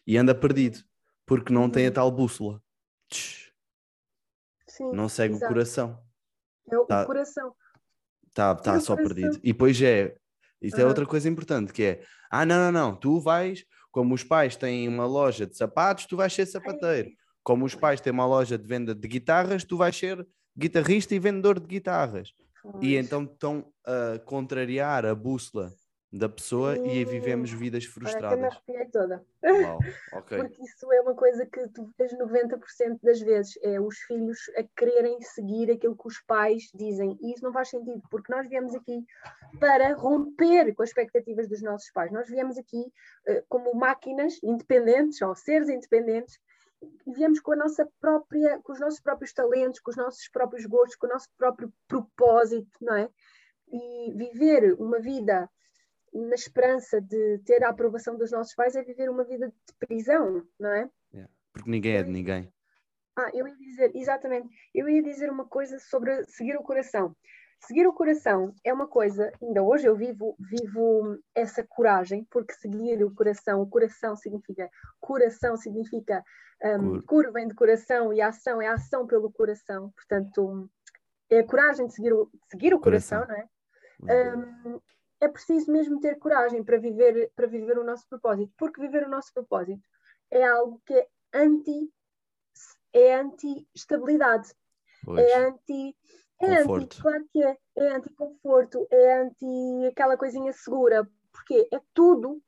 E 0.05 0.15
anda 0.15 0.35
perdido, 0.35 0.79
porque 1.25 1.51
não 1.51 1.69
tem 1.69 1.85
a 1.85 1.89
uhum. 1.89 1.93
tal 1.93 2.11
bússola. 2.11 2.61
Tch 3.09 3.42
Sim, 4.75 4.91
não 4.91 5.07
segue 5.07 5.35
exato. 5.35 5.45
o 5.45 5.53
coração. 5.53 5.99
É 6.71 6.77
o, 6.77 6.85
tá, 6.85 7.05
coração. 7.05 7.53
Está 8.27 8.55
tá, 8.55 8.61
tá 8.73 8.79
só 8.79 8.95
coração. 8.95 9.15
perdido. 9.15 9.39
E 9.43 9.53
depois 9.53 9.79
é, 9.79 10.15
isto 10.59 10.77
uhum. 10.77 10.83
é 10.83 10.87
outra 10.87 11.05
coisa 11.05 11.29
importante, 11.29 11.71
que 11.71 11.83
é, 11.83 12.03
ah, 12.31 12.43
não, 12.43 12.57
não, 12.57 12.71
não, 12.71 12.95
tu 12.95 13.19
vais, 13.19 13.63
como 13.91 14.15
os 14.15 14.23
pais 14.23 14.55
têm 14.55 14.87
uma 14.87 15.05
loja 15.05 15.45
de 15.45 15.55
sapatos, 15.55 16.07
tu 16.07 16.17
vais 16.17 16.33
ser 16.33 16.47
sapateiro. 16.47 17.11
Como 17.43 17.65
os 17.65 17.75
pais 17.75 18.01
têm 18.01 18.11
uma 18.11 18.25
loja 18.25 18.57
de 18.57 18.65
venda 18.65 18.95
de 18.95 19.07
guitarras, 19.07 19.63
tu 19.63 19.77
vais 19.77 19.95
ser 19.95 20.25
guitarrista 20.57 21.13
e 21.13 21.19
vendedor 21.19 21.59
de 21.59 21.67
guitarras. 21.67 22.33
E 22.81 22.95
então 22.95 23.25
estão 23.25 23.71
a 23.85 24.17
contrariar 24.19 25.05
a 25.05 25.13
bússola 25.13 25.71
da 26.13 26.29
pessoa 26.29 26.77
e 26.77 26.91
aí 26.91 27.05
vivemos 27.05 27.51
vidas 27.51 27.85
frustradas. 27.85 28.55
Olha, 28.69 28.89
toda. 28.91 29.25
Uau, 29.43 29.79
okay. 30.13 30.37
Porque 30.37 30.61
isso 30.63 30.93
é 30.93 31.01
uma 31.01 31.15
coisa 31.15 31.43
que 31.43 31.67
tu 31.69 31.91
vês 31.97 32.13
90% 32.13 32.99
das 33.01 33.19
vezes, 33.19 33.57
é 33.63 33.81
os 33.81 33.97
filhos 34.01 34.37
a 34.55 34.63
quererem 34.77 35.19
seguir 35.21 35.71
aquilo 35.71 35.97
que 35.97 36.07
os 36.07 36.21
pais 36.21 36.69
dizem. 36.75 37.17
E 37.19 37.33
isso 37.33 37.43
não 37.43 37.51
faz 37.51 37.69
sentido, 37.69 37.99
porque 38.11 38.31
nós 38.31 38.47
viemos 38.47 38.75
aqui 38.75 39.03
para 39.59 39.95
romper 39.95 40.75
com 40.75 40.83
as 40.83 40.89
expectativas 40.89 41.49
dos 41.49 41.63
nossos 41.63 41.89
pais. 41.91 42.11
Nós 42.11 42.29
viemos 42.29 42.59
aqui 42.59 42.81
uh, 43.27 43.43
como 43.49 43.73
máquinas 43.73 44.35
independentes, 44.43 45.19
ou 45.23 45.33
seres 45.33 45.67
independentes, 45.67 46.39
e 47.07 47.11
viemos 47.11 47.39
com 47.39 47.53
a 47.53 47.55
nossa 47.55 47.89
própria, 47.99 48.59
com 48.59 48.71
os 48.71 48.79
nossos 48.79 48.99
próprios 48.99 49.33
talentos, 49.33 49.79
com 49.79 49.89
os 49.89 49.97
nossos 49.97 50.27
próprios 50.29 50.63
gostos, 50.67 50.95
com 50.95 51.07
o 51.07 51.09
nosso 51.09 51.29
próprio 51.35 51.73
propósito, 51.87 52.77
não 52.79 52.95
é? 52.95 53.09
E 53.71 54.13
viver 54.13 54.75
uma 54.79 54.99
vida 54.99 55.49
na 56.13 56.35
esperança 56.35 57.01
de 57.01 57.39
ter 57.39 57.63
a 57.63 57.69
aprovação 57.69 58.17
dos 58.17 58.31
nossos 58.31 58.53
pais, 58.53 58.75
é 58.75 58.83
viver 58.83 59.09
uma 59.09 59.23
vida 59.23 59.47
de 59.47 59.87
prisão, 59.87 60.45
não 60.59 60.69
é? 60.69 60.89
Yeah. 61.13 61.31
Porque 61.51 61.69
ninguém 61.69 61.95
é 61.95 62.03
de 62.03 62.11
ninguém. 62.11 62.53
Ah, 63.15 63.29
eu 63.33 63.47
ia 63.47 63.55
dizer, 63.55 63.91
exatamente, 63.95 64.49
eu 64.73 64.89
ia 64.89 65.03
dizer 65.03 65.29
uma 65.29 65.45
coisa 65.45 65.77
sobre 65.79 66.25
seguir 66.25 66.55
o 66.55 66.63
coração. 66.63 67.15
Seguir 67.59 67.87
o 67.87 67.93
coração 67.93 68.53
é 68.63 68.73
uma 68.73 68.87
coisa, 68.87 69.31
ainda 69.41 69.63
hoje 69.63 69.87
eu 69.87 69.95
vivo, 69.95 70.35
vivo 70.37 71.17
essa 71.33 71.63
coragem, 71.63 72.25
porque 72.29 72.53
seguir 72.53 73.01
o 73.03 73.13
coração, 73.13 73.61
o 73.61 73.69
coração 73.69 74.15
significa, 74.17 74.69
coração 74.99 75.55
significa, 75.55 76.23
um, 76.61 77.01
cura 77.01 77.31
vem 77.31 77.47
de 77.47 77.55
coração 77.55 78.11
e 78.11 78.19
a 78.19 78.29
ação 78.29 78.61
é 78.61 78.67
a 78.67 78.73
ação 78.73 79.07
pelo 79.07 79.31
coração, 79.31 79.91
portanto, 79.95 80.69
é 81.29 81.39
a 81.39 81.45
coragem 81.45 81.87
de 81.87 81.93
seguir 81.93 82.13
o, 82.13 82.29
seguir 82.51 82.73
o 82.73 82.79
coração, 82.79 83.25
coração 83.25 83.47
não 84.01 84.09
é? 84.09 84.35
Um, 84.35 84.81
é 85.23 85.27
preciso 85.29 85.71
mesmo 85.71 85.99
ter 85.99 86.19
coragem 86.19 86.63
para 86.63 86.77
viver, 86.77 87.31
para 87.35 87.47
viver 87.47 87.77
o 87.77 87.83
nosso 87.83 88.05
propósito, 88.09 88.51
porque 88.57 88.81
viver 88.81 89.05
o 89.05 89.09
nosso 89.09 89.33
propósito 89.33 89.81
é 90.29 90.43
algo 90.43 90.81
que 90.85 90.93
é 90.93 91.07
anti 91.33 91.89
é 92.91 93.15
anti-estabilidade, 93.15 94.53
é 95.17 95.37
anti 95.37 95.95
é 96.41 96.57
anti, 96.57 97.01
claro 97.01 97.25
que 97.31 97.41
é, 97.41 97.57
é 97.77 97.87
anti-conforto, 97.87 98.85
é 98.91 99.21
anti 99.21 99.87
aquela 99.87 100.17
coisinha 100.17 100.51
segura, 100.51 101.09
porque 101.31 101.67
é 101.71 101.79
tudo 101.93 102.41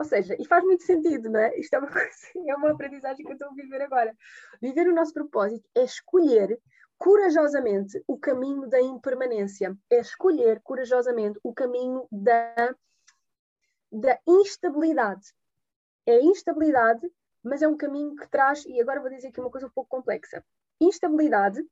ou 0.00 0.04
seja, 0.04 0.36
e 0.38 0.44
faz 0.46 0.62
muito 0.64 0.84
sentido, 0.84 1.28
não 1.28 1.40
é? 1.40 1.58
Isto 1.58 1.74
é 1.74 1.78
uma, 1.78 1.88
coisa, 1.90 2.08
é 2.46 2.54
uma 2.54 2.70
aprendizagem 2.70 3.24
que 3.24 3.32
eu 3.32 3.34
estou 3.34 3.48
a 3.48 3.54
viver 3.54 3.82
agora. 3.82 4.14
Viver 4.62 4.86
o 4.86 4.94
nosso 4.94 5.12
propósito 5.12 5.68
é 5.74 5.82
escolher 5.82 6.56
corajosamente 6.98 8.02
o 8.06 8.18
caminho 8.18 8.66
da 8.66 8.80
impermanência, 8.80 9.76
é 9.88 10.00
escolher 10.00 10.60
corajosamente 10.62 11.38
o 11.42 11.54
caminho 11.54 12.06
da, 12.10 12.74
da 13.90 14.18
instabilidade. 14.26 15.32
É 16.04 16.20
instabilidade, 16.20 17.08
mas 17.42 17.62
é 17.62 17.68
um 17.68 17.76
caminho 17.76 18.16
que 18.16 18.28
traz, 18.28 18.64
e 18.66 18.80
agora 18.80 19.00
vou 19.00 19.10
dizer 19.10 19.28
aqui 19.28 19.40
uma 19.40 19.50
coisa 19.50 19.68
um 19.68 19.70
pouco 19.70 19.88
complexa. 19.88 20.44
Instabilidade 20.80 21.64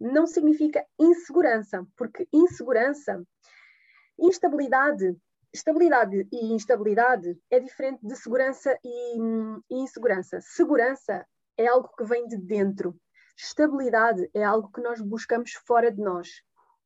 não 0.00 0.26
significa 0.26 0.84
insegurança, 0.98 1.86
porque 1.96 2.26
insegurança, 2.32 3.22
instabilidade, 4.18 5.16
estabilidade 5.52 6.26
e 6.32 6.52
instabilidade 6.52 7.38
é 7.50 7.60
diferente 7.60 8.04
de 8.04 8.16
segurança 8.16 8.76
e, 8.84 9.18
e 9.70 9.76
insegurança. 9.76 10.40
Segurança 10.40 11.26
é 11.56 11.66
algo 11.66 11.88
que 11.96 12.04
vem 12.04 12.26
de 12.26 12.36
dentro, 12.36 12.98
Estabilidade 13.38 14.28
é 14.34 14.42
algo 14.42 14.70
que 14.72 14.80
nós 14.80 15.00
buscamos 15.00 15.52
fora 15.52 15.92
de 15.92 16.02
nós, 16.02 16.42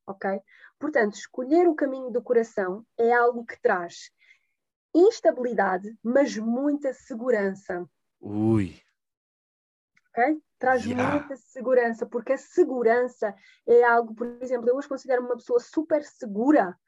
ok? 0.07 0.41
Portanto, 0.79 1.15
escolher 1.15 1.67
o 1.67 1.75
caminho 1.75 2.11
do 2.11 2.23
coração 2.23 2.85
é 2.99 3.13
algo 3.13 3.45
que 3.45 3.61
traz 3.61 4.11
instabilidade, 4.95 5.97
mas 6.03 6.37
muita 6.37 6.93
segurança. 6.93 7.89
Ui. 8.21 8.79
Ok? 10.11 10.43
traz 10.63 10.85
yeah. 10.85 11.11
muita 11.11 11.37
segurança, 11.37 12.07
porque 12.07 12.35
a 12.35 12.39
segurança 12.39 13.35
é 13.67 13.83
algo, 13.83 14.15
por 14.15 14.29
exemplo, 14.41 14.69
eu 14.69 14.77
hoje 14.77 14.89
considero 14.89 15.21
uma 15.21 15.35
pessoa 15.35 15.59
super 15.59 16.05
segura 16.05 16.79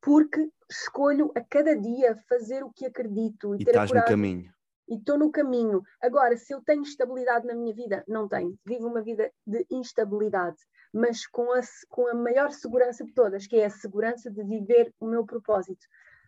porque 0.00 0.48
escolho 0.70 1.32
a 1.34 1.40
cada 1.40 1.74
dia 1.74 2.16
fazer 2.28 2.62
o 2.62 2.70
que 2.70 2.86
acredito 2.86 3.56
e, 3.56 3.62
e 3.62 3.64
ter 3.64 3.70
estás 3.70 3.90
no 3.90 4.04
caminho. 4.04 4.53
E 4.88 4.96
estou 4.96 5.18
no 5.18 5.30
caminho. 5.30 5.82
Agora, 6.00 6.36
se 6.36 6.52
eu 6.52 6.62
tenho 6.62 6.82
estabilidade 6.82 7.46
na 7.46 7.54
minha 7.54 7.74
vida, 7.74 8.04
não 8.06 8.28
tenho. 8.28 8.58
Vivo 8.64 8.88
uma 8.88 9.02
vida 9.02 9.30
de 9.46 9.66
instabilidade, 9.70 10.58
mas 10.92 11.26
com 11.26 11.52
a, 11.52 11.60
com 11.88 12.06
a 12.06 12.14
maior 12.14 12.50
segurança 12.50 13.04
de 13.04 13.12
todas, 13.12 13.46
que 13.46 13.56
é 13.56 13.66
a 13.66 13.70
segurança 13.70 14.30
de 14.30 14.42
viver 14.42 14.92
o 15.00 15.06
meu 15.06 15.24
propósito. 15.24 15.86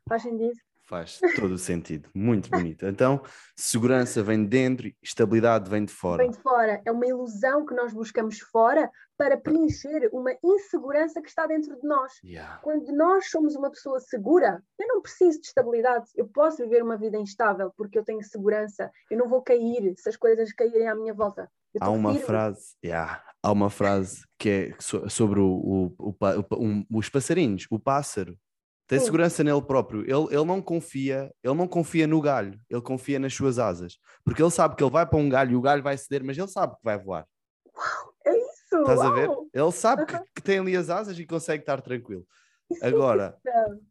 Faz 0.09 0.23
sentido? 0.23 0.57
Faz 0.87 1.19
todo 1.35 1.55
o 1.55 1.59
sentido, 1.59 2.09
muito 2.15 2.49
bonito. 2.49 2.87
Então, 2.87 3.21
segurança 3.57 4.23
vem 4.23 4.45
de 4.45 4.49
dentro, 4.49 4.89
estabilidade 5.03 5.69
vem 5.69 5.85
de 5.85 5.93
fora. 5.93 6.23
Vem 6.23 6.31
de 6.31 6.39
fora, 6.39 6.81
é 6.85 6.93
uma 6.93 7.05
ilusão 7.05 7.67
que 7.67 7.75
nós 7.75 7.93
buscamos 7.93 8.39
fora 8.39 8.89
para 9.19 9.37
preencher 9.37 10.09
uma 10.13 10.31
insegurança 10.45 11.21
que 11.21 11.29
está 11.29 11.45
dentro 11.45 11.75
de 11.75 11.85
nós. 11.85 12.13
Yeah. 12.23 12.61
Quando 12.63 12.93
nós 12.93 13.29
somos 13.31 13.57
uma 13.57 13.69
pessoa 13.69 13.99
segura, 13.99 14.63
eu 14.79 14.87
não 14.87 15.03
preciso 15.03 15.41
de 15.41 15.49
estabilidade, 15.49 16.07
eu 16.15 16.29
posso 16.29 16.59
viver 16.59 16.85
uma 16.85 16.97
vida 16.97 17.17
instável 17.17 17.73
porque 17.77 17.99
eu 17.99 18.05
tenho 18.05 18.23
segurança, 18.23 18.89
eu 19.11 19.19
não 19.19 19.29
vou 19.29 19.43
cair 19.43 19.93
se 19.97 20.09
as 20.09 20.17
coisas 20.17 20.53
caírem 20.53 20.87
à 20.87 20.95
minha 20.95 21.13
volta. 21.13 21.51
Há 21.81 21.91
uma 21.91 22.15
frase, 22.15 22.77
yeah, 22.85 23.25
há 23.43 23.51
uma 23.51 23.71
frase 23.71 24.25
que 24.39 24.49
é 24.49 24.75
sobre 24.81 25.41
o, 25.41 25.47
o, 25.49 25.95
o, 25.99 26.15
o, 26.21 26.99
os 26.99 27.09
passarinhos, 27.09 27.67
o 27.71 27.79
pássaro 27.79 28.39
tem 28.87 29.01
segurança 29.01 29.43
nele 29.43 29.63
próprio. 29.63 30.03
Ele, 30.03 30.35
ele 30.35 30.45
não 30.45 30.63
confia, 30.63 31.33
ele 31.43 31.55
não 31.55 31.67
confia 31.67 32.07
no 32.07 32.21
galho, 32.21 32.59
ele 32.71 32.81
confia 32.81 33.19
nas 33.19 33.35
suas 33.35 33.59
asas. 33.59 33.99
Porque 34.25 34.41
ele 34.41 34.51
sabe 34.51 34.77
que 34.77 34.85
ele 34.85 34.91
vai 34.91 35.05
para 35.05 35.19
um 35.19 35.29
galho 35.29 35.53
e 35.53 35.57
o 35.57 35.61
galho 35.61 35.83
vai 35.83 35.97
ceder, 35.99 36.23
mas 36.23 36.39
ele 36.39 36.49
sabe 36.49 36.77
que 36.77 36.85
vai 36.85 36.97
voar. 36.97 37.27
Uau, 37.75 38.15
é 38.25 38.39
isso! 38.39 38.81
Estás 38.81 39.01
uau. 39.01 39.09
a 39.09 39.15
ver? 39.15 39.31
Ele 39.53 39.73
sabe 39.73 40.07
que, 40.07 40.19
que, 40.37 40.43
tem 40.43 40.61
ali 40.61 40.77
as 40.77 40.89
asas 40.89 41.19
e 41.19 41.27
consegue 41.27 41.63
estar 41.63 41.81
tranquilo. 41.81 42.25
Agora, 42.83 43.37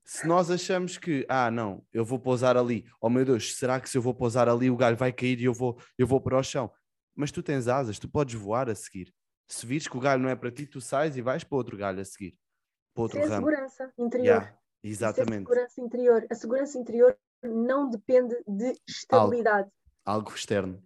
se 0.04 0.26
nós 0.28 0.50
achamos 0.50 0.98
que, 0.98 1.26
ah, 1.28 1.52
não, 1.52 1.84
eu 1.94 2.06
vou 2.06 2.20
pousar 2.20 2.56
ali, 2.56 2.86
oh 3.02 3.10
meu 3.10 3.26
Deus, 3.26 3.56
será 3.56 3.80
que 3.80 3.90
se 3.90 3.98
eu 3.98 4.02
vou 4.02 4.14
pousar 4.14 4.48
ali 4.48 4.70
o 4.70 4.78
galho 4.78 4.98
vai 4.98 5.12
cair 5.12 5.40
e 5.40 5.46
eu 5.46 5.54
vou, 5.54 5.78
eu 5.98 6.08
vou 6.08 6.22
para 6.22 6.38
o 6.38 6.44
chão? 6.44 6.72
Mas 7.14 7.32
tu 7.32 7.44
tens 7.44 7.68
asas, 7.68 8.00
tu 8.00 8.10
podes 8.10 8.36
voar 8.36 8.70
a 8.70 8.76
seguir. 8.76 9.14
Se 9.48 9.66
vires 9.66 9.88
que 9.88 9.96
o 9.96 10.00
galho 10.00 10.22
não 10.22 10.30
é 10.30 10.36
para 10.36 10.52
ti, 10.52 10.66
tu 10.66 10.82
sais 10.82 11.16
e 11.16 11.22
vais 11.22 11.44
para 11.44 11.58
outro 11.58 11.78
galho 11.78 12.02
a 12.02 12.06
seguir. 12.06 12.38
Para 12.94 13.04
outro 13.04 13.20
Sem 13.20 13.30
ramo. 13.30 13.48
segurança 13.48 13.94
interior. 13.98 14.26
Yeah. 14.26 14.58
Exatamente. 14.88 15.34
a 15.34 15.40
segurança 15.40 15.82
interior. 15.82 16.28
A 16.30 16.36
segurança 16.36 16.78
interior 16.78 17.18
não 17.44 17.90
depende 17.90 18.36
de 18.48 18.80
estabilidade. 18.88 19.70
Algo, 20.06 20.28
algo 20.28 20.36
externo. 20.36 20.84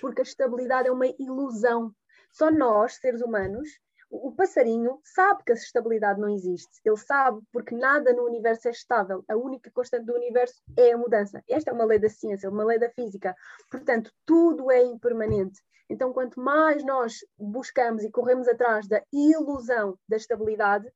Porque 0.00 0.22
a 0.22 0.24
estabilidade 0.24 0.88
é 0.88 0.92
uma 0.92 1.06
ilusão. 1.18 1.94
Só 2.32 2.50
nós, 2.50 2.94
seres 2.94 3.20
humanos, 3.20 3.68
o 4.10 4.32
passarinho 4.32 5.00
sabe 5.04 5.42
que 5.44 5.52
a 5.52 5.54
estabilidade 5.54 6.18
não 6.18 6.30
existe. 6.30 6.80
Ele 6.82 6.96
sabe 6.96 7.42
porque 7.52 7.74
nada 7.74 8.12
no 8.14 8.24
universo 8.24 8.68
é 8.68 8.70
estável. 8.70 9.22
A 9.28 9.36
única 9.36 9.70
constante 9.70 10.06
do 10.06 10.14
universo 10.14 10.62
é 10.76 10.92
a 10.92 10.98
mudança. 10.98 11.42
Esta 11.48 11.70
é 11.70 11.74
uma 11.74 11.84
lei 11.84 11.98
da 11.98 12.08
ciência, 12.08 12.48
uma 12.48 12.64
lei 12.64 12.78
da 12.78 12.90
física. 12.90 13.34
Portanto, 13.70 14.10
tudo 14.24 14.70
é 14.70 14.82
impermanente. 14.82 15.60
Então, 15.90 16.12
quanto 16.12 16.40
mais 16.40 16.82
nós 16.84 17.18
buscamos 17.38 18.02
e 18.02 18.10
corremos 18.10 18.48
atrás 18.48 18.88
da 18.88 19.02
ilusão 19.12 19.98
da 20.08 20.16
estabilidade, 20.16 20.90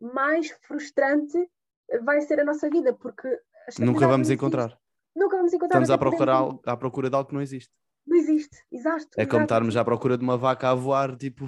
mais 0.00 0.50
frustrante 0.62 1.50
vai 2.02 2.20
ser 2.20 2.40
a 2.40 2.44
nossa 2.44 2.68
vida, 2.68 2.92
porque 2.92 3.28
nunca 3.78 4.06
vamos 4.06 4.30
encontrar. 4.30 4.78
Nunca 5.14 5.36
vamos 5.36 5.52
encontrar. 5.52 5.80
Estamos 5.82 5.90
à 5.90 5.98
procura, 5.98 6.34
à 6.64 6.76
procura 6.76 7.10
de 7.10 7.16
algo 7.16 7.28
que 7.28 7.34
não 7.34 7.42
existe. 7.42 7.72
Não 8.06 8.16
existe, 8.16 8.64
exato. 8.72 9.08
É 9.18 9.26
como 9.26 9.42
estarmos 9.42 9.76
à 9.76 9.84
procura 9.84 10.16
de 10.16 10.24
uma 10.24 10.38
vaca 10.38 10.70
a 10.70 10.74
voar, 10.74 11.14
tipo, 11.16 11.46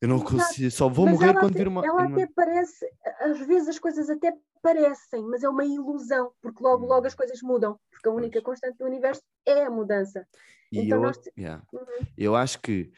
eu 0.00 0.08
não 0.08 0.18
consigo, 0.18 0.70
só 0.70 0.88
vou 0.88 1.06
mas 1.06 1.14
morrer 1.14 1.34
quando 1.34 1.54
vir 1.54 1.68
uma. 1.68 1.84
Ela 1.86 2.04
até 2.04 2.26
parece, 2.34 2.84
às 3.20 3.38
vezes 3.46 3.68
as 3.68 3.78
coisas 3.78 4.10
até 4.10 4.34
parecem, 4.60 5.22
mas 5.24 5.44
é 5.44 5.48
uma 5.48 5.64
ilusão, 5.64 6.32
porque 6.40 6.62
logo, 6.62 6.86
logo 6.86 7.06
as 7.06 7.14
hum. 7.14 7.16
coisas 7.16 7.40
mudam, 7.42 7.78
porque 7.90 8.08
a 8.08 8.12
única 8.12 8.42
constante 8.42 8.78
do 8.78 8.84
universo 8.84 9.22
é 9.46 9.64
a 9.64 9.70
mudança. 9.70 10.26
E 10.72 10.80
então 10.80 10.98
eu, 10.98 11.02
nós... 11.02 11.20
yeah. 11.38 11.62
uhum. 11.72 12.06
eu 12.16 12.34
acho 12.34 12.60
que 12.60 12.90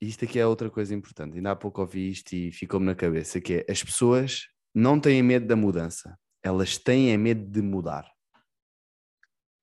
isto 0.00 0.24
aqui 0.24 0.38
é 0.38 0.46
outra 0.46 0.70
coisa 0.70 0.94
importante. 0.94 1.36
Ainda 1.36 1.50
há 1.50 1.56
pouco 1.56 1.80
ouvi 1.80 2.10
isto 2.10 2.32
e 2.32 2.52
ficou-me 2.52 2.86
na 2.86 2.94
cabeça, 2.94 3.40
que 3.40 3.64
é 3.66 3.72
as 3.72 3.82
pessoas 3.82 4.48
não 4.74 5.00
têm 5.00 5.22
medo 5.22 5.46
da 5.46 5.56
mudança, 5.56 6.18
elas 6.42 6.78
têm 6.78 7.16
medo 7.18 7.44
de 7.50 7.62
mudar. 7.62 8.10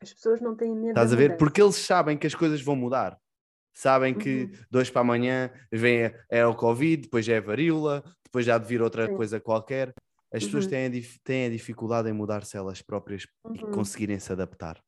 As 0.01 0.13
pessoas 0.13 0.39
não 0.41 0.55
têm 0.55 0.75
medo 0.75 0.89
Estás 0.89 1.11
a 1.11 1.15
ver? 1.15 1.23
Mudança. 1.23 1.37
Porque 1.37 1.61
eles 1.61 1.75
sabem 1.75 2.17
que 2.17 2.27
as 2.27 2.35
coisas 2.35 2.61
vão 2.61 2.75
mudar. 2.75 3.17
Sabem 3.73 4.13
que 4.13 4.43
uhum. 4.43 4.51
dois 4.71 4.89
para 4.89 5.01
amanhã 5.01 5.51
vem 5.71 6.11
é 6.29 6.45
o 6.45 6.55
Covid, 6.55 7.03
depois 7.03 7.27
é 7.29 7.37
a 7.37 7.41
varíola, 7.41 8.03
depois 8.23 8.45
já 8.45 8.57
de 8.57 8.67
vir 8.67 8.81
outra 8.81 9.07
Sim. 9.07 9.15
coisa 9.15 9.39
qualquer. 9.39 9.93
As 10.31 10.43
uhum. 10.43 10.47
pessoas 10.49 10.67
têm 10.67 10.87
a, 10.87 10.91
têm 11.23 11.45
a 11.45 11.49
dificuldade 11.49 12.09
em 12.09 12.13
mudar-se 12.13 12.57
elas 12.57 12.81
próprias 12.81 13.25
uhum. 13.43 13.55
e 13.55 13.59
conseguirem 13.71 14.19
se 14.19 14.31
adaptar 14.31 14.81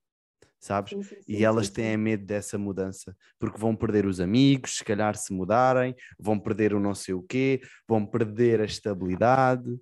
sabes? 0.59 0.91
Sim, 0.91 1.03
sim, 1.03 1.15
sim, 1.21 1.33
e 1.33 1.43
elas 1.43 1.69
têm 1.69 1.95
medo 1.95 2.25
dessa 2.25 2.57
mudança, 2.57 3.15
porque 3.39 3.57
vão 3.57 3.75
perder 3.75 4.05
os 4.05 4.19
amigos, 4.19 4.77
se 4.77 4.83
calhar 4.83 5.15
se 5.15 5.31
mudarem, 5.31 5.95
vão 6.19 6.37
perder 6.37 6.73
o 6.73 6.79
não 6.79 6.93
sei 6.93 7.13
o 7.13 7.23
quê, 7.23 7.61
vão 7.87 8.05
perder 8.05 8.59
a 8.59 8.65
estabilidade 8.65 9.79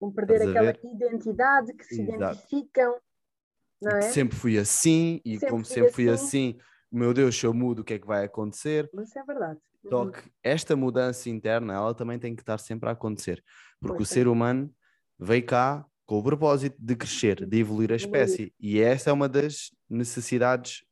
vão 0.00 0.12
perder 0.12 0.42
aquela 0.42 0.70
identidade 0.70 1.74
que 1.74 1.84
se 1.84 2.02
Exato. 2.02 2.16
identificam. 2.16 2.96
Não 3.80 3.92
é? 3.92 4.02
Sempre 4.02 4.36
fui 4.36 4.58
assim, 4.58 5.20
e 5.24 5.34
sempre 5.34 5.50
como 5.50 5.64
sempre 5.64 5.92
fui 5.92 6.08
assim. 6.08 6.50
assim, 6.50 6.58
meu 6.90 7.14
Deus, 7.14 7.38
se 7.38 7.46
eu 7.46 7.54
mudo, 7.54 7.80
o 7.80 7.84
que 7.84 7.94
é 7.94 7.98
que 7.98 8.06
vai 8.06 8.24
acontecer? 8.24 8.90
Mas 8.92 9.14
é 9.14 9.22
verdade. 9.22 9.60
Só 9.88 10.04
uhum. 10.04 10.10
que 10.10 10.20
esta 10.42 10.74
mudança 10.74 11.30
interna, 11.30 11.74
ela 11.74 11.94
também 11.94 12.18
tem 12.18 12.34
que 12.34 12.42
estar 12.42 12.58
sempre 12.58 12.88
a 12.88 12.92
acontecer, 12.92 13.42
porque 13.80 13.98
pois 13.98 14.08
o 14.08 14.12
é. 14.12 14.14
ser 14.14 14.28
humano 14.28 14.72
veio 15.18 15.44
cá 15.46 15.84
com 16.04 16.18
o 16.18 16.22
propósito 16.22 16.76
de 16.78 16.96
crescer, 16.96 17.46
de 17.46 17.58
evoluir 17.58 17.92
a 17.92 17.96
espécie, 17.96 18.52
e 18.58 18.80
essa 18.80 19.10
é 19.10 19.12
uma 19.12 19.28
das 19.28 19.70
necessidades 19.88 20.82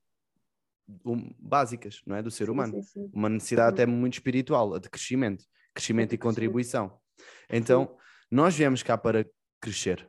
básicas, 1.41 2.03
não 2.07 2.17
é, 2.17 2.23
do 2.23 2.31
ser 2.31 2.51
humano. 2.51 2.75
Sim, 2.75 2.83
sim, 2.83 3.07
sim. 3.07 3.11
Uma 3.13 3.29
necessidade 3.29 3.71
até 3.71 3.87
muito 3.87 4.15
espiritual, 4.15 4.75
a 4.75 4.79
de 4.79 4.89
crescimento, 4.89 5.45
crescimento 5.75 6.15
e 6.15 6.19
contribuição. 6.19 6.99
Então, 7.51 7.97
nós 8.31 8.55
viemos 8.57 8.83
cá 8.83 8.97
para 8.99 9.29
crescer 9.61 10.09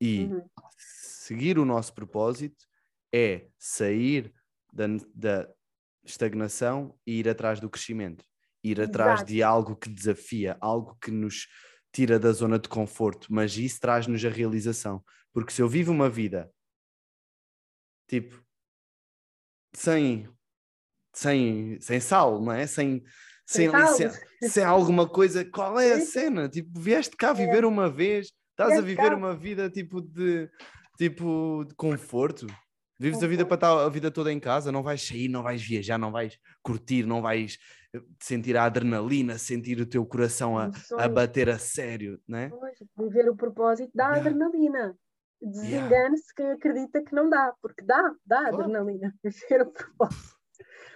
e 0.00 0.24
uhum. 0.24 0.46
seguir 0.78 1.58
o 1.58 1.64
nosso 1.64 1.94
propósito 1.94 2.64
é 3.12 3.48
sair 3.58 4.32
da, 4.72 4.86
da, 5.14 5.54
estagnação 6.04 6.98
e 7.06 7.18
ir 7.20 7.28
atrás 7.28 7.60
do 7.60 7.70
crescimento, 7.70 8.24
ir 8.62 8.80
atrás 8.80 9.20
Exato. 9.20 9.32
de 9.32 9.42
algo 9.42 9.76
que 9.76 9.88
desafia, 9.88 10.56
algo 10.60 10.96
que 11.00 11.10
nos 11.10 11.48
tira 11.90 12.18
da 12.18 12.30
zona 12.32 12.58
de 12.58 12.68
conforto, 12.68 13.32
mas 13.32 13.56
isso 13.56 13.80
traz-nos 13.80 14.22
a 14.24 14.28
realização. 14.28 15.02
Porque 15.32 15.52
se 15.52 15.62
eu 15.62 15.68
vivo 15.68 15.92
uma 15.92 16.10
vida 16.10 16.52
tipo 18.06 18.44
sem, 19.74 20.28
sem, 21.12 21.80
sem 21.80 22.00
sal, 22.00 22.40
não 22.40 22.52
é? 22.52 22.66
Sem, 22.66 23.02
sem, 23.46 23.70
sem, 23.70 24.48
sem, 24.48 24.64
alguma 24.64 25.08
coisa, 25.08 25.44
qual 25.44 25.78
é 25.78 25.92
a 25.92 26.00
cena? 26.00 26.48
Tipo, 26.48 26.80
vieste 26.80 27.16
cá 27.16 27.30
é. 27.30 27.34
viver 27.34 27.64
uma 27.64 27.88
vez, 27.88 28.32
estás 28.50 28.78
a 28.78 28.80
viver 28.80 29.12
uma 29.12 29.34
vida 29.34 29.68
tipo 29.70 30.00
de, 30.00 30.48
tipo, 30.96 31.64
de 31.68 31.74
conforto. 31.74 32.46
Vives 32.98 33.22
a 33.22 33.26
vida 33.26 33.44
para 33.44 33.56
estar 33.56 33.84
a 33.84 33.88
vida 33.88 34.10
toda 34.10 34.32
em 34.32 34.38
casa, 34.38 34.70
não 34.70 34.82
vais 34.82 35.04
sair, 35.06 35.28
não 35.28 35.42
vais 35.42 35.60
viajar, 35.60 35.98
não 35.98 36.12
vais 36.12 36.38
curtir, 36.62 37.04
não 37.04 37.20
vais 37.20 37.58
eh, 37.92 38.00
sentir 38.20 38.56
a 38.56 38.64
adrenalina, 38.64 39.36
sentir 39.36 39.80
o 39.80 39.86
teu 39.86 40.06
coração 40.06 40.56
a, 40.56 40.70
a 40.98 41.08
bater 41.08 41.50
a 41.50 41.58
sério, 41.58 42.20
né? 42.26 42.52
Viver 42.96 43.28
o 43.28 43.36
propósito 43.36 43.90
dá 43.94 44.14
yeah. 44.14 44.20
adrenalina. 44.20 44.96
Desengane-se 45.42 46.32
yeah. 46.32 46.34
quem 46.36 46.50
acredita 46.52 47.02
que 47.02 47.14
não 47.14 47.28
dá, 47.28 47.52
porque 47.60 47.84
dá, 47.84 48.14
dá 48.24 48.48
claro. 48.48 48.62
adrenalina. 48.62 49.12
Viver 49.24 49.62
o 49.62 49.72
propósito. 49.72 50.33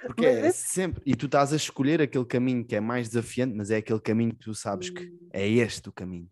Porque 0.07 0.27
mas 0.27 0.45
é 0.45 0.51
sempre. 0.53 1.03
E 1.05 1.15
tu 1.15 1.27
estás 1.27 1.53
a 1.53 1.57
escolher 1.57 2.01
aquele 2.01 2.25
caminho 2.25 2.65
que 2.65 2.77
é 2.77 2.81
mais 2.81 3.09
desafiante, 3.09 3.55
mas 3.55 3.71
é 3.71 3.77
aquele 3.77 4.01
caminho 4.01 4.33
que 4.33 4.41
tu 4.41 4.55
sabes 4.55 4.91
que 4.91 5.05
hum. 5.05 5.29
é 5.33 5.47
este 5.49 5.89
o 5.89 5.93
caminho. 5.93 6.31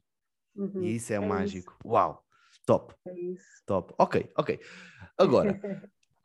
Uhum, 0.54 0.82
e 0.82 0.96
isso 0.96 1.12
é, 1.12 1.16
é 1.16 1.20
mágico. 1.20 1.76
Isso. 1.78 1.88
Uau! 1.88 2.24
Top! 2.64 2.94
É 3.06 3.20
isso. 3.20 3.44
Top. 3.66 3.94
Ok, 3.98 4.30
ok. 4.36 4.60
Agora, 5.18 5.60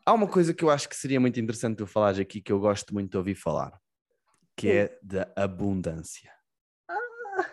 há 0.05 0.13
uma 0.13 0.27
coisa 0.27 0.53
que 0.53 0.63
eu 0.63 0.69
acho 0.69 0.87
que 0.87 0.95
seria 0.95 1.19
muito 1.19 1.39
interessante 1.39 1.77
tu 1.77 1.87
falares 1.87 2.19
aqui 2.19 2.41
que 2.41 2.51
eu 2.51 2.59
gosto 2.59 2.93
muito 2.93 3.11
de 3.11 3.17
ouvir 3.17 3.35
falar, 3.35 3.79
que 4.55 4.67
Sim. 4.67 4.73
é 4.73 4.99
da 5.01 5.31
abundância. 5.35 6.31
Ah. 6.89 7.45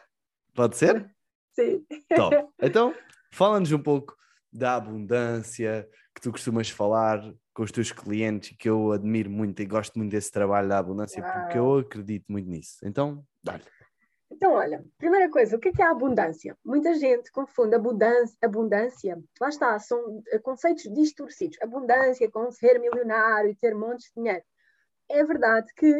Pode 0.54 0.76
ser? 0.76 1.10
Sim. 1.52 1.84
Top. 2.14 2.36
Então, 2.62 2.94
fala-nos 3.32 3.72
um 3.72 3.78
pouco 3.78 4.16
da 4.52 4.76
abundância 4.76 5.88
que 6.14 6.20
tu 6.20 6.32
costumas 6.32 6.70
falar 6.70 7.22
com 7.58 7.64
os 7.64 7.72
teus 7.72 7.90
clientes, 7.90 8.56
que 8.56 8.70
eu 8.70 8.92
admiro 8.92 9.28
muito 9.28 9.60
e 9.60 9.66
gosto 9.66 9.98
muito 9.98 10.12
desse 10.12 10.30
trabalho 10.30 10.68
da 10.68 10.78
abundância, 10.78 11.20
ah. 11.20 11.40
porque 11.40 11.58
eu 11.58 11.78
acredito 11.78 12.24
muito 12.28 12.48
nisso. 12.48 12.78
Então, 12.84 13.24
dá-lhe. 13.42 13.64
Então, 14.30 14.52
olha, 14.52 14.84
primeira 14.96 15.28
coisa, 15.28 15.56
o 15.56 15.58
que 15.58 15.70
é, 15.70 15.72
é 15.80 15.82
a 15.82 15.90
abundância? 15.90 16.56
Muita 16.64 16.94
gente 16.94 17.32
confunde 17.32 17.74
abundância, 17.74 18.38
abundância, 18.40 19.18
lá 19.40 19.48
está, 19.48 19.76
são 19.80 20.22
eh, 20.28 20.38
conceitos 20.38 20.84
distorcidos. 20.84 21.58
Abundância 21.60 22.30
com 22.30 22.48
ser 22.52 22.78
milionário 22.78 23.50
e 23.50 23.56
ter 23.56 23.74
montes 23.74 24.06
de 24.06 24.22
dinheiro. 24.22 24.44
É 25.08 25.24
verdade 25.24 25.66
que 25.74 25.92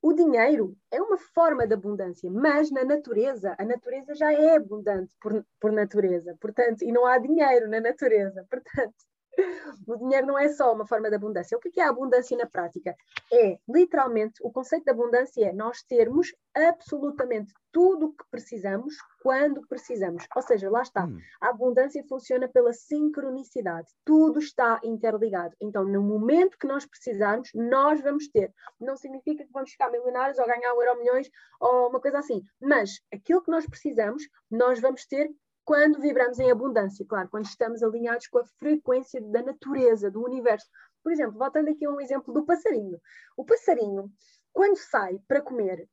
o 0.00 0.12
dinheiro 0.12 0.76
é 0.92 1.02
uma 1.02 1.18
forma 1.18 1.66
de 1.66 1.74
abundância, 1.74 2.30
mas 2.30 2.70
na 2.70 2.84
natureza, 2.84 3.56
a 3.58 3.64
natureza 3.64 4.14
já 4.14 4.32
é 4.32 4.54
abundante 4.54 5.12
por, 5.20 5.44
por 5.58 5.72
natureza, 5.72 6.36
portanto, 6.40 6.82
e 6.82 6.92
não 6.92 7.04
há 7.04 7.18
dinheiro 7.18 7.68
na 7.68 7.80
natureza, 7.80 8.46
portanto, 8.48 8.94
o 9.86 9.96
dinheiro 9.96 10.26
não 10.26 10.38
é 10.38 10.48
só 10.48 10.72
uma 10.72 10.86
forma 10.86 11.08
de 11.08 11.16
abundância. 11.16 11.56
O 11.56 11.60
que 11.60 11.80
é 11.80 11.84
a 11.84 11.90
abundância 11.90 12.36
na 12.36 12.46
prática? 12.46 12.94
É, 13.32 13.58
literalmente, 13.68 14.40
o 14.42 14.50
conceito 14.50 14.84
de 14.84 14.90
abundância 14.90 15.46
é 15.46 15.52
nós 15.52 15.82
termos 15.82 16.34
absolutamente 16.54 17.52
tudo 17.72 18.06
o 18.06 18.12
que 18.12 18.24
precisamos 18.30 18.94
quando 19.20 19.66
precisamos. 19.66 20.24
Ou 20.36 20.42
seja, 20.42 20.70
lá 20.70 20.82
está. 20.82 21.04
Hum. 21.04 21.18
A 21.40 21.48
abundância 21.48 22.04
funciona 22.08 22.46
pela 22.46 22.72
sincronicidade. 22.72 23.88
Tudo 24.04 24.38
está 24.38 24.78
interligado. 24.84 25.56
Então, 25.60 25.84
no 25.84 26.00
momento 26.00 26.56
que 26.56 26.68
nós 26.68 26.86
precisarmos, 26.86 27.50
nós 27.54 28.00
vamos 28.00 28.28
ter. 28.28 28.52
Não 28.80 28.96
significa 28.96 29.44
que 29.44 29.52
vamos 29.52 29.72
ficar 29.72 29.90
milionários 29.90 30.38
ou 30.38 30.46
ganhar 30.46 30.72
um 30.72 30.82
euro 30.82 31.00
milhões 31.00 31.28
ou 31.60 31.88
uma 31.88 32.00
coisa 32.00 32.18
assim. 32.18 32.44
Mas 32.60 33.00
aquilo 33.12 33.42
que 33.42 33.50
nós 33.50 33.66
precisamos, 33.66 34.22
nós 34.48 34.78
vamos 34.78 35.04
ter 35.06 35.28
quando 35.64 36.00
vibramos 36.00 36.38
em 36.38 36.50
abundância, 36.50 37.04
claro, 37.08 37.28
quando 37.28 37.46
estamos 37.46 37.82
alinhados 37.82 38.26
com 38.26 38.38
a 38.38 38.44
frequência 38.58 39.20
da 39.20 39.42
natureza, 39.42 40.10
do 40.10 40.22
universo. 40.22 40.68
Por 41.02 41.12
exemplo, 41.12 41.38
voltando 41.38 41.70
aqui 41.70 41.84
a 41.84 41.90
um 41.90 42.00
exemplo 42.00 42.32
do 42.32 42.44
passarinho. 42.44 43.00
O 43.36 43.44
passarinho, 43.44 44.10
quando 44.52 44.76
sai 44.76 45.18
para 45.26 45.42
comer, 45.42 45.88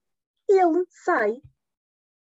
ele 0.47 0.85
sai 0.89 1.41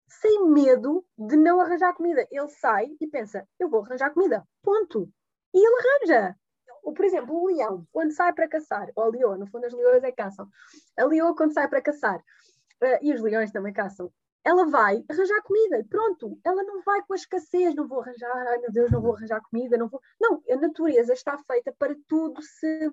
sem 0.07 0.49
medo 0.49 1.05
de 1.17 1.37
não 1.37 1.59
arranjar 1.59 1.93
comida. 1.93 2.27
Ele 2.29 2.49
sai 2.49 2.95
e 2.99 3.07
pensa: 3.07 3.47
eu 3.59 3.69
vou 3.69 3.83
arranjar 3.83 4.13
comida, 4.13 4.45
ponto. 4.61 5.09
E 5.53 5.57
ele 5.57 5.75
arranja. 5.79 6.35
Ou, 6.83 6.93
por 6.93 7.05
exemplo, 7.05 7.35
o 7.35 7.47
leão, 7.47 7.87
quando 7.91 8.11
sai 8.11 8.33
para 8.33 8.47
caçar, 8.47 8.89
ou 8.95 9.03
a 9.03 9.09
leoa, 9.09 9.37
no 9.37 9.47
fundo 9.47 9.65
as 9.65 9.73
leoas 9.73 10.03
é 10.03 10.11
caçam. 10.11 10.49
A 10.97 11.05
leoa, 11.05 11.35
quando 11.35 11.53
sai 11.53 11.67
para 11.67 11.81
caçar, 11.81 12.17
uh, 12.17 12.99
e 13.01 13.13
os 13.13 13.21
leões 13.21 13.51
também 13.51 13.71
caçam, 13.71 14.11
ela 14.43 14.65
vai 14.65 15.03
arranjar 15.09 15.41
comida, 15.43 15.85
pronto. 15.89 16.39
Ela 16.43 16.63
não 16.63 16.81
vai 16.81 17.01
com 17.03 17.13
a 17.13 17.15
escassez, 17.15 17.75
não 17.75 17.87
vou 17.87 18.01
arranjar, 18.01 18.47
ai 18.47 18.57
meu 18.57 18.71
Deus, 18.71 18.91
não 18.91 19.01
vou 19.01 19.15
arranjar 19.15 19.41
comida, 19.41 19.77
não 19.77 19.87
vou. 19.87 20.01
Não, 20.19 20.41
a 20.49 20.55
natureza 20.55 21.13
está 21.13 21.37
feita 21.37 21.73
para 21.77 21.95
tudo 22.07 22.41
se 22.41 22.91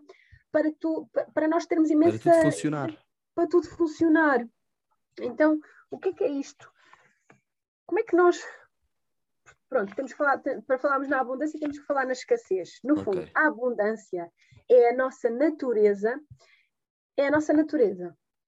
para 0.51 0.70
tu, 0.78 1.09
para 1.34 1.49
nós 1.49 1.66
termos 1.66 1.90
imensa 1.90 2.18
para 2.18 2.32
tudo 2.32 2.42
funcionar. 2.42 3.05
Para 3.34 3.46
tudo 3.46 3.68
funcionar. 3.68 4.49
Então, 5.20 5.61
o 5.90 5.99
que 5.99 6.11
é 6.11 6.12
que 6.12 6.24
é 6.24 6.28
isto? 6.28 6.70
Como 7.86 8.01
é 8.01 8.03
que 8.03 8.16
nós 8.16 8.42
Pronto, 9.68 9.94
temos 9.94 10.12
que 10.12 10.16
falar, 10.16 10.38
para 10.66 10.78
falarmos 10.78 11.09
na 11.09 11.20
abundância, 11.20 11.61
temos 11.61 11.78
que 11.78 11.84
falar 11.84 12.07
na 12.07 12.12
escassez. 12.12 12.80
No 12.82 12.96
fundo, 12.96 13.20
okay. 13.20 13.32
a 13.34 13.49
abundância 13.49 14.32
é 14.66 14.90
a 14.90 14.96
nossa 14.96 15.28
natureza, 15.28 16.18
é 17.18 17.26
a 17.26 17.30
nossa 17.30 17.53
natureza 17.53 18.16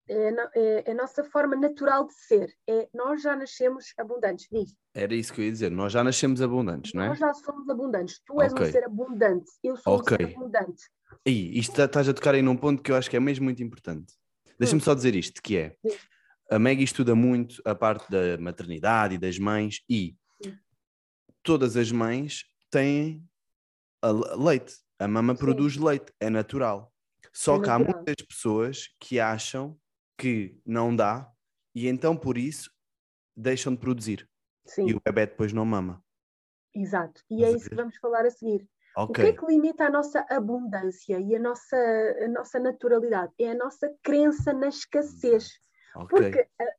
é, 0.10 0.30
é, 0.55 0.84
é, 0.88 0.91
a 0.91 0.95
nossa 0.95 1.24
forma 1.24 1.55
natural 1.55 2.07
de 2.07 2.14
ser. 2.16 2.51
É, 2.68 2.89
nós 2.93 3.22
já 3.22 3.36
nascemos 3.36 3.93
abundantes, 3.97 4.47
diz. 4.51 4.76
Era 4.93 5.14
isso 5.14 5.32
que 5.32 5.41
eu 5.41 5.45
ia 5.45 5.51
dizer, 5.51 5.70
nós 5.70 5.93
já 5.93 6.03
nascemos 6.03 6.41
abundantes, 6.41 6.93
não 6.93 7.03
é? 7.03 7.10
Nós 7.10 7.20
já 7.20 7.32
somos 7.36 7.70
abundantes. 7.70 8.20
Tu 8.26 8.41
és 8.41 8.51
okay. 8.51 8.68
um 8.68 8.72
ser 8.72 8.84
abundante, 8.86 9.51
eu 9.64 9.78
sou 9.78 9.97
okay. 9.97 10.26
um 10.26 10.30
ser 10.30 10.36
abundante. 10.36 10.84
Aí, 11.28 11.57
isto 11.57 11.76
tá, 11.76 11.86
estás 11.86 12.10
a 12.10 12.14
tocar 12.14 12.34
aí 12.34 12.41
num 12.41 12.57
ponto 12.57 12.82
que 12.82 12.91
eu 12.91 12.95
acho 12.95 13.10
que 13.10 13.16
é 13.16 13.20
mesmo 13.20 13.43
muito 13.43 13.62
importante. 13.62 14.14
Deixa-me 14.57 14.82
hum. 14.82 14.84
só 14.84 14.95
dizer 14.95 15.16
isto, 15.16 15.41
que 15.43 15.57
é, 15.57 15.76
Sim. 15.86 15.95
a 16.49 16.57
Maggie 16.57 16.84
estuda 16.84 17.14
muito 17.14 17.62
a 17.64 17.76
parte 17.76 18.10
da 18.10 18.36
maternidade 18.39 19.14
e 19.14 19.18
das 19.20 19.38
mães 19.38 19.84
e 19.88 20.16
Sim. 20.43 20.57
todas 21.43 21.78
as 21.78 21.91
mães 21.91 22.45
têm 22.72 23.24
leite. 24.38 24.76
A 24.97 25.07
mama 25.07 25.36
Sim. 25.36 25.39
produz 25.39 25.78
leite, 25.78 26.12
é 26.20 26.32
natural. 26.32 26.91
Só 27.32 27.57
é 27.57 27.62
que 27.62 27.68
natural. 27.68 27.91
há 27.91 27.93
muitas 27.93 28.26
pessoas 28.26 28.89
que 28.99 29.20
acham 29.20 29.78
que 30.20 30.61
não 30.65 30.93
dá 30.93 31.32
e 31.74 31.88
então 31.88 32.15
por 32.15 32.38
isso 32.38 32.70
deixam 33.36 33.74
de 33.74 33.80
produzir. 33.80 34.30
Sim. 34.65 34.88
E 34.88 34.93
o 34.93 35.01
bebê 35.03 35.26
depois 35.26 35.53
não 35.53 35.65
mama. 35.65 36.03
Exato. 36.76 37.24
E 37.30 37.43
é 37.43 37.51
isso 37.51 37.70
que 37.70 37.76
vamos 37.76 37.95
falar 37.97 38.26
a 38.26 38.30
seguir. 38.30 38.67
Okay. 38.95 39.03
O 39.03 39.07
que 39.13 39.22
é 39.22 39.34
que 39.34 39.45
limita 39.45 39.86
a 39.86 39.89
nossa 39.89 40.26
abundância 40.30 41.20
e 41.20 41.36
a 41.36 41.39
nossa, 41.39 41.78
a 41.78 42.28
nossa 42.28 42.59
naturalidade? 42.59 43.32
É 43.39 43.51
a 43.51 43.55
nossa 43.55 43.91
crença 44.03 44.51
na 44.51 44.67
escassez. 44.67 45.47
Okay. 45.95 46.05
Porque, 46.07 46.47
eh, 46.59 46.76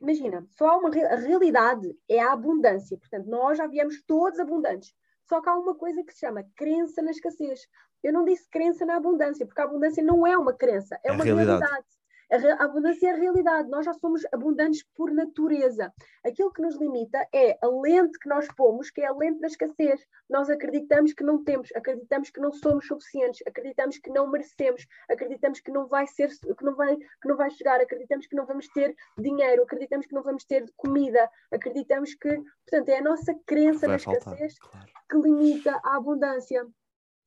imagina, 0.00 0.46
só 0.50 0.68
há 0.68 0.76
uma 0.76 0.88
a 0.88 1.16
realidade 1.16 1.92
é 2.08 2.20
a 2.20 2.32
abundância. 2.32 2.96
Portanto, 2.96 3.26
nós 3.26 3.58
já 3.58 3.66
viemos 3.66 4.02
todos 4.06 4.38
abundantes. 4.38 4.94
Só 5.24 5.40
que 5.40 5.48
há 5.48 5.56
uma 5.56 5.74
coisa 5.74 6.02
que 6.04 6.12
se 6.12 6.20
chama 6.20 6.44
crença 6.56 7.02
na 7.02 7.10
escassez. 7.10 7.66
Eu 8.02 8.12
não 8.12 8.24
disse 8.24 8.48
crença 8.48 8.86
na 8.86 8.96
abundância, 8.96 9.44
porque 9.44 9.60
a 9.60 9.64
abundância 9.64 10.02
não 10.02 10.26
é 10.26 10.36
uma 10.38 10.54
crença, 10.54 10.98
é, 11.04 11.08
é 11.08 11.12
uma 11.12 11.24
realidade. 11.24 11.60
realidade. 11.60 11.99
A, 12.30 12.64
abundância 12.64 13.08
é 13.08 13.12
a 13.12 13.16
realidade, 13.16 13.68
nós 13.68 13.84
já 13.84 13.92
somos 13.94 14.22
abundantes 14.32 14.84
por 14.94 15.10
natureza. 15.10 15.92
Aquilo 16.24 16.52
que 16.52 16.62
nos 16.62 16.76
limita 16.78 17.26
é 17.32 17.58
a 17.60 17.66
lente 17.66 18.18
que 18.18 18.28
nós 18.28 18.46
pomos, 18.56 18.90
que 18.90 19.00
é 19.00 19.06
a 19.06 19.12
lente 19.12 19.40
da 19.40 19.48
escassez. 19.48 20.06
Nós 20.28 20.48
acreditamos 20.48 21.12
que 21.12 21.24
não 21.24 21.42
temos, 21.42 21.70
acreditamos 21.74 22.30
que 22.30 22.40
não 22.40 22.52
somos 22.52 22.86
suficientes, 22.86 23.42
acreditamos 23.46 23.98
que 23.98 24.10
não 24.10 24.30
merecemos, 24.30 24.86
acreditamos 25.08 25.60
que 25.60 25.72
não 25.72 25.88
vai 25.88 26.06
ser, 26.06 26.28
que 26.28 26.64
não 26.64 26.76
vai, 26.76 26.96
que 26.96 27.28
não 27.28 27.36
vai 27.36 27.50
chegar, 27.50 27.80
acreditamos 27.80 28.26
que 28.26 28.36
não 28.36 28.46
vamos 28.46 28.68
ter 28.68 28.94
dinheiro, 29.18 29.64
acreditamos 29.64 30.06
que 30.06 30.14
não 30.14 30.22
vamos 30.22 30.44
ter 30.44 30.64
comida, 30.76 31.28
acreditamos 31.50 32.14
que, 32.14 32.28
portanto, 32.64 32.88
é 32.88 32.98
a 32.98 33.02
nossa 33.02 33.34
crença 33.44 33.88
na 33.88 33.96
escassez 33.96 34.58
claro. 34.58 34.86
que 35.10 35.16
limita 35.18 35.80
a 35.82 35.96
abundância. 35.96 36.64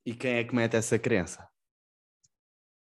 E 0.06 0.14
quem 0.14 0.36
é 0.36 0.44
que 0.44 0.54
mete 0.54 0.76
essa 0.76 0.98
crença? 0.98 1.53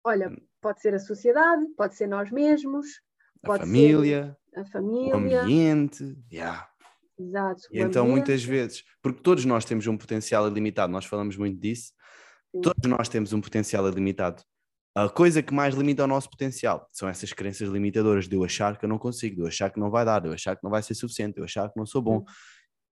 Olha, 0.07 0.29
hum. 0.29 0.37
pode 0.61 0.81
ser 0.81 0.93
a 0.93 0.99
sociedade, 0.99 1.65
pode 1.75 1.95
ser 1.95 2.07
nós 2.07 2.31
mesmos, 2.31 3.01
a 3.43 3.57
família, 3.57 4.37
a 4.55 4.63
família, 4.63 5.13
o 5.13 5.17
ambiente, 5.17 6.17
yeah. 6.31 6.69
Exato. 7.19 7.63
E 7.69 7.81
então, 7.81 8.03
ambiente. 8.03 8.17
muitas 8.17 8.43
vezes, 8.43 8.85
porque 9.01 9.21
todos 9.21 9.43
nós 9.43 9.65
temos 9.65 9.85
um 9.85 9.97
potencial 9.97 10.47
ilimitado, 10.47 10.93
nós 10.93 11.03
falamos 11.03 11.35
muito 11.35 11.59
disso, 11.59 11.91
Sim. 12.55 12.61
todos 12.61 12.89
nós 12.89 13.09
temos 13.09 13.33
um 13.33 13.41
potencial 13.41 13.85
ilimitado. 13.85 14.41
A 14.95 15.09
coisa 15.09 15.43
que 15.43 15.53
mais 15.53 15.75
limita 15.75 16.05
o 16.05 16.07
nosso 16.07 16.29
potencial 16.29 16.87
são 16.93 17.09
essas 17.09 17.33
crenças 17.33 17.67
limitadoras 17.67 18.29
de 18.29 18.35
eu 18.37 18.45
achar 18.45 18.77
que 18.77 18.85
eu 18.85 18.89
não 18.89 18.97
consigo, 18.97 19.35
de 19.35 19.41
eu 19.41 19.47
achar 19.47 19.69
que 19.69 19.79
não 19.79 19.91
vai 19.91 20.05
dar, 20.05 20.21
de 20.21 20.29
eu 20.29 20.33
achar 20.33 20.55
que 20.55 20.63
não 20.63 20.71
vai 20.71 20.81
ser 20.81 20.95
suficiente, 20.95 21.33
de 21.35 21.41
eu 21.41 21.43
achar 21.43 21.69
que 21.69 21.77
não 21.77 21.85
sou 21.85 22.01
bom. 22.01 22.23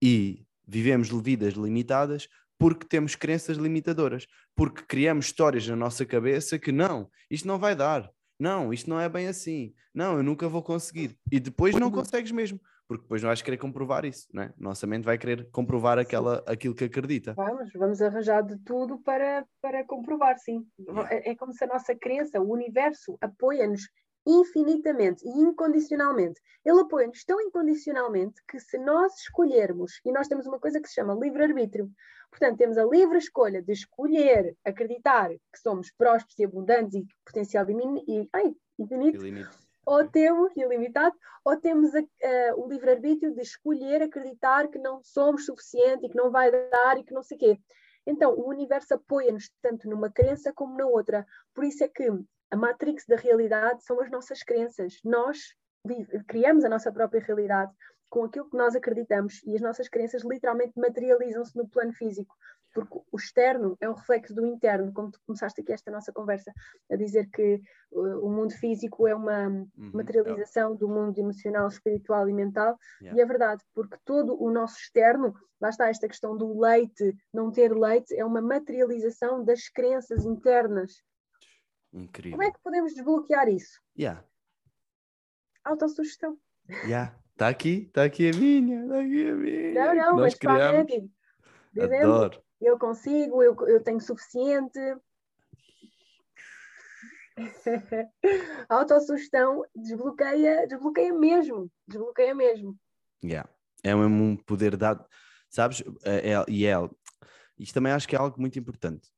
E 0.03 0.45
vivemos 0.67 1.07
vidas 1.09 1.53
limitadas 1.53 2.27
porque 2.57 2.85
temos 2.85 3.15
crenças 3.15 3.57
limitadoras, 3.57 4.27
porque 4.55 4.83
criamos 4.83 5.25
histórias 5.25 5.67
na 5.67 5.75
nossa 5.75 6.05
cabeça 6.05 6.57
que 6.57 6.71
não, 6.71 7.09
isto 7.29 7.47
não 7.47 7.59
vai 7.59 7.75
dar, 7.75 8.09
não, 8.39 8.73
isto 8.73 8.89
não 8.89 8.99
é 8.99 9.07
bem 9.07 9.27
assim, 9.27 9.73
não, 9.93 10.17
eu 10.17 10.23
nunca 10.23 10.47
vou 10.47 10.61
conseguir. 10.61 11.17
E 11.31 11.39
depois 11.39 11.75
não 11.75 11.89
consegues 11.89 12.31
mesmo, 12.31 12.59
porque 12.87 13.03
depois 13.03 13.21
não 13.21 13.29
vais 13.29 13.41
querer 13.41 13.57
comprovar 13.57 14.05
isso, 14.05 14.27
não 14.33 14.43
é? 14.43 14.53
Nossa 14.57 14.85
mente 14.85 15.05
vai 15.05 15.17
querer 15.17 15.49
comprovar 15.51 15.97
aquela, 15.97 16.43
aquilo 16.45 16.75
que 16.75 16.83
acredita. 16.83 17.33
Vamos, 17.33 17.71
vamos 17.73 18.01
arranjar 18.01 18.43
de 18.43 18.57
tudo 18.59 18.99
para, 18.99 19.45
para 19.61 19.83
comprovar, 19.85 20.37
sim. 20.37 20.65
É, 21.09 21.31
é 21.31 21.35
como 21.35 21.53
se 21.53 21.63
a 21.63 21.67
nossa 21.67 21.95
crença, 21.95 22.39
o 22.39 22.51
universo, 22.51 23.17
apoia-nos 23.21 23.89
infinitamente 24.27 25.23
e 25.25 25.29
incondicionalmente. 25.29 26.41
Ele 26.65 26.81
apoia-nos 26.81 27.23
tão 27.23 27.39
incondicionalmente 27.39 28.41
que 28.47 28.59
se 28.59 28.77
nós 28.77 29.13
escolhermos, 29.19 30.01
e 30.03 30.11
nós 30.11 30.27
temos 30.27 30.47
uma 30.47 30.59
coisa 30.59 30.81
que 30.81 30.87
se 30.87 30.95
chama 30.95 31.13
livre-arbítrio, 31.13 31.89
portanto, 32.37 32.57
temos 32.57 32.77
a 32.77 32.83
livre 32.83 33.17
escolha 33.17 33.61
de 33.61 33.71
escolher 33.71 34.55
acreditar 34.65 35.29
que 35.29 35.59
somos 35.59 35.89
prósperos 35.91 36.37
e 36.37 36.43
abundantes 36.43 36.95
e 36.95 37.07
potencial 37.25 37.65
e, 37.69 38.29
ai, 38.33 38.53
infinito, 38.77 39.19
ou 39.85 40.05
temos, 40.07 40.51
ilimitado, 40.57 41.15
ou 41.45 41.55
temos 41.57 41.95
a, 41.95 41.99
a, 41.99 42.55
o 42.55 42.67
livre-arbítrio 42.67 43.33
de 43.33 43.41
escolher 43.41 44.01
acreditar 44.01 44.67
que 44.67 44.79
não 44.79 45.01
somos 45.03 45.45
suficiente 45.45 46.05
e 46.05 46.09
que 46.09 46.17
não 46.17 46.29
vai 46.29 46.51
dar 46.51 46.97
e 46.97 47.03
que 47.03 47.13
não 47.13 47.23
sei 47.23 47.37
o 47.37 47.39
quê. 47.39 47.59
Então, 48.05 48.33
o 48.33 48.49
universo 48.49 48.95
apoia-nos 48.95 49.49
tanto 49.61 49.89
numa 49.89 50.11
crença 50.11 50.51
como 50.53 50.77
na 50.77 50.85
outra. 50.85 51.25
Por 51.53 51.63
isso 51.63 51.83
é 51.83 51.87
que 51.87 52.07
a 52.51 52.57
matrix 52.57 53.05
da 53.07 53.15
realidade 53.15 53.83
são 53.83 53.99
as 54.01 54.11
nossas 54.11 54.43
crenças. 54.43 54.99
Nós 55.03 55.55
criamos 56.27 56.65
a 56.65 56.69
nossa 56.69 56.91
própria 56.91 57.21
realidade 57.21 57.71
com 58.09 58.23
aquilo 58.23 58.49
que 58.49 58.57
nós 58.57 58.75
acreditamos 58.75 59.41
e 59.45 59.55
as 59.55 59.61
nossas 59.61 59.89
crenças 59.89 60.23
literalmente 60.23 60.73
materializam-se 60.77 61.55
no 61.55 61.67
plano 61.67 61.93
físico, 61.93 62.35
porque 62.73 62.99
o 63.11 63.17
externo 63.17 63.77
é 63.79 63.89
um 63.89 63.93
reflexo 63.93 64.33
do 64.33 64.45
interno, 64.45 64.91
como 64.93 65.11
tu 65.11 65.19
começaste 65.25 65.61
aqui 65.61 65.71
esta 65.71 65.91
nossa 65.91 66.11
conversa 66.11 66.51
a 66.91 66.95
dizer 66.95 67.29
que 67.31 67.61
uh, 67.91 68.25
o 68.25 68.29
mundo 68.29 68.53
físico 68.53 69.07
é 69.07 69.15
uma 69.15 69.47
uhum, 69.47 69.91
materialização 69.93 70.73
yeah. 70.73 70.79
do 70.79 70.87
mundo 70.87 71.17
emocional, 71.17 71.67
espiritual 71.67 72.27
e 72.29 72.33
mental, 72.33 72.77
yeah. 73.01 73.17
e 73.17 73.21
é 73.21 73.25
verdade, 73.25 73.63
porque 73.73 73.97
todo 74.05 74.41
o 74.41 74.51
nosso 74.51 74.77
externo, 74.77 75.33
lá 75.59 75.69
está 75.69 75.89
esta 75.89 76.07
questão 76.07 76.37
do 76.37 76.59
leite, 76.59 77.15
não 77.33 77.51
ter 77.51 77.73
leite, 77.75 78.15
é 78.15 78.25
uma 78.25 78.41
materialização 78.41 79.43
das 79.43 79.69
crenças 79.69 80.25
internas 80.25 81.03
Incrível. 81.95 82.37
Como 82.37 82.43
é 82.43 82.51
que 82.51 82.59
podemos 82.61 82.93
desbloquear 82.93 83.47
isso? 83.47 83.79
Yeah. 83.97 84.23
Autossugestão. 85.63 86.37
Yeah. 86.83 87.17
Está 87.35 87.49
aqui, 87.49 87.83
está 87.87 88.05
aqui 88.05 88.29
a 88.29 88.33
minha, 88.33 88.83
está 88.83 88.99
aqui 89.01 89.27
a 89.27 89.35
minha. 89.35 89.73
Não, 89.73 89.93
não, 89.93 90.15
mas 90.15 90.35
criamos. 90.35 90.89
Tipo, 90.89 91.11
dizendo, 91.73 92.13
Adoro. 92.13 92.41
eu 92.61 92.79
consigo, 92.79 93.43
eu, 93.43 93.53
eu 93.67 93.83
tenho 93.83 93.99
suficiente. 93.99 94.79
a 98.69 98.75
autossugestão 98.79 99.65
desbloqueia, 99.75 100.65
desbloqueia 100.65 101.13
mesmo, 101.13 101.69
desbloqueia 101.85 102.33
mesmo. 102.33 102.79
Yeah. 103.21 103.49
É 103.83 103.93
mesmo 103.93 104.23
um 104.23 104.37
poder 104.37 104.77
dado, 104.77 105.05
sabes? 105.49 105.83
É, 106.05 106.31
é, 106.31 106.45
e 106.47 106.65
é, 106.65 106.75
isto 107.59 107.73
também 107.73 107.91
acho 107.91 108.07
que 108.07 108.15
é 108.15 108.19
algo 108.19 108.39
muito 108.39 108.57
importante, 108.57 109.11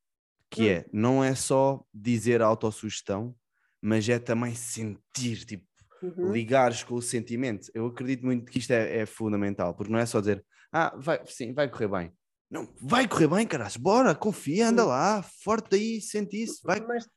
que 0.49 0.63
hum. 0.63 0.71
é, 0.71 0.85
não 0.91 1.23
é 1.23 1.35
só 1.35 1.85
dizer 1.93 2.41
autossugestão, 2.41 3.35
mas 3.79 4.09
é 4.09 4.17
também 4.17 4.55
sentir, 4.55 5.45
tipo, 5.45 5.66
uhum. 6.01 6.31
ligares 6.31 6.83
com 6.83 6.95
o 6.95 7.01
sentimento. 7.01 7.69
Eu 7.73 7.87
acredito 7.87 8.25
muito 8.25 8.51
que 8.51 8.59
isto 8.59 8.71
é, 8.71 8.99
é, 8.99 9.05
fundamental, 9.05 9.73
porque 9.75 9.91
não 9.91 9.99
é 9.99 10.05
só 10.05 10.19
dizer, 10.19 10.45
ah, 10.71 10.95
vai, 10.97 11.21
sim, 11.25 11.53
vai 11.53 11.69
correr 11.69 11.87
bem. 11.87 12.13
Não, 12.49 12.67
vai 12.81 13.07
correr 13.07 13.27
bem, 13.27 13.45
caras, 13.45 13.75
bora, 13.75 14.15
confia, 14.15 14.69
anda 14.69 14.85
lá, 14.85 15.21
forte 15.21 15.75
aí, 15.75 16.01
sente 16.01 16.41
isso, 16.41 16.61
vai, 16.63 16.79
mas, 16.79 17.09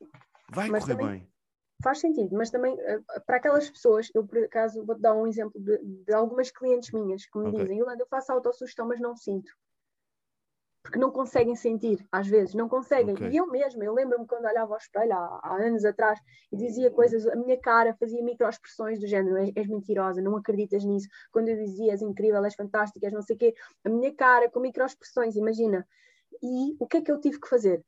vai 0.51 0.69
mas 0.69 0.85
correr 0.85 0.97
bem. 0.97 1.29
Faz 1.83 2.01
sentido, 2.01 2.37
mas 2.37 2.51
também 2.51 2.77
eh, 2.79 3.01
para 3.27 3.37
aquelas 3.37 3.71
pessoas, 3.71 4.09
eu 4.15 4.27
por 4.27 4.39
acaso 4.39 4.85
vou-te 4.85 5.01
dar 5.01 5.15
um 5.15 5.27
exemplo 5.27 5.59
de, 5.59 5.79
de, 6.05 6.13
algumas 6.13 6.51
clientes 6.51 6.91
minhas 6.93 7.25
que 7.25 7.39
me 7.39 7.49
okay. 7.49 7.61
dizem, 7.61 7.79
Yolanda, 7.79 8.03
eu 8.03 8.09
faço 8.09 8.33
autossugestão, 8.33 8.87
mas 8.87 9.01
não 9.01 9.17
sinto 9.17 9.51
porque 10.83 10.99
não 10.99 11.11
conseguem 11.11 11.55
sentir, 11.55 12.07
às 12.11 12.27
vezes, 12.27 12.55
não 12.55 12.69
conseguem. 12.69 13.15
Okay. 13.15 13.31
E 13.31 13.37
eu 13.37 13.47
mesma, 13.47 13.85
eu 13.85 13.93
lembro-me 13.93 14.27
quando 14.27 14.47
olhava 14.47 14.73
ao 14.73 14.79
espelho 14.79 15.13
há, 15.13 15.41
há, 15.43 15.57
anos 15.57 15.85
atrás 15.85 16.19
e 16.51 16.57
dizia 16.57 16.91
coisas, 16.91 17.27
a 17.27 17.37
minha 17.37 17.59
cara 17.59 17.95
fazia 17.95 18.23
microexpressões 18.23 18.99
do 18.99 19.07
género, 19.07 19.37
és, 19.37 19.53
és, 19.55 19.69
mentirosa, 19.69 20.23
não 20.23 20.37
acreditas 20.37 20.85
nisso. 20.85 21.09
Quando 21.31 21.49
eu 21.49 21.57
dizia, 21.57 21.93
és 21.93 22.01
incrível, 22.01 22.45
és 22.45 22.55
fantástica, 22.55 23.07
és 23.07 23.13
não 23.13 23.23
sei 23.23 23.37
o 23.37 23.39
quê, 23.39 23.55
a 23.85 23.89
minha 23.91 24.15
cara 24.15 24.51
com 24.51 24.61
microexpressões, 24.61 25.37
imagina. 25.37 25.87
E 26.43 26.77
o 26.79 26.87
que 26.87 26.99
é 26.99 27.03
que 27.03 27.13
eu 27.13 27.21
tive 27.21 27.39
que 27.39 27.49
fazer? 27.49 27.85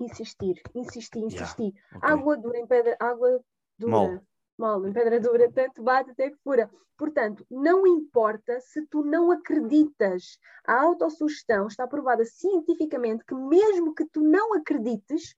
Insistir, 0.00 0.60
insistir, 0.74 1.20
insistir. 1.20 1.72
Yeah. 1.72 1.98
Okay. 1.98 2.10
Água 2.10 2.36
dura 2.36 2.58
em 2.58 2.66
pedra, 2.66 2.96
água 2.98 3.40
dura. 3.78 3.92
Mol 3.92 4.31
mole, 4.62 4.90
em 4.90 4.92
pedra 4.92 5.20
dura, 5.20 5.50
tanto 5.50 5.82
bate 5.82 6.10
até 6.10 6.30
que 6.30 6.36
fura. 6.42 6.70
Portanto, 6.96 7.44
não 7.50 7.86
importa 7.86 8.60
se 8.60 8.86
tu 8.86 9.02
não 9.02 9.32
acreditas. 9.32 10.38
A 10.64 10.80
autossugestão 10.80 11.66
está 11.66 11.86
provada 11.86 12.24
cientificamente 12.24 13.24
que 13.24 13.34
mesmo 13.34 13.94
que 13.94 14.04
tu 14.06 14.20
não 14.20 14.54
acredites, 14.54 15.34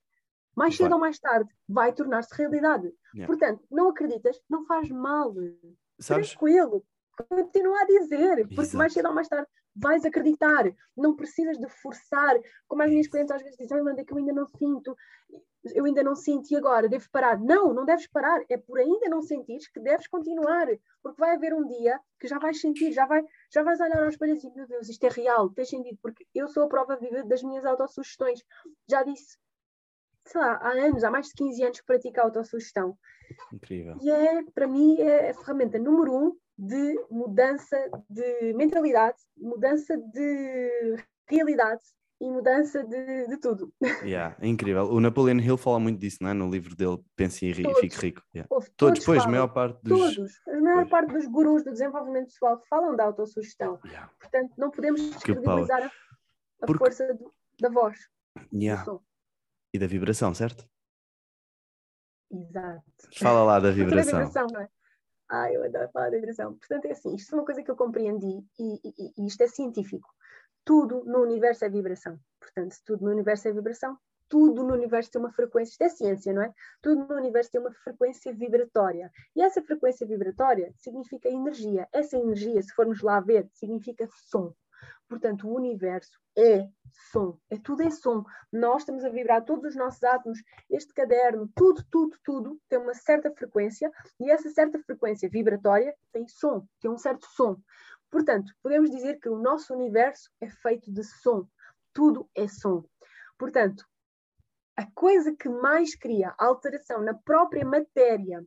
mais 0.54 0.76
cedo 0.76 0.92
ou 0.92 1.00
mais 1.00 1.18
tarde 1.18 1.50
vai 1.68 1.92
tornar-se 1.92 2.34
realidade. 2.34 2.92
Yeah. 3.14 3.26
Portanto, 3.26 3.64
não 3.70 3.88
acreditas, 3.88 4.40
não 4.48 4.64
faz 4.66 4.90
mal. 4.90 5.34
Sabes? 5.98 6.30
Tranquilo. 6.30 6.84
Continua 7.28 7.80
a 7.80 7.86
dizer, 7.86 8.36
porque 8.48 8.60
Exato. 8.60 8.76
mais 8.76 8.92
cedo 8.92 9.08
ou 9.08 9.14
mais 9.14 9.28
tarde 9.28 9.48
vais 9.74 10.04
acreditar. 10.04 10.64
Não 10.96 11.16
precisas 11.16 11.58
de 11.58 11.68
forçar. 11.68 12.34
Como 12.68 12.82
as 12.82 12.90
minhas 12.90 13.08
clientes 13.08 13.34
às 13.34 13.42
vezes 13.42 13.58
dizem, 13.58 13.78
Amanda, 13.78 14.04
que 14.04 14.12
eu 14.12 14.18
ainda 14.18 14.32
não 14.32 14.46
sinto 14.46 14.96
eu 15.72 15.84
ainda 15.84 16.02
não 16.02 16.14
senti 16.14 16.54
agora, 16.54 16.88
devo 16.88 17.08
parar. 17.10 17.40
Não, 17.40 17.72
não 17.72 17.84
deves 17.84 18.06
parar. 18.08 18.42
É 18.50 18.58
por 18.58 18.78
ainda 18.78 19.08
não 19.08 19.22
sentires 19.22 19.68
que 19.68 19.80
deves 19.80 20.06
continuar. 20.06 20.66
Porque 21.02 21.20
vai 21.20 21.34
haver 21.34 21.54
um 21.54 21.66
dia 21.66 21.98
que 22.20 22.28
já 22.28 22.38
vais 22.38 22.60
sentir, 22.60 22.92
já, 22.92 23.06
vai, 23.06 23.22
já 23.50 23.62
vais 23.62 23.80
olhar 23.80 24.02
aos 24.02 24.14
espelho 24.14 24.32
e 24.32 24.36
dizer, 24.36 24.52
meu 24.54 24.66
Deus, 24.66 24.88
isto 24.88 25.04
é 25.04 25.08
real, 25.08 25.48
tem 25.50 25.64
sentido, 25.64 25.98
porque 26.02 26.26
eu 26.34 26.48
sou 26.48 26.64
a 26.64 26.68
prova 26.68 26.96
viva 26.96 27.24
das 27.24 27.42
minhas 27.42 27.64
autossugestões. 27.64 28.42
Já 28.88 29.02
disse, 29.02 29.38
sei 30.26 30.40
lá, 30.40 30.56
há 30.56 30.70
anos, 30.72 31.04
há 31.04 31.10
mais 31.10 31.28
de 31.28 31.34
15 31.34 31.62
anos 31.62 31.80
que 31.80 31.86
pratico 31.86 32.20
a 32.20 32.24
autossugestão. 32.24 32.98
Incrível. 33.52 33.96
E 34.02 34.10
é, 34.10 34.42
para 34.54 34.66
mim, 34.66 35.00
é 35.00 35.30
a 35.30 35.34
ferramenta 35.34 35.78
número 35.78 36.14
um 36.14 36.36
de 36.56 36.94
mudança 37.10 37.76
de 38.08 38.52
mentalidade, 38.54 39.18
mudança 39.36 39.96
de 39.96 40.96
realidade 41.28 41.82
e 42.20 42.30
mudança 42.30 42.84
de, 42.84 43.26
de 43.26 43.36
tudo. 43.38 43.72
Yeah, 44.04 44.36
é 44.40 44.46
incrível. 44.46 44.84
O 44.84 45.00
Napoleon 45.00 45.40
Hill 45.40 45.56
fala 45.56 45.80
muito 45.80 45.98
disso, 45.98 46.18
não 46.20 46.30
é? 46.30 46.34
No 46.34 46.48
livro 46.50 46.76
dele, 46.76 46.98
Pense 47.16 47.44
e 47.44 47.54
Fique 47.54 47.96
Rico. 47.96 48.22
Yeah. 48.34 48.48
todos, 48.48 48.70
todos, 48.76 49.04
pois, 49.04 49.24
a 49.24 49.28
maior 49.28 49.48
parte 49.48 49.80
dos... 49.82 50.14
Todos. 50.14 50.32
A 50.48 50.60
maior 50.60 50.76
pois. 50.76 50.90
parte 50.90 51.12
dos 51.12 51.26
gurus 51.26 51.64
do 51.64 51.72
desenvolvimento 51.72 52.26
pessoal 52.26 52.62
falam 52.68 52.94
da 52.96 53.04
autossugestão. 53.04 53.78
Yeah. 53.84 54.10
Portanto, 54.18 54.54
não 54.56 54.70
podemos 54.70 55.00
descredibilizar 55.00 55.82
a, 55.82 55.86
a 55.86 56.66
Porque... 56.66 56.84
força 56.84 57.12
do, 57.14 57.32
da 57.60 57.68
voz. 57.68 57.98
Yeah. 58.52 58.84
E 59.72 59.78
da 59.78 59.86
vibração, 59.86 60.32
certo? 60.34 60.64
Exato. 62.30 62.84
Fala 63.18 63.44
lá 63.44 63.60
da 63.60 63.70
vibração. 63.70 64.12
da 64.12 64.24
vibração, 64.26 64.46
não 64.52 64.60
é? 64.60 64.68
Ah, 65.42 65.52
eu 65.52 65.64
adoro 65.64 65.90
falar 65.92 66.10
da 66.10 66.16
vibração. 66.16 66.54
Portanto, 66.54 66.84
é 66.86 66.92
assim, 66.92 67.14
isto 67.14 67.34
é 67.34 67.38
uma 67.38 67.44
coisa 67.44 67.62
que 67.62 67.70
eu 67.70 67.76
compreendi 67.76 68.44
e, 68.58 68.80
e, 68.84 69.12
e 69.18 69.26
isto 69.26 69.42
é 69.42 69.46
científico 69.46 70.08
tudo 70.64 71.04
no 71.04 71.20
universo 71.20 71.64
é 71.64 71.68
vibração. 71.68 72.18
Portanto, 72.40 72.76
tudo 72.84 73.04
no 73.04 73.10
universo 73.10 73.48
é 73.48 73.52
vibração, 73.52 73.96
tudo 74.28 74.64
no 74.64 74.72
universo 74.72 75.10
tem 75.10 75.20
uma 75.20 75.32
frequência, 75.32 75.72
isto 75.72 75.82
é 75.82 75.88
ciência, 75.88 76.32
não 76.32 76.42
é? 76.42 76.52
Tudo 76.82 77.06
no 77.06 77.14
universo 77.14 77.50
tem 77.50 77.60
uma 77.60 77.72
frequência 77.72 78.32
vibratória. 78.32 79.10
E 79.36 79.42
essa 79.42 79.62
frequência 79.62 80.06
vibratória 80.06 80.72
significa 80.78 81.28
energia. 81.28 81.86
Essa 81.92 82.16
energia, 82.16 82.60
se 82.62 82.72
formos 82.74 83.02
lá 83.02 83.20
ver, 83.20 83.48
significa 83.52 84.08
som. 84.28 84.52
Portanto, 85.08 85.48
o 85.48 85.54
universo 85.54 86.18
é 86.36 86.68
som, 87.12 87.38
é 87.50 87.58
tudo 87.58 87.82
é 87.82 87.90
som. 87.90 88.24
Nós 88.52 88.82
estamos 88.82 89.04
a 89.04 89.08
vibrar 89.08 89.44
todos 89.44 89.64
os 89.70 89.76
nossos 89.76 90.02
átomos, 90.02 90.42
este 90.70 90.92
caderno, 90.92 91.48
tudo, 91.54 91.84
tudo, 91.90 92.16
tudo 92.24 92.60
tem 92.68 92.78
uma 92.78 92.94
certa 92.94 93.30
frequência 93.30 93.90
e 94.18 94.30
essa 94.30 94.48
certa 94.50 94.78
frequência 94.80 95.28
vibratória 95.28 95.94
tem 96.12 96.26
som, 96.26 96.66
tem 96.80 96.90
um 96.90 96.98
certo 96.98 97.26
som. 97.26 97.56
Portanto, 98.10 98.52
podemos 98.62 98.90
dizer 98.90 99.18
que 99.20 99.28
o 99.28 99.38
nosso 99.38 99.74
universo 99.74 100.30
é 100.40 100.48
feito 100.48 100.92
de 100.92 101.04
som. 101.04 101.46
Tudo 101.92 102.28
é 102.34 102.48
som. 102.48 102.84
Portanto, 103.38 103.84
a 104.76 104.86
coisa 104.92 105.34
que 105.34 105.48
mais 105.48 105.94
cria 105.94 106.34
alteração 106.38 107.00
na 107.00 107.14
própria 107.14 107.64
matéria 107.64 108.44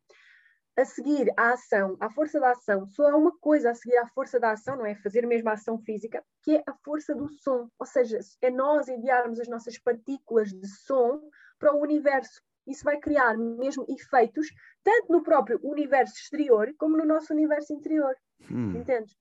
a 0.78 0.86
seguir 0.86 1.34
à 1.36 1.54
ação, 1.54 1.98
à 2.00 2.08
força 2.08 2.40
da 2.40 2.52
ação, 2.52 2.86
só 2.86 3.10
há 3.10 3.16
uma 3.16 3.36
coisa 3.40 3.72
a 3.72 3.74
seguir 3.74 3.98
à 3.98 4.08
força 4.08 4.40
da 4.40 4.52
ação, 4.52 4.78
não 4.78 4.86
é 4.86 4.94
fazer 4.94 5.26
mesmo 5.26 5.50
a 5.50 5.54
ação 5.54 5.80
física, 5.80 6.24
que 6.44 6.56
é 6.56 6.64
a 6.68 6.74
força 6.86 7.16
do 7.16 7.28
som. 7.28 7.68
Ou 7.80 7.86
seja, 7.86 8.20
é 8.42 8.52
nós 8.52 8.88
enviarmos 8.88 9.40
as 9.40 9.48
nossas 9.48 9.80
partículas 9.80 10.50
de 10.50 10.68
som 10.68 11.20
para 11.58 11.74
o 11.74 11.82
universo. 11.82 12.40
Isso 12.68 12.84
vai 12.84 13.00
criar 13.00 13.36
mesmo 13.36 13.86
efeitos, 13.90 14.48
tanto 14.84 15.12
no 15.12 15.24
próprio 15.24 15.60
universo 15.64 16.14
exterior, 16.16 16.72
como 16.78 16.96
no 16.96 17.06
nosso 17.06 17.34
universo 17.34 17.74
interior. 17.74 18.16
Hum. 18.52 18.78
Entendes? 18.78 19.18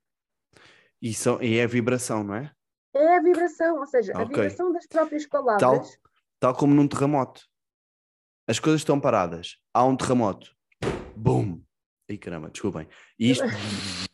E, 1.01 1.15
são, 1.15 1.43
e 1.43 1.59
é 1.59 1.65
a 1.65 1.69
vibração, 1.69 2.23
não 2.23 2.35
é? 2.35 2.53
É 2.95 3.17
a 3.17 3.23
vibração, 3.23 3.79
ou 3.79 3.87
seja, 3.87 4.13
okay. 4.13 4.25
a 4.25 4.29
vibração 4.29 4.73
das 4.73 4.87
próprias 4.87 5.27
palavras. 5.27 5.61
Tal, 5.61 5.83
tal 6.39 6.55
como 6.55 6.75
num 6.75 6.89
terremoto. 6.89 7.47
As 8.47 8.59
coisas 8.59 8.81
estão 8.83 9.01
paradas. 9.01 9.59
Há 9.73 9.85
um 9.85 9.97
terremoto. 9.97 10.56
Bum! 11.17 11.63
Ai 12.09 12.17
caramba, 12.17 12.51
desculpem. 12.51 12.89
E 13.19 13.31
isto 13.31 13.45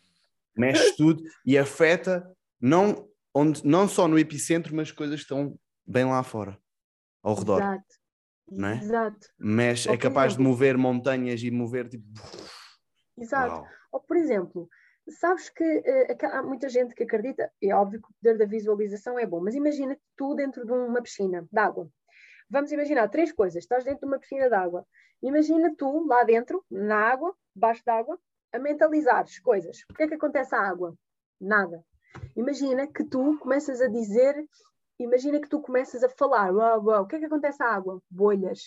mexe 0.57 0.97
tudo 0.97 1.23
e 1.45 1.59
afeta 1.59 2.31
não, 2.61 3.09
onde, 3.35 3.67
não 3.67 3.89
só 3.89 4.07
no 4.09 4.19
epicentro, 4.19 4.75
mas 4.75 4.91
coisas 4.91 5.17
que 5.17 5.23
estão 5.23 5.59
bem 5.87 6.05
lá 6.05 6.23
fora, 6.23 6.59
ao 7.23 7.35
redor. 7.35 7.61
Exato. 7.61 8.03
Não 8.51 8.69
é? 8.69 8.79
Exato. 8.79 9.29
Mexe, 9.39 9.89
é 9.91 9.97
capaz 9.97 10.33
exemplo, 10.33 10.45
de 10.45 10.51
mover 10.51 10.79
montanhas 10.79 11.43
e 11.43 11.51
mover 11.51 11.89
tipo. 11.89 12.05
Exato. 13.19 13.55
Uau. 13.55 13.67
Ou 13.93 14.01
por 14.01 14.17
exemplo, 14.17 14.69
Sabes 15.09 15.51
que 15.51 15.65
uh, 15.65 16.27
há 16.27 16.43
muita 16.43 16.69
gente 16.69 16.95
que 16.95 17.03
acredita, 17.03 17.51
é 17.61 17.75
óbvio 17.75 18.01
que 18.01 18.09
o 18.09 18.15
poder 18.15 18.39
da 18.39 18.47
visualização 18.47 19.19
é 19.19 19.27
bom, 19.27 19.41
mas 19.41 19.55
imagina 19.55 19.99
tu 20.17 20.35
dentro 20.35 20.65
de 20.65 20.73
uma 20.73 21.03
piscina 21.03 21.47
de 21.51 21.59
água. 21.59 21.91
Vamos 22.53 22.71
imaginar 22.71 23.09
três 23.09 23.33
coisas. 23.33 23.63
Estás 23.63 23.83
dentro 23.83 24.01
de 24.01 24.07
uma 24.07 24.19
piscina 24.19 24.47
de 24.47 24.55
água. 24.55 24.87
Imagina 25.23 25.75
tu 25.75 26.07
lá 26.07 26.23
dentro, 26.23 26.63
na 26.71 26.97
água, 26.97 27.35
debaixo 27.55 27.83
d'água, 27.83 28.19
a 28.53 28.59
mentalizares 28.59 29.39
coisas. 29.39 29.79
O 29.91 29.95
que 29.95 30.03
é 30.03 30.07
que 30.07 30.15
acontece 30.15 30.55
à 30.55 30.61
água? 30.61 30.95
Nada. 31.41 31.83
Imagina 32.37 32.87
que 32.87 33.05
tu 33.05 33.39
começas 33.39 33.81
a 33.81 33.89
dizer, 33.89 34.35
imagina 34.99 35.41
que 35.41 35.49
tu 35.49 35.63
começas 35.63 36.05
a 36.05 36.11
falar. 36.11 36.55
Uau, 36.55 36.85
uau. 36.85 37.05
O 37.05 37.07
que 37.07 37.17
é 37.17 37.21
que 37.21 37.25
acontece 37.25 37.63
à 37.63 37.69
água? 37.69 38.03
Bolhas. 38.11 38.61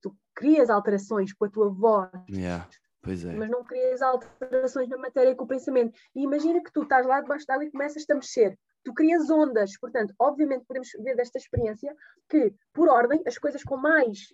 Tu 0.00 0.16
crias 0.32 0.70
alterações 0.70 1.32
com 1.32 1.44
a 1.44 1.50
tua 1.50 1.68
voz. 1.68 2.08
Yeah. 2.30 2.68
É. 3.04 3.32
Mas 3.32 3.50
não 3.50 3.64
crias 3.64 4.00
alterações 4.00 4.88
na 4.88 4.96
matéria 4.96 5.34
com 5.34 5.42
o 5.42 5.48
pensamento. 5.48 5.92
E 6.14 6.22
imagina 6.22 6.62
que 6.62 6.72
tu 6.72 6.82
estás 6.82 7.04
lá 7.04 7.20
debaixo 7.20 7.46
d'água 7.46 7.64
e 7.64 7.70
começas-te 7.72 8.12
a 8.12 8.14
mexer. 8.14 8.56
Tu 8.86 8.94
crias 8.94 9.28
ondas. 9.28 9.76
Portanto, 9.80 10.14
obviamente 10.16 10.64
podemos 10.64 10.90
ver 11.02 11.16
desta 11.16 11.38
experiência 11.38 11.92
que, 12.28 12.54
por 12.72 12.88
ordem, 12.88 13.20
as 13.26 13.36
coisas 13.36 13.64
com 13.64 13.76
mais, 13.76 14.28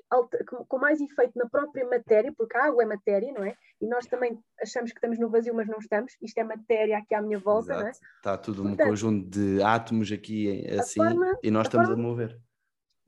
com 0.68 0.78
mais 0.78 1.00
efeito 1.00 1.32
na 1.36 1.48
própria 1.48 1.88
matéria, 1.88 2.30
porque 2.36 2.54
a 2.58 2.66
água 2.66 2.82
é 2.82 2.86
matéria, 2.86 3.32
não 3.32 3.42
é? 3.44 3.54
E 3.80 3.86
nós 3.86 4.04
também 4.04 4.38
achamos 4.60 4.90
que 4.90 4.98
estamos 4.98 5.18
no 5.18 5.30
vazio, 5.30 5.54
mas 5.54 5.66
não 5.66 5.78
estamos. 5.78 6.12
Isto 6.20 6.36
é 6.36 6.44
matéria 6.44 6.98
aqui 6.98 7.14
à 7.14 7.22
minha 7.22 7.38
volta, 7.38 7.72
Exato. 7.72 7.80
não 7.80 7.88
é? 7.88 7.92
Está 7.92 8.36
tudo 8.36 8.62
Portanto, 8.62 8.86
um 8.86 8.90
conjunto 8.90 9.30
de 9.30 9.62
átomos 9.62 10.12
aqui 10.12 10.66
assim 10.78 11.02
forma, 11.02 11.38
e 11.42 11.50
nós 11.50 11.66
estamos 11.66 11.86
a, 11.86 11.92
forma, 11.92 12.04
a 12.04 12.06
mover. 12.06 12.38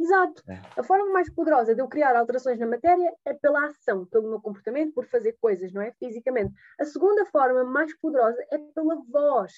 Exato. 0.00 0.42
É. 0.48 0.62
A 0.78 0.82
forma 0.82 1.12
mais 1.12 1.28
poderosa 1.30 1.74
de 1.74 1.82
eu 1.82 1.88
criar 1.88 2.16
alterações 2.16 2.58
na 2.58 2.66
matéria 2.66 3.12
é 3.22 3.34
pela 3.34 3.66
ação, 3.66 4.06
pelo 4.06 4.30
meu 4.30 4.40
comportamento, 4.40 4.94
por 4.94 5.04
fazer 5.04 5.36
coisas, 5.38 5.74
não 5.74 5.82
é? 5.82 5.92
Fisicamente. 5.92 6.54
A 6.80 6.86
segunda 6.86 7.26
forma 7.26 7.64
mais 7.64 7.94
poderosa 7.98 8.42
é 8.50 8.56
pela 8.56 8.96
voz. 9.10 9.52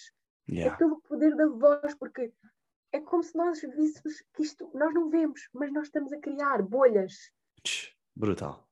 É 0.48 0.52
yeah. 0.52 0.74
É 0.74 0.78
pelo 0.78 1.00
poder 1.02 1.34
da 1.34 1.46
voz, 1.46 1.94
porque 1.94 2.32
é 2.92 3.00
como 3.00 3.22
se 3.22 3.36
nós 3.36 3.60
víssemos 3.60 4.22
que 4.34 4.42
isto 4.42 4.70
nós 4.74 4.92
não 4.94 5.10
vemos, 5.10 5.48
mas 5.52 5.72
nós 5.72 5.86
estamos 5.86 6.12
a 6.12 6.18
criar 6.18 6.62
bolhas. 6.62 7.12
Brutal. 8.14 8.66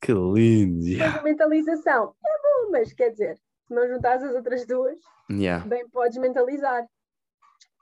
Que 0.00 0.12
lindo! 0.12 0.86
Yeah. 0.86 1.18
a 1.18 1.22
mentalização 1.22 2.14
é 2.24 2.42
bom, 2.42 2.70
mas 2.70 2.92
quer 2.92 3.10
dizer, 3.10 3.36
se 3.66 3.74
não 3.74 3.88
juntares 3.88 4.22
as 4.22 4.34
outras 4.34 4.66
duas, 4.66 4.98
yeah. 5.30 5.66
bem 5.66 5.88
podes 5.88 6.18
mentalizar. 6.18 6.86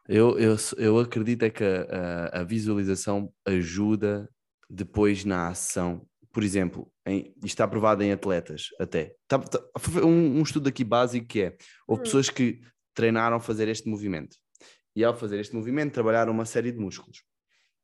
Eu, 0.09 0.39
eu, 0.39 0.57
eu 0.77 0.99
acredito 0.99 1.45
é 1.45 1.51
que 1.51 1.65
a, 1.65 2.31
a, 2.33 2.41
a 2.41 2.45
visualização 2.45 3.33
ajuda 3.47 4.29
depois 4.69 5.25
na 5.25 5.49
ação. 5.49 6.07
Por 6.31 6.43
exemplo, 6.43 6.91
em, 7.07 7.33
isto 7.37 7.47
está 7.47 7.67
provado 7.67 8.03
em 8.03 8.13
atletas 8.13 8.69
até. 8.79 9.15
Tá, 9.27 9.39
tá, 9.39 9.61
um, 10.05 10.39
um, 10.39 10.43
estudo 10.43 10.69
aqui 10.69 10.85
básico 10.85 11.27
que 11.27 11.43
é, 11.43 11.57
houve 11.87 12.03
hum. 12.03 12.05
pessoas 12.05 12.29
que 12.29 12.61
treinaram 12.95 13.41
fazer 13.41 13.69
este 13.69 13.89
movimento 13.89 14.37
e 14.97 15.05
ao 15.05 15.15
fazer 15.15 15.41
este 15.41 15.55
movimento 15.55 15.93
trabalharam 15.93 16.33
uma 16.33 16.45
série 16.45 16.71
de 16.71 16.79
músculos. 16.79 17.25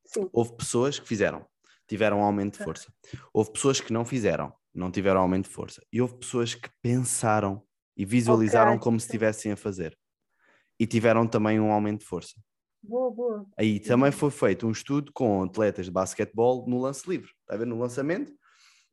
Sim. 0.06 0.28
Houve 0.32 0.56
pessoas 0.56 0.98
que 0.98 1.06
fizeram, 1.06 1.46
tiveram 1.86 2.22
aumento 2.22 2.58
de 2.58 2.64
força. 2.64 2.92
Houve 3.32 3.52
pessoas 3.52 3.80
que 3.80 3.92
não 3.92 4.04
fizeram, 4.04 4.52
não 4.74 4.90
tiveram 4.90 5.20
aumento 5.20 5.48
de 5.48 5.54
força. 5.54 5.82
E 5.92 6.00
houve 6.00 6.18
pessoas 6.18 6.54
que 6.54 6.70
pensaram 6.80 7.62
e 7.96 8.04
visualizaram 8.04 8.72
okay. 8.72 8.82
como 8.82 8.98
se 8.98 9.06
estivessem 9.06 9.52
a 9.52 9.56
fazer. 9.56 9.98
E 10.78 10.86
tiveram 10.86 11.26
também 11.26 11.60
um 11.60 11.72
aumento 11.72 12.00
de 12.00 12.06
força. 12.06 12.34
Boa, 12.82 13.10
boa. 13.10 13.46
Aí 13.58 13.78
também 13.78 14.10
foi 14.10 14.30
feito 14.30 14.66
um 14.66 14.70
estudo 14.70 15.12
com 15.12 15.42
atletas 15.42 15.86
de 15.86 15.92
basquetebol 15.92 16.66
no 16.66 16.80
lance 16.80 17.08
livre. 17.08 17.30
Está 17.40 17.54
a 17.54 17.58
ver? 17.58 17.66
No 17.66 17.78
lançamento, 17.78 18.32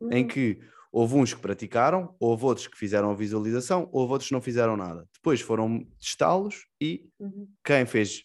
uhum. 0.02 0.12
em 0.12 0.28
que 0.28 0.60
houve 0.92 1.16
uns 1.16 1.34
que 1.34 1.42
praticaram, 1.42 2.16
houve 2.20 2.46
outros 2.46 2.68
que 2.68 2.78
fizeram 2.78 3.12
a 3.12 3.16
visualização, 3.16 3.90
houve 3.92 4.14
outros 4.14 4.30
que 4.30 4.34
não 4.34 4.42
fizeram 4.42 4.76
nada. 4.78 5.08
Depois 5.14 5.42
foram 5.42 5.86
testá-los 6.00 6.66
e 6.82 7.10
uhum. 7.20 7.48
quem 7.64 7.86
fez 7.86 8.24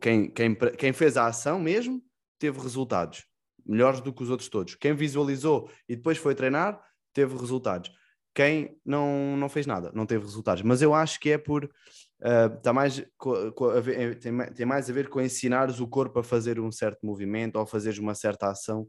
quem, 0.00 0.30
quem, 0.30 0.54
quem 0.54 0.92
fez 0.92 1.16
a 1.16 1.26
ação 1.26 1.60
mesmo 1.60 2.02
teve 2.38 2.58
resultados 2.58 3.24
melhores 3.64 4.00
do 4.00 4.12
que 4.12 4.22
os 4.22 4.30
outros 4.30 4.48
todos. 4.48 4.74
Quem 4.74 4.94
visualizou 4.94 5.70
e 5.88 5.96
depois 5.96 6.18
foi 6.18 6.34
treinar 6.34 6.80
teve 7.12 7.36
resultados. 7.36 7.90
Quem 8.34 8.78
não, 8.84 9.36
não 9.36 9.48
fez 9.48 9.66
nada 9.66 9.92
não 9.94 10.06
teve 10.06 10.24
resultados. 10.24 10.62
Mas 10.62 10.82
eu 10.82 10.94
acho 10.94 11.20
que 11.20 11.30
é 11.30 11.38
por 11.38 11.64
uh, 11.64 12.60
tá 12.62 12.72
mais, 12.72 13.04
co, 13.16 13.52
co, 13.52 13.80
ver, 13.80 14.18
tem, 14.18 14.36
tem 14.52 14.66
mais 14.66 14.88
a 14.88 14.92
ver 14.92 15.08
com 15.08 15.20
ensinares 15.20 15.80
o 15.80 15.86
corpo 15.86 16.18
a 16.18 16.24
fazer 16.24 16.58
um 16.58 16.72
certo 16.72 17.04
movimento 17.04 17.56
ou 17.56 17.62
a 17.62 17.66
fazeres 17.66 17.98
uma 17.98 18.14
certa 18.14 18.50
ação 18.50 18.88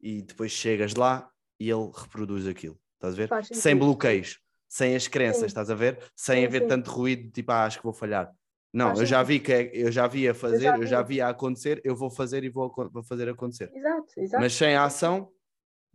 e 0.00 0.22
depois 0.22 0.52
chegas 0.52 0.94
lá 0.94 1.28
e 1.58 1.70
ele 1.70 1.90
reproduz 1.94 2.46
aquilo. 2.46 2.78
Estás 2.94 3.14
a 3.14 3.16
ver? 3.16 3.54
Sem 3.54 3.76
bloqueios, 3.76 4.38
sem 4.68 4.96
as 4.96 5.06
crenças, 5.06 5.40
sim. 5.40 5.46
estás 5.46 5.70
a 5.70 5.74
ver? 5.74 5.98
Sem 6.16 6.40
sim, 6.40 6.46
haver 6.46 6.62
sim. 6.62 6.68
tanto 6.68 6.90
ruído, 6.90 7.30
tipo, 7.30 7.52
ah, 7.52 7.64
acho 7.64 7.78
que 7.78 7.84
vou 7.84 7.92
falhar. 7.92 8.32
Não, 8.72 8.92
eu 8.94 9.06
já 9.06 9.22
vi 9.22 9.38
que 9.38 9.52
é, 9.52 9.70
eu 9.72 9.92
já 9.92 10.08
vi 10.08 10.28
a 10.28 10.34
fazer, 10.34 10.56
eu 10.56 10.60
já, 10.60 10.78
eu 10.78 10.86
já 10.86 11.02
vi 11.02 11.20
a 11.20 11.28
acontecer, 11.28 11.80
eu 11.84 11.94
vou 11.94 12.10
fazer 12.10 12.42
e 12.42 12.48
vou, 12.48 12.74
vou 12.92 13.04
fazer 13.04 13.28
acontecer. 13.28 13.70
Exato, 13.72 14.12
exato. 14.16 14.42
Mas 14.42 14.52
sem 14.52 14.74
a 14.74 14.84
ação 14.84 15.30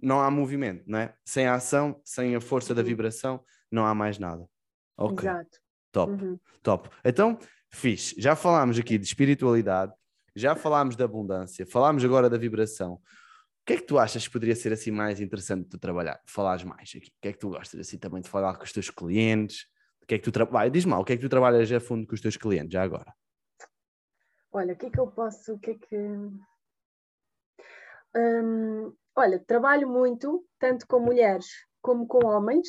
não 0.01 0.22
há 0.22 0.32
movimento, 0.32 0.84
não 0.88 0.97
é? 0.97 1.14
Sem 1.26 1.45
a 1.45 1.55
ação, 1.55 1.99
sem 2.05 2.36
a 2.36 2.39
força 2.41 2.74
da 2.74 2.82
vibração, 2.82 3.43
não 3.70 3.86
há 3.86 3.93
mais 3.93 4.18
nada. 4.18 4.47
Ok. 4.97 5.28
Exato. 5.28 5.60
Top, 5.91 6.12
uhum. 6.12 6.39
top. 6.64 6.89
Então, 7.03 7.38
fixe. 7.70 8.16
Já 8.18 8.36
falámos 8.36 8.80
aqui 8.80 8.97
de 8.97 9.05
espiritualidade, 9.05 9.91
já 10.36 10.55
falámos 10.55 10.95
da 10.95 11.05
abundância, 11.05 11.66
falámos 11.66 12.05
agora 12.05 12.30
da 12.30 12.38
vibração. 12.38 13.01
O 13.70 13.72
que 13.72 13.74
é 13.74 13.78
que 13.78 13.86
tu 13.86 13.99
achas 13.99 14.26
que 14.26 14.34
poderia 14.34 14.55
ser 14.55 14.74
assim 14.74 14.89
mais 14.89 15.20
interessante 15.22 15.65
de 15.65 15.70
tu 15.70 15.78
trabalhar? 15.78 16.20
Falares 16.26 16.63
mais 16.63 16.89
aqui. 16.89 17.09
O 17.09 17.22
que 17.22 17.28
é 17.28 17.34
que 17.34 17.38
tu 17.38 17.49
gostas 17.49 17.80
assim 17.80 17.99
também 17.99 18.20
de 18.20 18.28
falar 18.28 18.57
com 18.57 18.63
os 18.63 18.74
teus 18.74 18.89
clientes? 18.89 19.67
que 20.09 20.15
é 20.15 20.17
que 20.17 20.24
tu 20.24 20.32
trabalhas? 20.32 20.74
Diz-me 20.74 20.93
o 20.93 21.05
que 21.05 21.13
é 21.13 21.15
que 21.15 21.22
tu 21.22 21.30
trabalhas 21.30 21.72
a 21.72 21.80
fundo 21.80 22.07
com 22.07 22.15
os 22.15 22.22
teus 22.22 22.36
clientes, 22.36 22.74
já 22.74 22.82
agora? 22.82 23.13
Olha, 24.51 24.74
o 24.74 24.76
que 24.76 24.88
é 24.88 24.89
que 24.89 24.99
eu 24.99 25.05
posso, 25.05 25.53
o 25.53 25.59
que 25.59 25.72
é 25.72 25.76
que... 25.76 25.95
Hum, 28.15 28.91
olha, 29.15 29.39
trabalho 29.39 29.88
muito, 29.88 30.43
tanto 30.57 30.88
com 30.88 30.99
mulheres 30.99 31.45
como 31.80 32.07
com 32.07 32.26
homens, 32.26 32.67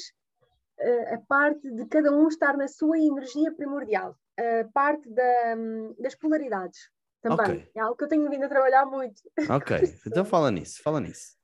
uh, 0.78 1.14
a 1.14 1.18
parte 1.26 1.68
de 1.70 1.86
cada 1.86 2.12
um 2.12 2.28
estar 2.28 2.54
na 2.58 2.68
sua 2.68 2.98
energia 2.98 3.50
primordial, 3.54 4.14
a 4.38 4.68
parte 4.74 5.08
da, 5.08 5.56
um, 5.56 5.94
das 5.98 6.14
polaridades 6.14 6.90
também. 7.20 7.46
Okay. 7.46 7.70
É 7.74 7.80
algo 7.80 7.96
que 7.96 8.04
eu 8.04 8.08
tenho 8.08 8.28
vindo 8.30 8.44
a 8.44 8.48
trabalhar 8.48 8.86
muito. 8.86 9.20
Ok, 9.48 9.76
então 10.06 10.24
fala 10.24 10.50
nisso, 10.50 10.82
fala 10.82 11.00
nisso. 11.00 11.36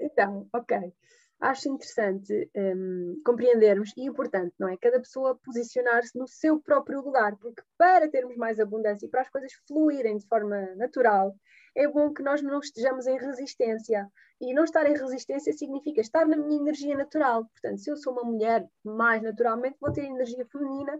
Então, 0.00 0.48
ok 0.52 0.92
acho 1.40 1.68
interessante 1.68 2.50
um, 2.56 3.20
compreendermos 3.24 3.92
e 3.96 4.04
importante, 4.06 4.54
não 4.58 4.68
é? 4.68 4.76
Cada 4.76 4.98
pessoa 4.98 5.38
posicionar-se 5.44 6.18
no 6.18 6.26
seu 6.26 6.60
próprio 6.60 7.00
lugar, 7.00 7.36
porque 7.36 7.62
para 7.76 8.10
termos 8.10 8.36
mais 8.36 8.58
abundância 8.58 9.06
e 9.06 9.08
para 9.08 9.22
as 9.22 9.30
coisas 9.30 9.52
fluírem 9.66 10.16
de 10.16 10.26
forma 10.26 10.74
natural, 10.74 11.34
é 11.76 11.86
bom 11.86 12.12
que 12.12 12.22
nós 12.22 12.42
não 12.42 12.58
estejamos 12.58 13.06
em 13.06 13.16
resistência. 13.16 14.08
E 14.40 14.54
não 14.54 14.64
estar 14.64 14.86
em 14.86 14.96
resistência 14.96 15.52
significa 15.52 16.00
estar 16.00 16.26
na 16.26 16.36
minha 16.36 16.60
energia 16.60 16.96
natural. 16.96 17.44
Portanto, 17.46 17.78
se 17.78 17.90
eu 17.90 17.96
sou 17.96 18.12
uma 18.12 18.22
mulher, 18.22 18.64
mais 18.84 19.22
naturalmente 19.22 19.76
vou 19.80 19.92
ter 19.92 20.04
energia 20.04 20.46
feminina 20.46 20.96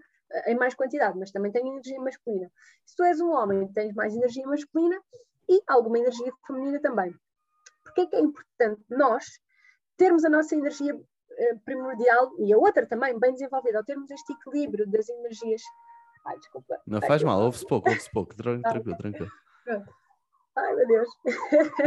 em 0.47 0.57
mais 0.57 0.75
quantidade, 0.75 1.19
mas 1.19 1.31
também 1.31 1.51
tenho 1.51 1.69
energia 1.69 2.01
masculina. 2.01 2.51
Se 2.85 2.97
tu 2.97 3.03
és 3.05 3.21
um 3.21 3.31
homem, 3.31 3.67
tens 3.73 3.95
mais 3.95 4.15
energia 4.15 4.47
masculina 4.47 5.01
e 5.49 5.63
alguma 5.67 5.99
energia 5.99 6.33
feminina 6.47 6.81
também. 6.81 7.15
Porquê 7.85 8.03
é 8.03 8.07
que 8.07 8.17
é 8.17 8.21
importante 8.21 8.83
nós 8.91 9.25
termos 9.97 10.25
a 10.25 10.29
nossa 10.29 10.55
energia 10.55 10.95
uh, 10.95 11.61
primordial 11.65 12.31
e 12.39 12.53
a 12.53 12.59
outra 12.59 12.87
também 12.87 13.19
bem 13.19 13.33
desenvolvida, 13.33 13.79
ao 13.79 13.85
termos 13.85 14.11
este 14.11 14.33
equilíbrio 14.33 14.87
das 14.91 15.09
energias. 15.09 15.63
Ai, 16.27 16.37
desculpa. 16.39 16.79
Não 16.87 17.01
faz 17.01 17.23
mal, 17.23 17.41
ouve-se 17.41 17.67
pouco, 17.67 17.89
ouve-se 17.89 18.11
pouco, 18.11 18.37
tranquilo, 18.37 18.97
tranquilo. 18.97 19.31
Ai, 20.57 20.75
meu 20.75 20.87
Deus. 20.87 21.09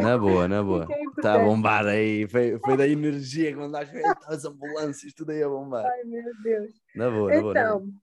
Na 0.01 0.17
boa, 0.17 0.47
na 0.47 0.63
boa. 0.63 0.87
Está 1.17 1.35
a 1.35 1.39
bombar 1.39 1.85
aí. 1.85 2.25
Foi, 2.27 2.57
foi 2.59 2.77
da 2.77 2.87
energia 2.87 3.53
quando 3.55 3.75
as, 3.75 3.89
as 4.27 4.45
ambulâncias, 4.45 5.13
tudo 5.13 5.31
aí 5.31 5.43
a 5.43 5.49
bombar. 5.49 5.85
Ai, 5.85 6.03
meu 6.05 6.23
Deus. 6.41 6.71
Na 6.95 7.09
boa, 7.09 7.35
na 7.35 7.41
boa. 7.41 7.51
Então, 7.51 7.93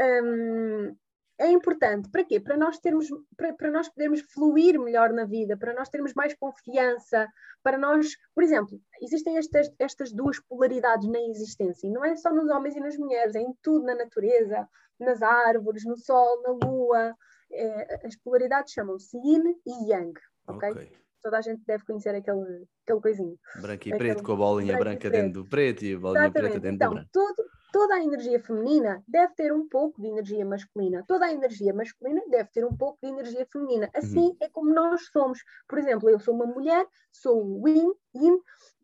hum, 0.00 0.96
é 1.40 1.50
importante. 1.50 2.10
Para 2.10 2.22
quê? 2.22 2.38
Para 2.38 2.56
nós 2.56 2.78
termos, 2.78 3.08
para, 3.36 3.54
para 3.54 3.70
nós 3.70 3.88
podermos 3.88 4.20
fluir 4.32 4.78
melhor 4.78 5.10
na 5.10 5.24
vida, 5.24 5.56
para 5.56 5.72
nós 5.72 5.88
termos 5.88 6.12
mais 6.12 6.34
confiança, 6.34 7.26
para 7.62 7.78
nós, 7.78 8.14
por 8.34 8.44
exemplo, 8.44 8.78
existem 9.00 9.38
estas, 9.38 9.70
estas 9.78 10.12
duas 10.12 10.38
polaridades 10.38 11.08
na 11.08 11.18
existência, 11.20 11.86
e 11.86 11.90
não 11.90 12.04
é 12.04 12.14
só 12.14 12.32
nos 12.32 12.48
homens 12.50 12.76
e 12.76 12.80
nas 12.80 12.96
mulheres, 12.96 13.34
é 13.34 13.40
em 13.40 13.54
tudo, 13.62 13.86
na 13.86 13.94
natureza, 13.94 14.68
nas 14.98 15.22
árvores, 15.22 15.84
no 15.86 15.96
sol, 15.96 16.42
na 16.42 16.66
lua. 16.66 17.14
É, 17.52 18.06
as 18.06 18.14
polaridades 18.16 18.72
chamam-se 18.72 19.16
yin 19.16 19.42
e 19.66 19.90
yang, 19.90 20.12
ok? 20.46 20.70
okay. 20.70 20.92
Toda 21.22 21.38
a 21.38 21.40
gente 21.40 21.62
deve 21.66 21.84
conhecer 21.84 22.14
aquele, 22.14 22.64
aquele 22.84 23.00
coisinho. 23.00 23.36
Branco 23.60 23.88
e 23.88 23.92
aquele, 23.92 23.98
preto, 23.98 24.22
com 24.22 24.32
a 24.32 24.36
bolinha 24.36 24.78
branca 24.78 25.10
dentro 25.10 25.42
do 25.42 25.48
preto 25.48 25.84
e 25.84 25.94
a 25.94 25.98
bolinha 25.98 26.26
Exatamente. 26.26 26.52
preta 26.52 26.60
dentro 26.60 26.76
então, 26.76 26.90
do 26.90 26.94
branco. 26.94 27.10
Tudo, 27.12 27.50
toda 27.72 27.94
a 27.94 28.02
energia 28.02 28.38
feminina 28.40 29.02
deve 29.06 29.34
ter 29.34 29.52
um 29.52 29.68
pouco 29.68 30.00
de 30.00 30.08
energia 30.08 30.44
masculina. 30.44 31.04
Toda 31.06 31.26
a 31.26 31.32
energia 31.32 31.72
masculina 31.72 32.22
deve 32.28 32.50
ter 32.50 32.64
um 32.64 32.76
pouco 32.76 32.98
de 33.02 33.08
energia 33.08 33.46
feminina. 33.50 33.86
Uhum. 33.86 34.00
Assim 34.00 34.26
uhum. 34.28 34.36
é 34.40 34.48
como 34.48 34.72
nós 34.72 35.06
somos. 35.12 35.42
Por 35.68 35.78
exemplo, 35.78 36.08
eu 36.08 36.18
sou 36.18 36.34
uma 36.34 36.46
mulher, 36.46 36.86
sou 37.12 37.62
o 37.62 37.68
yin, 37.68 37.92
yin, 38.14 38.38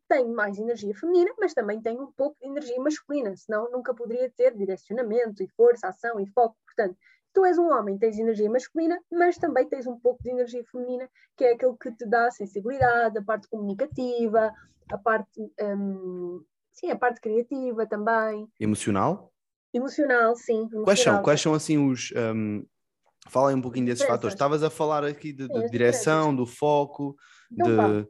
tenho 0.09 0.34
mais 0.34 0.59
energia 0.59 0.95
feminina, 0.95 1.32
mas 1.39 1.53
também 1.53 1.80
tenho 1.80 2.03
um 2.03 2.12
pouco 2.12 2.37
de 2.41 2.47
energia 2.47 2.80
masculina, 2.80 3.37
senão 3.37 3.70
nunca 3.70 3.95
poderia 3.95 4.30
ter 4.30 4.55
direcionamento 4.55 5.43
e 5.43 5.49
força, 5.49 5.89
ação 5.89 6.20
e 6.20 6.26
foco. 6.26 6.57
Portanto, 6.64 6.97
tu 7.32 7.45
és 7.45 7.59
um 7.59 7.70
homem, 7.70 7.99
tens 7.99 8.18
energia 8.18 8.49
masculina, 8.49 8.99
mas 9.11 9.37
também 9.37 9.68
tens 9.68 9.87
um 9.87 9.99
pouco 9.99 10.22
de 10.22 10.30
energia 10.30 10.64
feminina, 10.70 11.09
que 11.37 11.45
é 11.45 11.53
aquilo 11.53 11.76
que 11.76 11.91
te 11.93 12.07
dá 12.07 12.28
a 12.28 12.30
sensibilidade, 12.30 13.18
a 13.18 13.22
parte 13.22 13.49
comunicativa, 13.49 14.55
a 14.91 14.99
parte 14.99 15.53
um, 15.61 16.43
Sim, 16.77 16.91
a 16.91 16.97
parte 16.97 17.20
criativa 17.20 17.87
também. 17.87 18.47
Emocional? 18.61 19.33
Emocional, 19.72 20.37
sim. 20.37 20.59
Emocional. 20.59 20.85
Quais 20.85 21.01
são, 21.01 21.22
quais 21.22 21.41
são 21.41 21.55
assim 21.55 21.79
os. 21.91 22.12
Um, 22.14 22.64
falem 23.29 23.57
um 23.57 23.62
pouquinho 23.62 23.87
desses 23.87 24.07
fatores. 24.07 24.35
Estavas 24.35 24.62
a 24.62 24.70
falar 24.70 25.03
aqui 25.03 25.33
de, 25.33 25.49
de 25.49 25.70
direção, 25.70 26.37
do 26.37 26.47
foco, 26.47 27.16
então, 27.51 28.03
de, 28.03 28.09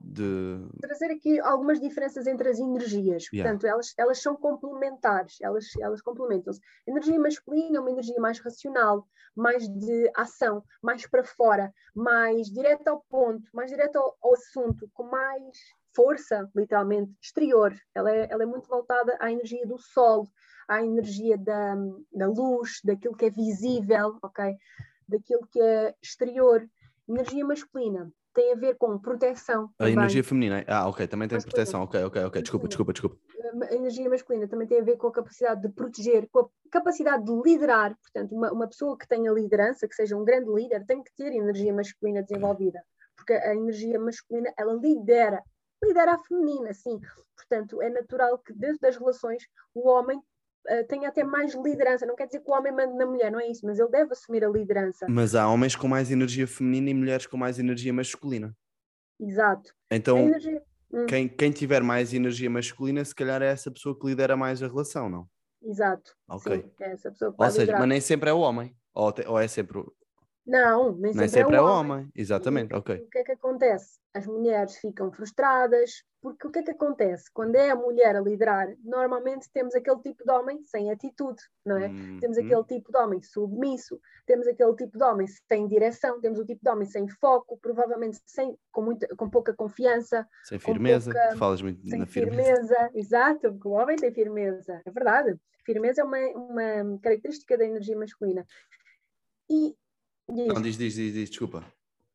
de, 0.00 0.78
Trazer 0.80 1.10
aqui 1.10 1.40
algumas 1.40 1.80
diferenças 1.80 2.26
entre 2.26 2.50
as 2.50 2.58
energias. 2.58 3.24
Yeah. 3.32 3.50
Portanto, 3.50 3.66
elas, 3.66 3.94
elas 3.96 4.22
são 4.22 4.36
complementares, 4.36 5.38
elas, 5.40 5.64
elas 5.80 6.02
complementam-se. 6.02 6.60
Energia 6.86 7.18
masculina 7.18 7.78
é 7.78 7.80
uma 7.80 7.90
energia 7.90 8.20
mais 8.20 8.38
racional, 8.40 9.08
mais 9.34 9.66
de 9.68 10.10
ação, 10.14 10.62
mais 10.82 11.06
para 11.06 11.24
fora, 11.24 11.72
mais 11.94 12.48
direto 12.48 12.88
ao 12.88 13.00
ponto, 13.08 13.48
mais 13.54 13.70
direto 13.70 13.96
ao, 13.96 14.16
ao 14.22 14.34
assunto, 14.34 14.88
com 14.92 15.04
mais 15.04 15.58
força, 15.94 16.48
literalmente, 16.54 17.12
exterior. 17.20 17.74
Ela 17.94 18.10
é, 18.10 18.28
ela 18.30 18.42
é 18.42 18.46
muito 18.46 18.68
voltada 18.68 19.16
à 19.20 19.30
energia 19.30 19.66
do 19.66 19.78
sol, 19.78 20.28
à 20.68 20.82
energia 20.82 21.36
da, 21.36 21.74
da 22.12 22.26
luz, 22.26 22.80
daquilo 22.84 23.16
que 23.16 23.26
é 23.26 23.30
visível, 23.30 24.18
ok? 24.22 24.54
Daquilo 25.08 25.46
que 25.50 25.60
é 25.60 25.94
exterior. 26.02 26.66
Energia 27.08 27.44
masculina 27.44 28.10
tem 28.34 28.52
a 28.52 28.56
ver 28.56 28.76
com 28.76 28.98
proteção. 28.98 29.64
A 29.78 29.84
também. 29.84 29.92
energia 29.94 30.24
feminina, 30.24 30.64
ah, 30.66 30.88
ok, 30.88 31.06
também 31.06 31.28
tem 31.28 31.36
masculina. 31.36 31.54
proteção, 31.54 31.82
ok, 31.82 32.04
ok, 32.04 32.24
ok, 32.24 32.42
desculpa, 32.42 32.68
desculpa, 32.68 32.92
desculpa. 32.92 33.18
A 33.70 33.74
energia 33.74 34.08
masculina 34.08 34.48
também 34.48 34.66
tem 34.66 34.80
a 34.80 34.84
ver 34.84 34.96
com 34.96 35.08
a 35.08 35.12
capacidade 35.12 35.60
de 35.60 35.68
proteger, 35.68 36.28
com 36.30 36.40
a 36.40 36.48
capacidade 36.70 37.24
de 37.24 37.32
liderar. 37.42 37.94
Portanto, 38.00 38.34
uma, 38.34 38.52
uma 38.52 38.66
pessoa 38.66 38.96
que 38.96 39.06
tenha 39.06 39.30
liderança, 39.30 39.86
que 39.86 39.94
seja 39.94 40.16
um 40.16 40.24
grande 40.24 40.50
líder, 40.50 40.84
tem 40.86 41.02
que 41.02 41.12
ter 41.14 41.32
energia 41.32 41.72
masculina 41.74 42.22
desenvolvida, 42.22 42.82
porque 43.16 43.34
a 43.34 43.54
energia 43.54 44.00
masculina, 44.00 44.52
ela 44.56 44.72
lidera 44.74 45.42
lidera 45.84 46.14
a 46.14 46.18
feminina, 46.18 46.72
sim. 46.72 47.00
Portanto, 47.36 47.82
é 47.82 47.90
natural 47.90 48.38
que 48.38 48.52
dentro 48.52 48.78
das 48.80 48.96
relações 48.96 49.42
o 49.74 49.88
homem 49.88 50.18
uh, 50.18 50.86
tenha 50.88 51.08
até 51.08 51.24
mais 51.24 51.54
liderança. 51.54 52.06
Não 52.06 52.14
quer 52.14 52.26
dizer 52.26 52.40
que 52.40 52.50
o 52.50 52.54
homem 52.54 52.72
mande 52.72 52.94
na 52.94 53.06
mulher, 53.06 53.30
não 53.30 53.40
é 53.40 53.48
isso, 53.48 53.66
mas 53.66 53.78
ele 53.78 53.90
deve 53.90 54.12
assumir 54.12 54.44
a 54.44 54.48
liderança. 54.48 55.06
Mas 55.08 55.34
há 55.34 55.48
homens 55.48 55.76
com 55.76 55.88
mais 55.88 56.10
energia 56.10 56.46
feminina 56.46 56.90
e 56.90 56.94
mulheres 56.94 57.26
com 57.26 57.36
mais 57.36 57.58
energia 57.58 57.92
masculina. 57.92 58.56
Exato. 59.20 59.72
Então, 59.90 60.18
energia... 60.18 60.62
hum. 60.92 61.06
quem, 61.06 61.28
quem 61.28 61.50
tiver 61.50 61.82
mais 61.82 62.12
energia 62.12 62.50
masculina, 62.50 63.04
se 63.04 63.14
calhar 63.14 63.42
é 63.42 63.46
essa 63.46 63.70
pessoa 63.70 63.98
que 63.98 64.06
lidera 64.06 64.36
mais 64.36 64.62
a 64.62 64.68
relação, 64.68 65.08
não? 65.08 65.28
Exato. 65.62 66.16
Ok. 66.28 66.60
Sim, 66.60 66.72
é 66.80 66.92
essa 66.92 67.10
pessoa 67.10 67.32
que 67.32 67.42
Ou 67.42 67.50
seja, 67.50 67.60
liderar. 67.60 67.80
mas 67.80 67.88
nem 67.88 68.00
sempre 68.00 68.30
é 68.30 68.32
o 68.32 68.40
homem. 68.40 68.76
Ou, 68.94 69.12
te, 69.12 69.26
ou 69.26 69.38
é 69.38 69.48
sempre 69.48 69.82
não, 70.46 70.92
nem 70.92 71.12
sempre, 71.12 71.18
nem 71.20 71.28
sempre 71.28 71.56
é, 71.56 71.60
o 71.60 71.64
homem. 71.64 71.92
homem. 71.92 72.12
Exatamente, 72.14 72.74
ok. 72.74 72.96
O 72.96 73.10
que 73.10 73.18
é 73.18 73.24
que 73.24 73.32
acontece? 73.32 74.00
As 74.12 74.26
mulheres 74.26 74.76
ficam 74.76 75.10
frustradas, 75.12 76.02
porque 76.20 76.46
o 76.46 76.50
que 76.50 76.58
é 76.58 76.62
que 76.62 76.70
acontece? 76.72 77.30
Quando 77.32 77.54
é 77.56 77.70
a 77.70 77.76
mulher 77.76 78.16
a 78.16 78.20
liderar, 78.20 78.74
normalmente 78.84 79.48
temos 79.52 79.74
aquele 79.74 80.00
tipo 80.00 80.24
de 80.24 80.30
homem 80.32 80.62
sem 80.64 80.90
atitude, 80.90 81.40
não 81.64 81.76
é? 81.76 81.88
Hum, 81.88 82.18
temos 82.20 82.36
aquele 82.36 82.56
hum. 82.56 82.64
tipo 82.64 82.92
de 82.92 82.98
homem 82.98 83.22
submisso, 83.22 84.00
temos 84.26 84.46
aquele 84.46 84.74
tipo 84.74 84.98
de 84.98 85.04
homem 85.04 85.26
sem 85.26 85.66
direção, 85.66 86.20
temos 86.20 86.40
o 86.40 86.44
tipo 86.44 86.60
de 86.62 86.70
homem 86.70 86.86
sem 86.86 87.08
foco, 87.08 87.58
provavelmente 87.62 88.18
sem, 88.26 88.56
com, 88.72 88.82
muita, 88.82 89.06
com 89.16 89.30
pouca 89.30 89.54
confiança. 89.54 90.26
Sem 90.44 90.58
firmeza, 90.58 91.12
pouca, 91.12 91.36
falas 91.36 91.62
muito 91.62 91.88
sem 91.88 92.00
na 92.00 92.06
firmeza. 92.06 92.44
firmeza. 92.44 92.90
Exato, 92.94 93.52
porque 93.52 93.68
o 93.68 93.72
homem 93.72 93.96
tem 93.96 94.12
firmeza, 94.12 94.82
é 94.84 94.90
verdade. 94.90 95.36
Firmeza 95.64 96.02
é 96.02 96.04
uma, 96.04 96.18
uma 96.18 96.98
característica 97.00 97.56
da 97.56 97.64
energia 97.64 97.96
masculina. 97.96 98.44
E. 99.48 99.74
Não, 100.28 100.60
diz, 100.60 100.76
diz, 100.76 100.94
diz, 100.94 101.12
diz, 101.12 101.30
desculpa. 101.30 101.64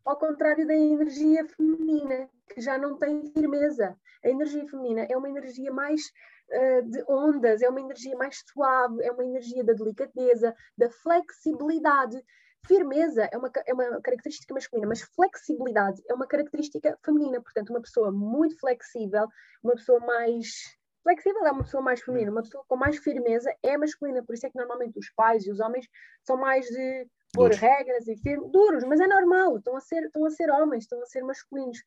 Ao 0.05 0.17
contrário 0.17 0.65
da 0.65 0.73
energia 0.73 1.45
feminina, 1.45 2.29
que 2.49 2.61
já 2.61 2.77
não 2.77 2.97
tem 2.97 3.29
firmeza. 3.31 3.95
A 4.23 4.29
energia 4.29 4.65
feminina 4.67 5.05
é 5.09 5.17
uma 5.17 5.29
energia 5.29 5.71
mais 5.71 6.01
uh, 6.49 6.89
de 6.89 7.03
ondas, 7.07 7.61
é 7.61 7.69
uma 7.69 7.81
energia 7.81 8.15
mais 8.15 8.43
suave, 8.47 9.03
é 9.03 9.11
uma 9.11 9.25
energia 9.25 9.63
da 9.63 9.73
delicadeza, 9.73 10.55
da 10.77 10.89
flexibilidade. 10.89 12.23
Firmeza 12.65 13.29
é 13.31 13.37
uma, 13.37 13.51
é 13.65 13.73
uma 13.73 14.01
característica 14.01 14.53
masculina, 14.53 14.87
mas 14.87 15.01
flexibilidade 15.01 16.01
é 16.09 16.13
uma 16.13 16.27
característica 16.27 16.97
feminina. 17.03 17.41
Portanto, 17.41 17.69
uma 17.69 17.81
pessoa 17.81 18.11
muito 18.11 18.57
flexível, 18.59 19.27
uma 19.63 19.75
pessoa 19.75 19.99
mais 19.99 20.77
flexível 21.03 21.45
é 21.45 21.51
uma 21.51 21.63
pessoa 21.63 21.81
mais 21.81 22.01
feminina, 22.01 22.31
uma 22.31 22.43
pessoa 22.43 22.63
com 22.67 22.75
mais 22.75 22.97
firmeza 22.97 23.53
é 23.63 23.77
masculina. 23.77 24.23
Por 24.23 24.33
isso 24.35 24.45
é 24.45 24.49
que 24.49 24.57
normalmente 24.57 24.97
os 24.97 25.09
pais 25.11 25.45
e 25.45 25.51
os 25.51 25.59
homens 25.59 25.87
são 26.23 26.37
mais 26.37 26.65
de 26.65 27.07
pôr 27.37 27.51
regras 27.51 28.07
e 28.07 28.15
firmes, 28.17 28.51
duros, 28.51 28.83
mas 28.83 28.99
é 28.99 29.07
normal, 29.07 29.57
estão 29.57 29.75
a, 29.75 29.81
ser, 29.81 30.03
estão 30.05 30.25
a 30.25 30.29
ser 30.29 30.49
homens, 30.49 30.83
estão 30.83 31.01
a 31.01 31.05
ser 31.05 31.23
masculinos. 31.23 31.83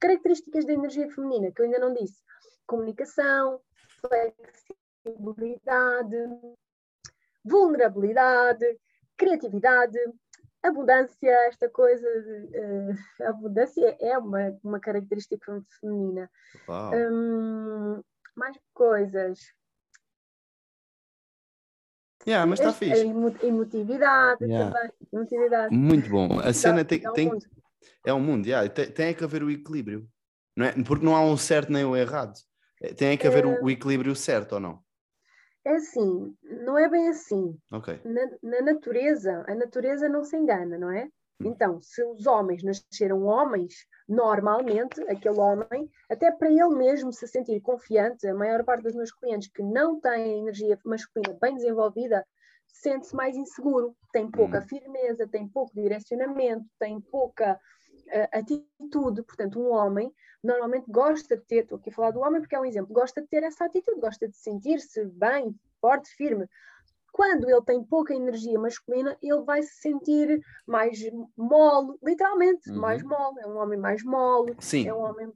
Características 0.00 0.66
da 0.66 0.72
energia 0.72 1.08
feminina, 1.10 1.52
que 1.52 1.62
eu 1.62 1.66
ainda 1.66 1.78
não 1.78 1.94
disse: 1.94 2.20
comunicação, 2.66 3.60
flexibilidade, 4.00 6.16
vulnerabilidade, 7.44 8.78
criatividade, 9.16 9.98
abundância, 10.62 11.30
esta 11.48 11.68
coisa, 11.68 12.06
uh, 12.06 13.28
abundância 13.28 13.96
é 14.00 14.16
uma, 14.18 14.58
uma 14.62 14.80
característica 14.80 15.62
feminina. 15.80 16.30
Um, 16.68 18.02
mais 18.34 18.56
coisas, 18.72 19.40
Yeah, 22.26 22.46
mas 22.46 22.60
está 22.60 22.72
fixe. 22.72 23.00
Emotividade 23.00 24.44
yeah. 24.44 24.70
também. 24.70 24.92
Emotividade. 25.12 25.74
Muito 25.74 26.08
bom. 26.08 26.38
A 26.38 26.52
cena 26.52 26.84
tem. 26.84 27.02
É 27.04 27.10
um 27.10 27.12
tem 27.12 27.28
mundo. 27.28 27.46
É 28.04 28.14
um 28.14 28.20
mundo, 28.20 28.46
yeah. 28.46 28.68
tem, 28.68 28.90
tem 28.90 29.14
que 29.14 29.24
haver 29.24 29.42
o 29.42 29.50
equilíbrio. 29.50 30.08
Não 30.56 30.66
é? 30.66 30.72
Porque 30.84 31.04
não 31.04 31.16
há 31.16 31.24
um 31.24 31.36
certo 31.36 31.72
nem 31.72 31.84
o 31.84 31.90
um 31.90 31.96
errado. 31.96 32.34
É, 32.80 32.92
tem 32.92 33.16
que 33.16 33.26
haver 33.26 33.44
é... 33.44 33.46
o, 33.46 33.64
o 33.64 33.70
equilíbrio 33.70 34.14
certo 34.14 34.54
ou 34.54 34.60
não? 34.60 34.80
É 35.64 35.76
assim, 35.76 36.34
não 36.64 36.76
é 36.76 36.88
bem 36.88 37.08
assim. 37.08 37.56
Okay. 37.70 38.00
Na, 38.04 38.22
na, 38.42 38.72
natureza, 38.72 39.44
a 39.46 39.54
natureza 39.54 40.08
não 40.08 40.24
se 40.24 40.36
engana, 40.36 40.76
não 40.76 40.90
é? 40.90 41.08
Hum. 41.42 41.48
Então, 41.48 41.80
se 41.82 42.02
os 42.04 42.26
homens 42.26 42.62
nasceram 42.62 43.24
homens, 43.24 43.86
normalmente, 44.08 45.00
aquele 45.02 45.38
homem, 45.38 45.90
até 46.10 46.30
para 46.30 46.50
ele 46.50 46.74
mesmo 46.74 47.12
se 47.12 47.26
sentir 47.26 47.60
confiante, 47.60 48.26
a 48.26 48.34
maior 48.34 48.64
parte 48.64 48.84
dos 48.84 48.94
meus 48.94 49.12
clientes 49.12 49.50
que 49.52 49.62
não 49.62 50.00
têm 50.00 50.40
energia 50.40 50.78
masculina 50.84 51.36
bem 51.40 51.54
desenvolvida, 51.56 52.24
sente-se 52.66 53.14
mais 53.14 53.36
inseguro, 53.36 53.94
tem 54.12 54.30
pouca 54.30 54.58
hum. 54.58 54.62
firmeza, 54.62 55.28
tem 55.28 55.46
pouco 55.48 55.74
direcionamento, 55.74 56.64
tem 56.78 57.00
pouca 57.00 57.54
uh, 57.54 58.38
atitude. 58.38 59.22
Portanto, 59.22 59.60
um 59.60 59.72
homem 59.72 60.12
normalmente 60.42 60.90
gosta 60.90 61.36
de 61.36 61.44
ter, 61.44 61.62
estou 61.62 61.78
aqui 61.78 61.90
a 61.90 61.92
falar 61.92 62.10
do 62.10 62.20
homem 62.20 62.40
porque 62.40 62.56
é 62.56 62.60
um 62.60 62.64
exemplo, 62.64 62.92
gosta 62.92 63.20
de 63.20 63.28
ter 63.28 63.42
essa 63.42 63.64
atitude, 63.64 64.00
gosta 64.00 64.28
de 64.28 64.36
sentir-se 64.36 65.04
bem, 65.04 65.54
forte, 65.80 66.08
firme. 66.16 66.48
Quando 67.12 67.48
ele 67.48 67.62
tem 67.62 67.84
pouca 67.84 68.14
energia 68.14 68.58
masculina, 68.58 69.16
ele 69.22 69.42
vai 69.42 69.62
se 69.62 69.80
sentir 69.80 70.40
mais 70.66 70.98
mole, 71.36 71.96
literalmente, 72.02 72.70
uhum. 72.70 72.80
mais 72.80 73.02
mole. 73.02 73.40
É 73.40 73.46
um 73.46 73.58
homem 73.58 73.78
mais 73.78 74.02
mole. 74.02 74.56
Sim. 74.58 74.88
É 74.88 74.94
um 74.94 75.04
homem 75.04 75.30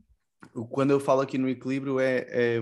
quando 0.70 0.90
eu 0.90 1.00
falo 1.00 1.20
aqui 1.20 1.36
no 1.36 1.48
equilíbrio 1.48 2.00
é, 2.00 2.26
é, 2.28 2.60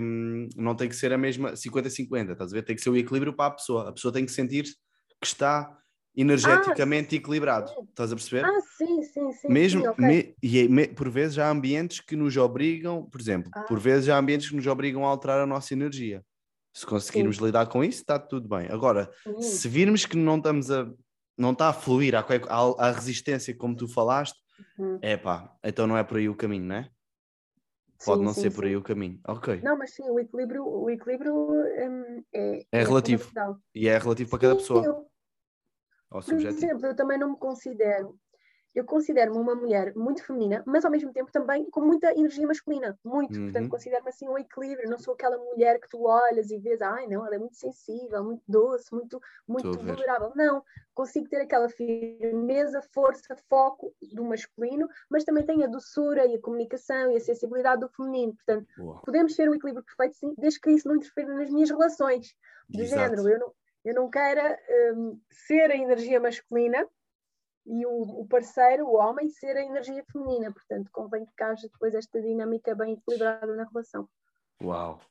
não 0.55 0.75
tem 0.75 0.89
que 0.89 0.95
ser 0.95 1.13
a 1.13 1.17
mesma 1.17 1.53
50-50, 1.53 2.31
estás 2.31 2.51
a 2.51 2.55
ver? 2.55 2.63
Tem 2.63 2.75
que 2.75 2.81
ser 2.81 2.89
o 2.89 2.97
equilíbrio 2.97 3.33
para 3.33 3.47
a 3.47 3.51
pessoa. 3.51 3.89
A 3.89 3.91
pessoa 3.91 4.13
tem 4.13 4.25
que 4.25 4.31
sentir 4.31 4.63
que 4.63 5.27
está 5.27 5.77
energeticamente 6.15 7.15
ah, 7.15 7.17
equilibrado. 7.17 7.71
Estás 7.89 8.11
a 8.11 8.15
perceber? 8.15 8.45
Ah, 8.45 8.61
sim, 8.77 9.03
sim, 9.03 9.31
sim. 9.33 9.47
Mesmo, 9.49 9.81
sim, 9.81 9.87
okay. 9.87 10.05
me, 10.05 10.35
e 10.41 10.59
é, 10.59 10.67
me, 10.67 10.87
por 10.87 11.09
vezes 11.09 11.37
há 11.37 11.49
ambientes 11.49 11.99
que 11.99 12.15
nos 12.15 12.37
obrigam, 12.37 13.03
por 13.03 13.19
exemplo, 13.19 13.51
ah. 13.53 13.63
por 13.63 13.79
vezes 13.79 14.09
há 14.09 14.17
ambientes 14.17 14.49
que 14.49 14.55
nos 14.55 14.67
obrigam 14.67 15.05
a 15.05 15.09
alterar 15.09 15.39
a 15.39 15.45
nossa 15.45 15.73
energia. 15.73 16.23
Se 16.75 16.85
conseguirmos 16.85 17.37
Sim. 17.37 17.45
lidar 17.45 17.67
com 17.67 17.81
isso, 17.81 18.01
está 18.01 18.19
tudo 18.19 18.49
bem. 18.49 18.67
Agora, 18.69 19.09
se 19.39 19.69
virmos 19.69 20.05
que 20.05 20.17
não 20.17 20.35
estamos 20.35 20.69
a 20.69 20.85
não 21.37 21.51
está 21.51 21.69
a 21.69 21.73
fluir 21.73 22.13
a, 22.15 22.91
resistência 22.91 23.55
como 23.55 23.75
tu 23.75 23.87
falaste, 23.87 24.37
uhum. 24.77 24.99
é 25.01 25.17
pá, 25.17 25.53
então 25.63 25.85
não 25.85 25.97
é 25.97 26.03
por 26.03 26.17
aí 26.17 26.29
o 26.29 26.35
caminho, 26.35 26.65
não 26.65 26.75
é? 26.75 26.89
Pode 28.05 28.19
sim, 28.19 28.25
não 28.25 28.33
sim, 28.33 28.41
ser 28.41 28.51
por 28.51 28.65
aí 28.65 28.75
o 28.75 28.81
caminho. 28.81 29.19
Ok. 29.25 29.61
Não, 29.61 29.77
mas 29.77 29.93
sim, 29.93 30.03
o 30.09 30.19
equilíbrio, 30.19 30.65
o 30.65 30.89
equilíbrio 30.89 31.33
um, 31.33 32.23
é, 32.33 32.57
é, 32.57 32.67
é, 32.71 32.83
relativo. 32.83 33.31
E 33.73 33.87
é 33.87 33.97
relativo 33.97 34.29
para 34.29 34.39
cada 34.39 34.55
pessoa. 34.55 34.85
Eu, 34.85 35.09
por 36.09 36.33
exemplo, 36.33 36.85
eu 36.85 36.95
também 36.95 37.17
não 37.17 37.31
me 37.31 37.37
considero 37.37 38.17
eu 38.75 38.83
considero-me 38.83 39.37
uma 39.37 39.55
mulher 39.55 39.95
muito 39.95 40.21
feminina, 40.21 40.61
mas 40.67 40.83
ao 40.83 40.91
mesmo 40.91 41.13
tempo 41.13 41.31
também 41.31 41.69
com 41.69 41.79
muita 41.79 42.11
energia 42.11 42.45
masculina, 42.45 42.99
muito. 43.03 43.33
Uhum. 43.39 43.45
Portanto, 43.45 43.69
considero-me 43.69 44.09
assim 44.09 44.27
um 44.27 44.37
equilíbrio. 44.37 44.89
Não 44.89 44.99
sou 44.99 45.13
aquela 45.13 45.37
mulher 45.37 45.79
que 45.79 45.87
tu 45.87 46.03
olhas 46.03 46.51
e 46.51 46.57
vês, 46.57 46.81
ai 46.81 47.07
não, 47.07 47.25
ela 47.25 47.35
é 47.35 47.39
muito 47.39 47.55
sensível, 47.55 48.21
muito 48.21 48.43
doce, 48.45 48.93
muito, 48.93 49.21
muito 49.47 49.71
vulnerável. 49.71 50.33
Não, 50.35 50.61
consigo 50.93 51.29
ter 51.29 51.37
aquela 51.37 51.69
firmeza, 51.69 52.81
força, 52.93 53.33
foco 53.49 53.95
do 54.13 54.25
masculino, 54.25 54.89
mas 55.09 55.23
também 55.23 55.45
tenho 55.45 55.63
a 55.63 55.67
doçura 55.67 56.25
e 56.25 56.35
a 56.35 56.41
comunicação 56.41 57.11
e 57.11 57.15
a 57.15 57.21
sensibilidade 57.21 57.79
do 57.79 57.89
feminino. 57.89 58.35
Portanto, 58.35 58.67
Uou. 58.77 58.99
podemos 59.05 59.33
ter 59.35 59.49
um 59.49 59.55
equilíbrio 59.55 59.85
perfeito, 59.85 60.17
sim, 60.17 60.33
desde 60.37 60.59
que 60.59 60.71
isso 60.71 60.87
não 60.87 60.97
interfira 60.97 61.33
nas 61.33 61.49
minhas 61.49 61.69
relações 61.69 62.35
de 62.69 62.81
Exato. 62.81 63.01
género. 63.01 63.29
Eu 63.29 63.39
não, 63.39 63.53
eu 63.85 63.93
não 63.93 64.09
queira 64.09 64.59
um, 64.97 65.17
ser 65.29 65.71
a 65.71 65.77
energia 65.77 66.19
masculina 66.19 66.85
e 67.65 67.85
o, 67.85 68.21
o, 68.21 68.27
parceiro, 68.27 68.85
o 68.85 68.95
homem, 68.95 69.29
ser 69.29 69.57
a 69.57 69.65
energia 69.65 70.03
feminina. 70.11 70.51
Portanto, 70.51 70.89
convém 70.91 71.25
que 71.25 71.43
haja 71.43 71.67
depois 71.71 71.93
esta 71.93 72.21
dinâmica 72.21 72.75
bem 72.75 72.93
equilibrada 72.93 73.55
na 73.55 73.65
relação. 73.65 74.07
Uau! 74.61 75.01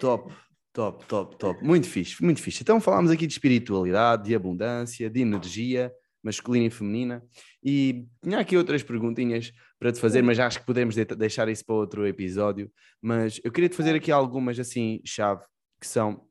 Top, 0.00 0.32
top, 0.72 1.04
top, 1.06 1.36
top. 1.36 1.64
Muito 1.64 1.88
fixe, 1.88 2.22
muito 2.22 2.42
fixe. 2.42 2.62
Então 2.62 2.80
falámos 2.80 3.10
aqui 3.10 3.26
de 3.26 3.32
espiritualidade, 3.34 4.24
de 4.24 4.34
abundância, 4.34 5.08
de 5.08 5.20
energia 5.20 5.92
masculina 6.26 6.66
e 6.66 6.70
feminina. 6.70 7.24
E 7.62 8.08
tinha 8.20 8.40
aqui 8.40 8.56
outras 8.56 8.82
perguntinhas 8.82 9.52
para 9.78 9.92
te 9.92 10.00
fazer, 10.00 10.22
mas 10.22 10.40
acho 10.40 10.58
que 10.58 10.66
podemos 10.66 10.96
de 10.96 11.04
deixar 11.04 11.48
isso 11.48 11.64
para 11.64 11.76
outro 11.76 12.06
episódio. 12.06 12.70
Mas 13.00 13.40
eu 13.44 13.52
queria 13.52 13.68
te 13.68 13.76
fazer 13.76 13.94
aqui 13.94 14.10
algumas 14.10 14.58
assim, 14.58 15.00
chave, 15.04 15.44
que 15.80 15.86
são. 15.86 16.26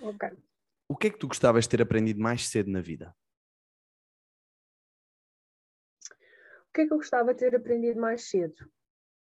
Ok. 0.00 0.30
O 0.88 0.96
que 0.96 1.08
é 1.08 1.10
que 1.10 1.18
tu 1.18 1.26
gostavas 1.26 1.64
de 1.64 1.70
ter 1.70 1.82
aprendido 1.82 2.20
mais 2.20 2.48
cedo 2.48 2.70
na 2.70 2.80
vida? 2.80 3.12
Que 6.72 6.82
é 6.82 6.86
que 6.86 6.92
eu 6.92 6.98
gostava 6.98 7.34
de 7.34 7.40
ter 7.40 7.56
aprendido 7.56 8.00
mais 8.00 8.28
cedo? 8.28 8.70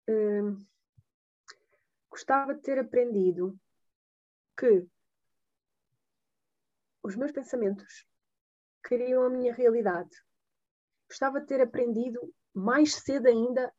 Hum, 0.09 0.65
gostava 2.09 2.55
de 2.55 2.61
ter 2.61 2.79
aprendido 2.79 3.55
que 4.57 4.87
os 7.03 7.15
meus 7.15 7.31
pensamentos 7.31 8.07
criam 8.81 9.23
a 9.23 9.29
minha 9.29 9.53
realidade. 9.53 10.09
Gostava 11.07 11.39
de 11.39 11.45
ter 11.45 11.61
aprendido 11.61 12.33
mais 12.51 12.95
cedo 12.95 13.27
ainda 13.27 13.71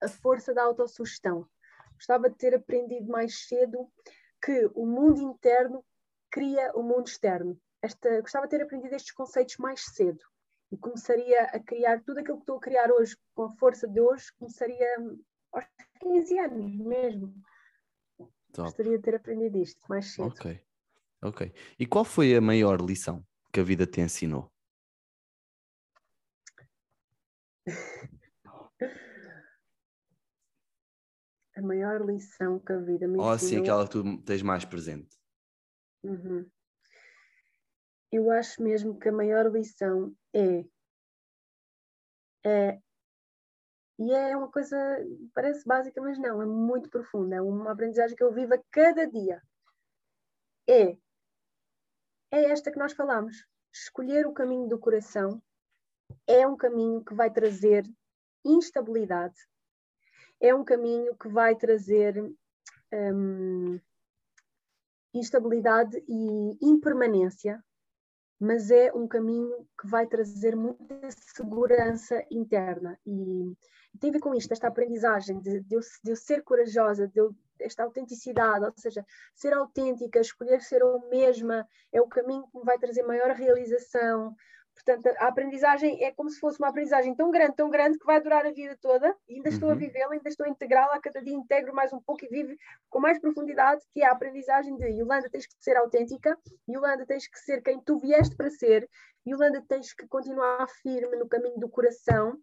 a 0.00 0.08
força 0.08 0.52
da 0.52 0.64
autossugestão. 0.64 1.48
Gostava 1.94 2.28
de 2.28 2.36
ter 2.36 2.56
aprendido 2.56 3.06
mais 3.06 3.46
cedo 3.46 3.88
que 4.42 4.68
o 4.74 4.84
mundo 4.84 5.22
interno 5.22 5.84
cria 6.28 6.72
o 6.74 6.82
mundo 6.82 7.06
externo. 7.06 7.60
Esta, 7.80 8.20
gostava 8.20 8.46
de 8.46 8.50
ter 8.50 8.62
aprendido 8.62 8.94
estes 8.96 9.12
conceitos 9.12 9.56
mais 9.58 9.84
cedo 9.94 10.24
e 10.72 10.76
começaria 10.78 11.42
a 11.44 11.60
criar 11.60 12.02
tudo 12.02 12.18
aquilo 12.20 12.38
que 12.38 12.44
estou 12.44 12.56
a 12.56 12.60
criar 12.60 12.90
hoje 12.90 13.14
com 13.34 13.42
a 13.44 13.50
força 13.56 13.86
de 13.86 14.00
hoje, 14.00 14.32
começaria 14.38 14.96
aos 15.52 15.66
15 16.00 16.38
anos 16.38 16.74
mesmo. 16.78 17.34
Top. 18.52 18.68
Gostaria 18.68 18.96
de 18.96 19.02
ter 19.02 19.14
aprendido 19.16 19.58
isto 19.58 19.80
mais 19.86 20.14
cedo. 20.14 20.28
Ok, 20.28 20.58
ok. 21.22 21.52
E 21.78 21.86
qual 21.86 22.06
foi 22.06 22.34
a 22.34 22.40
maior 22.40 22.80
lição 22.80 23.22
que 23.52 23.60
a 23.60 23.62
vida 23.62 23.86
te 23.86 24.00
ensinou? 24.00 24.50
a 31.54 31.60
maior 31.60 32.02
lição 32.06 32.58
que 32.58 32.72
a 32.72 32.78
vida 32.78 33.06
me 33.06 33.18
ensinou... 33.18 33.26
Ou 33.26 33.30
assim 33.30 33.60
aquela 33.60 33.84
que 33.84 33.92
tu 33.92 34.22
tens 34.22 34.40
mais 34.40 34.64
presente. 34.64 35.14
Uhum. 36.02 36.50
Eu 38.12 38.30
acho 38.30 38.62
mesmo 38.62 38.98
que 38.98 39.08
a 39.08 39.12
maior 39.12 39.50
lição 39.50 40.14
é, 40.34 40.64
é 42.44 42.82
e 43.98 44.12
é 44.12 44.36
uma 44.36 44.50
coisa, 44.50 44.76
parece 45.32 45.64
básica, 45.64 46.00
mas 46.00 46.18
não, 46.18 46.42
é 46.42 46.46
muito 46.46 46.90
profunda. 46.90 47.36
É 47.36 47.40
uma 47.40 47.70
aprendizagem 47.70 48.16
que 48.16 48.22
eu 48.24 48.32
vivo 48.32 48.52
a 48.52 48.62
cada 48.70 49.06
dia. 49.06 49.40
É, 50.68 50.96
é 52.32 52.44
esta 52.50 52.72
que 52.72 52.78
nós 52.78 52.92
falamos. 52.92 53.46
Escolher 53.72 54.26
o 54.26 54.32
caminho 54.32 54.68
do 54.68 54.78
coração 54.78 55.40
é 56.26 56.46
um 56.46 56.56
caminho 56.56 57.04
que 57.04 57.14
vai 57.14 57.30
trazer 57.30 57.84
instabilidade, 58.44 59.36
é 60.40 60.52
um 60.52 60.64
caminho 60.64 61.16
que 61.16 61.28
vai 61.28 61.54
trazer 61.54 62.20
hum, 62.92 63.78
instabilidade 65.14 66.02
e 66.08 66.58
impermanência, 66.60 67.64
mas 68.42 68.72
é 68.72 68.92
um 68.92 69.06
caminho 69.06 69.64
que 69.80 69.86
vai 69.86 70.04
trazer 70.04 70.56
muita 70.56 71.08
segurança 71.12 72.24
interna. 72.28 72.98
E 73.06 73.56
tem 74.00 74.10
a 74.10 74.14
ver 74.14 74.18
com 74.18 74.34
isto, 74.34 74.50
esta 74.50 74.66
aprendizagem 74.66 75.38
de, 75.38 75.60
de, 75.60 75.76
eu, 75.76 75.80
de 76.02 76.10
eu, 76.10 76.16
ser 76.16 76.42
corajosa, 76.42 77.06
de 77.06 77.20
eu, 77.20 77.32
esta 77.60 77.84
autenticidade, 77.84 78.64
ou 78.64 78.72
seja, 78.76 79.06
ser 79.32 79.52
autêntica, 79.52 80.18
escolher 80.18 80.60
ser 80.60 80.80
eu 80.80 81.08
mesma, 81.08 81.64
é 81.92 82.00
o 82.00 82.08
caminho 82.08 82.44
que 82.48 82.58
me 82.58 82.64
vai 82.64 82.76
trazer 82.78 83.04
maior 83.04 83.30
realização, 83.30 84.34
Portanto, 84.74 85.06
a 85.18 85.28
aprendizagem 85.28 86.02
é 86.02 86.10
como 86.12 86.30
se 86.30 86.40
fosse 86.40 86.58
uma 86.58 86.68
aprendizagem 86.68 87.14
tão 87.14 87.30
grande, 87.30 87.54
tão 87.54 87.70
grande, 87.70 87.98
que 87.98 88.06
vai 88.06 88.20
durar 88.20 88.44
a 88.44 88.50
vida 88.50 88.76
toda, 88.80 89.14
e 89.28 89.36
ainda 89.36 89.48
estou 89.48 89.68
uhum. 89.68 89.74
a 89.74 89.78
vivê-la, 89.78 90.12
ainda 90.12 90.28
estou 90.28 90.46
a 90.46 90.48
integrá-la, 90.48 90.94
a 90.94 91.00
cada 91.00 91.22
dia 91.22 91.34
integro 91.34 91.74
mais 91.74 91.92
um 91.92 92.00
pouco 92.00 92.24
e 92.24 92.28
vivo 92.28 92.54
com 92.90 92.98
mais 92.98 93.18
profundidade, 93.20 93.82
que 93.92 94.02
é 94.02 94.06
a 94.06 94.12
aprendizagem 94.12 94.76
de 94.76 94.86
Yolanda, 94.86 95.28
tens 95.30 95.46
que 95.46 95.54
ser 95.60 95.76
autêntica, 95.76 96.36
Yolanda, 96.68 97.06
tens 97.06 97.28
que 97.28 97.38
ser 97.38 97.62
quem 97.62 97.80
tu 97.80 97.98
vieste 97.98 98.34
para 98.34 98.50
ser, 98.50 98.88
Yolanda, 99.26 99.62
tens 99.68 99.92
que 99.92 100.06
continuar 100.08 100.66
firme 100.82 101.16
no 101.16 101.28
caminho 101.28 101.58
do 101.58 101.68
coração, 101.68 102.36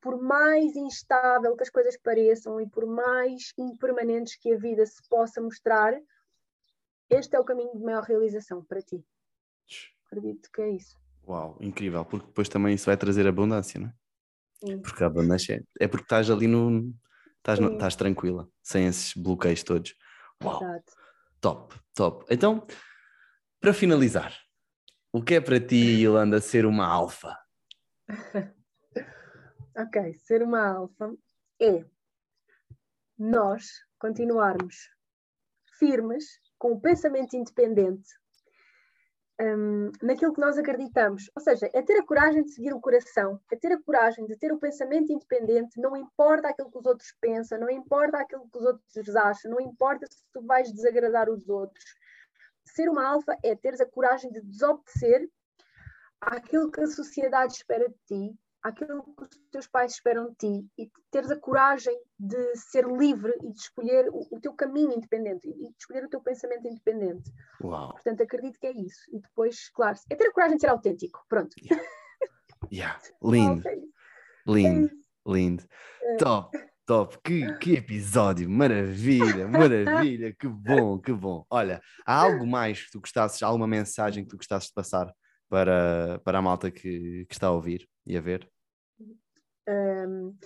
por 0.00 0.20
mais 0.20 0.76
instável 0.76 1.56
que 1.56 1.62
as 1.62 1.70
coisas 1.70 1.96
pareçam 1.96 2.60
e 2.60 2.68
por 2.68 2.86
mais 2.86 3.52
impermanentes 3.58 4.36
que 4.36 4.52
a 4.52 4.56
vida 4.56 4.86
se 4.86 5.02
possa 5.08 5.40
mostrar, 5.40 5.98
este 7.10 7.36
é 7.36 7.40
o 7.40 7.44
caminho 7.44 7.74
de 7.74 7.82
maior 7.82 8.02
realização 8.02 8.64
para 8.64 8.80
ti. 8.80 9.04
Acredito 10.06 10.50
que 10.50 10.62
é 10.62 10.68
isso. 10.70 11.03
Uau, 11.26 11.56
incrível, 11.60 12.04
porque 12.04 12.26
depois 12.26 12.48
também 12.48 12.74
isso 12.74 12.86
vai 12.86 12.96
trazer 12.96 13.26
abundância, 13.26 13.80
não 13.80 13.88
é? 13.88 13.94
Sim. 14.64 14.80
Porque 14.80 15.02
a 15.02 15.06
abundância 15.06 15.54
é, 15.54 15.84
é 15.84 15.88
porque 15.88 16.04
estás 16.04 16.30
ali 16.30 16.46
no. 16.46 16.94
Estás, 17.38 17.58
no, 17.58 17.72
estás 17.72 17.94
tranquila, 17.94 18.48
sem 18.62 18.86
esses 18.86 19.14
bloqueios 19.14 19.62
todos. 19.62 19.94
Uau! 20.42 20.62
Exato. 20.62 20.92
Top, 21.40 21.74
top. 21.94 22.24
Então, 22.30 22.66
para 23.60 23.74
finalizar, 23.74 24.34
o 25.12 25.22
que 25.22 25.34
é 25.34 25.40
para 25.40 25.60
ti, 25.60 26.02
Yolanda, 26.02 26.40
ser 26.40 26.64
uma 26.64 26.86
alfa? 26.86 27.38
ok, 29.76 30.14
ser 30.14 30.42
uma 30.42 30.66
alfa 30.66 31.14
é 31.60 31.84
nós 33.18 33.66
continuarmos 33.98 34.90
firmes 35.78 36.40
com 36.58 36.72
o 36.72 36.80
pensamento 36.80 37.36
independente 37.36 38.08
um, 39.40 39.90
naquilo 40.02 40.32
que 40.32 40.40
nós 40.40 40.56
acreditamos. 40.58 41.30
Ou 41.34 41.42
seja, 41.42 41.68
é 41.72 41.82
ter 41.82 41.98
a 41.98 42.06
coragem 42.06 42.44
de 42.44 42.50
seguir 42.52 42.72
o 42.72 42.80
coração, 42.80 43.40
é 43.50 43.56
ter 43.56 43.72
a 43.72 43.82
coragem 43.82 44.26
de 44.26 44.36
ter 44.36 44.52
o 44.52 44.58
pensamento 44.58 45.12
independente, 45.12 45.80
não 45.80 45.96
importa 45.96 46.48
aquilo 46.48 46.70
que 46.70 46.78
os 46.78 46.86
outros 46.86 47.12
pensam, 47.20 47.58
não 47.58 47.70
importa 47.70 48.18
aquilo 48.18 48.48
que 48.50 48.58
os 48.58 48.64
outros 48.64 49.16
acham, 49.16 49.50
não 49.50 49.60
importa 49.60 50.06
se 50.06 50.22
tu 50.32 50.42
vais 50.42 50.72
desagradar 50.72 51.28
os 51.28 51.48
outros. 51.48 51.84
Ser 52.64 52.88
uma 52.88 53.06
alfa 53.06 53.36
é 53.42 53.54
teres 53.54 53.80
a 53.80 53.86
coragem 53.86 54.30
de 54.30 54.40
desobedecer 54.40 55.28
àquilo 56.20 56.70
que 56.70 56.80
a 56.80 56.86
sociedade 56.86 57.52
espera 57.52 57.88
de 57.88 57.96
ti, 58.06 58.38
aquilo 58.64 59.04
que 59.14 59.22
os 59.22 59.28
teus 59.52 59.66
pais 59.66 59.92
esperam 59.92 60.30
de 60.30 60.36
ti 60.36 60.66
e 60.78 60.90
teres 61.10 61.30
a 61.30 61.36
coragem 61.36 61.94
de 62.18 62.56
ser 62.56 62.86
livre 62.86 63.32
e 63.42 63.52
de 63.52 63.58
escolher 63.58 64.08
o, 64.08 64.26
o 64.30 64.40
teu 64.40 64.54
caminho 64.54 64.94
independente 64.94 65.46
e 65.46 65.52
de 65.52 65.74
escolher 65.78 66.04
o 66.04 66.08
teu 66.08 66.20
pensamento 66.20 66.66
independente. 66.66 67.30
Uau. 67.62 67.90
Portanto, 67.92 68.22
acredito 68.22 68.58
que 68.58 68.66
é 68.66 68.72
isso. 68.72 69.02
E 69.12 69.20
depois, 69.20 69.68
claro, 69.68 69.98
é 70.10 70.16
ter 70.16 70.28
a 70.28 70.32
coragem 70.32 70.56
de 70.56 70.62
ser 70.62 70.70
autêntico. 70.70 71.22
Pronto. 71.28 71.54
Yeah. 71.62 71.86
yeah. 72.72 73.00
Lindo. 73.22 73.68
É 73.68 73.76
lindo. 74.46 74.90
É 75.26 75.32
lindo. 75.32 75.64
É. 76.02 76.16
Top. 76.16 76.58
Top, 76.86 77.16
que, 77.24 77.50
que 77.60 77.72
episódio, 77.76 78.48
maravilha, 78.50 79.48
maravilha, 79.48 80.36
que 80.38 80.46
bom, 80.46 80.98
que 80.98 81.14
bom. 81.14 81.46
Olha, 81.48 81.80
há 82.04 82.14
algo 82.14 82.46
mais 82.46 82.84
que 82.84 82.90
tu 82.90 83.00
gostasses, 83.00 83.42
alguma 83.42 83.66
mensagem 83.66 84.22
que 84.22 84.28
tu 84.28 84.36
gostasses 84.36 84.68
de 84.68 84.74
passar 84.74 85.10
para, 85.48 86.20
para 86.22 86.38
a 86.40 86.42
malta 86.42 86.70
que, 86.70 87.24
que 87.26 87.32
está 87.34 87.46
a 87.46 87.52
ouvir 87.52 87.88
e 88.06 88.18
a 88.18 88.20
ver? 88.20 88.46
Um, 89.68 90.36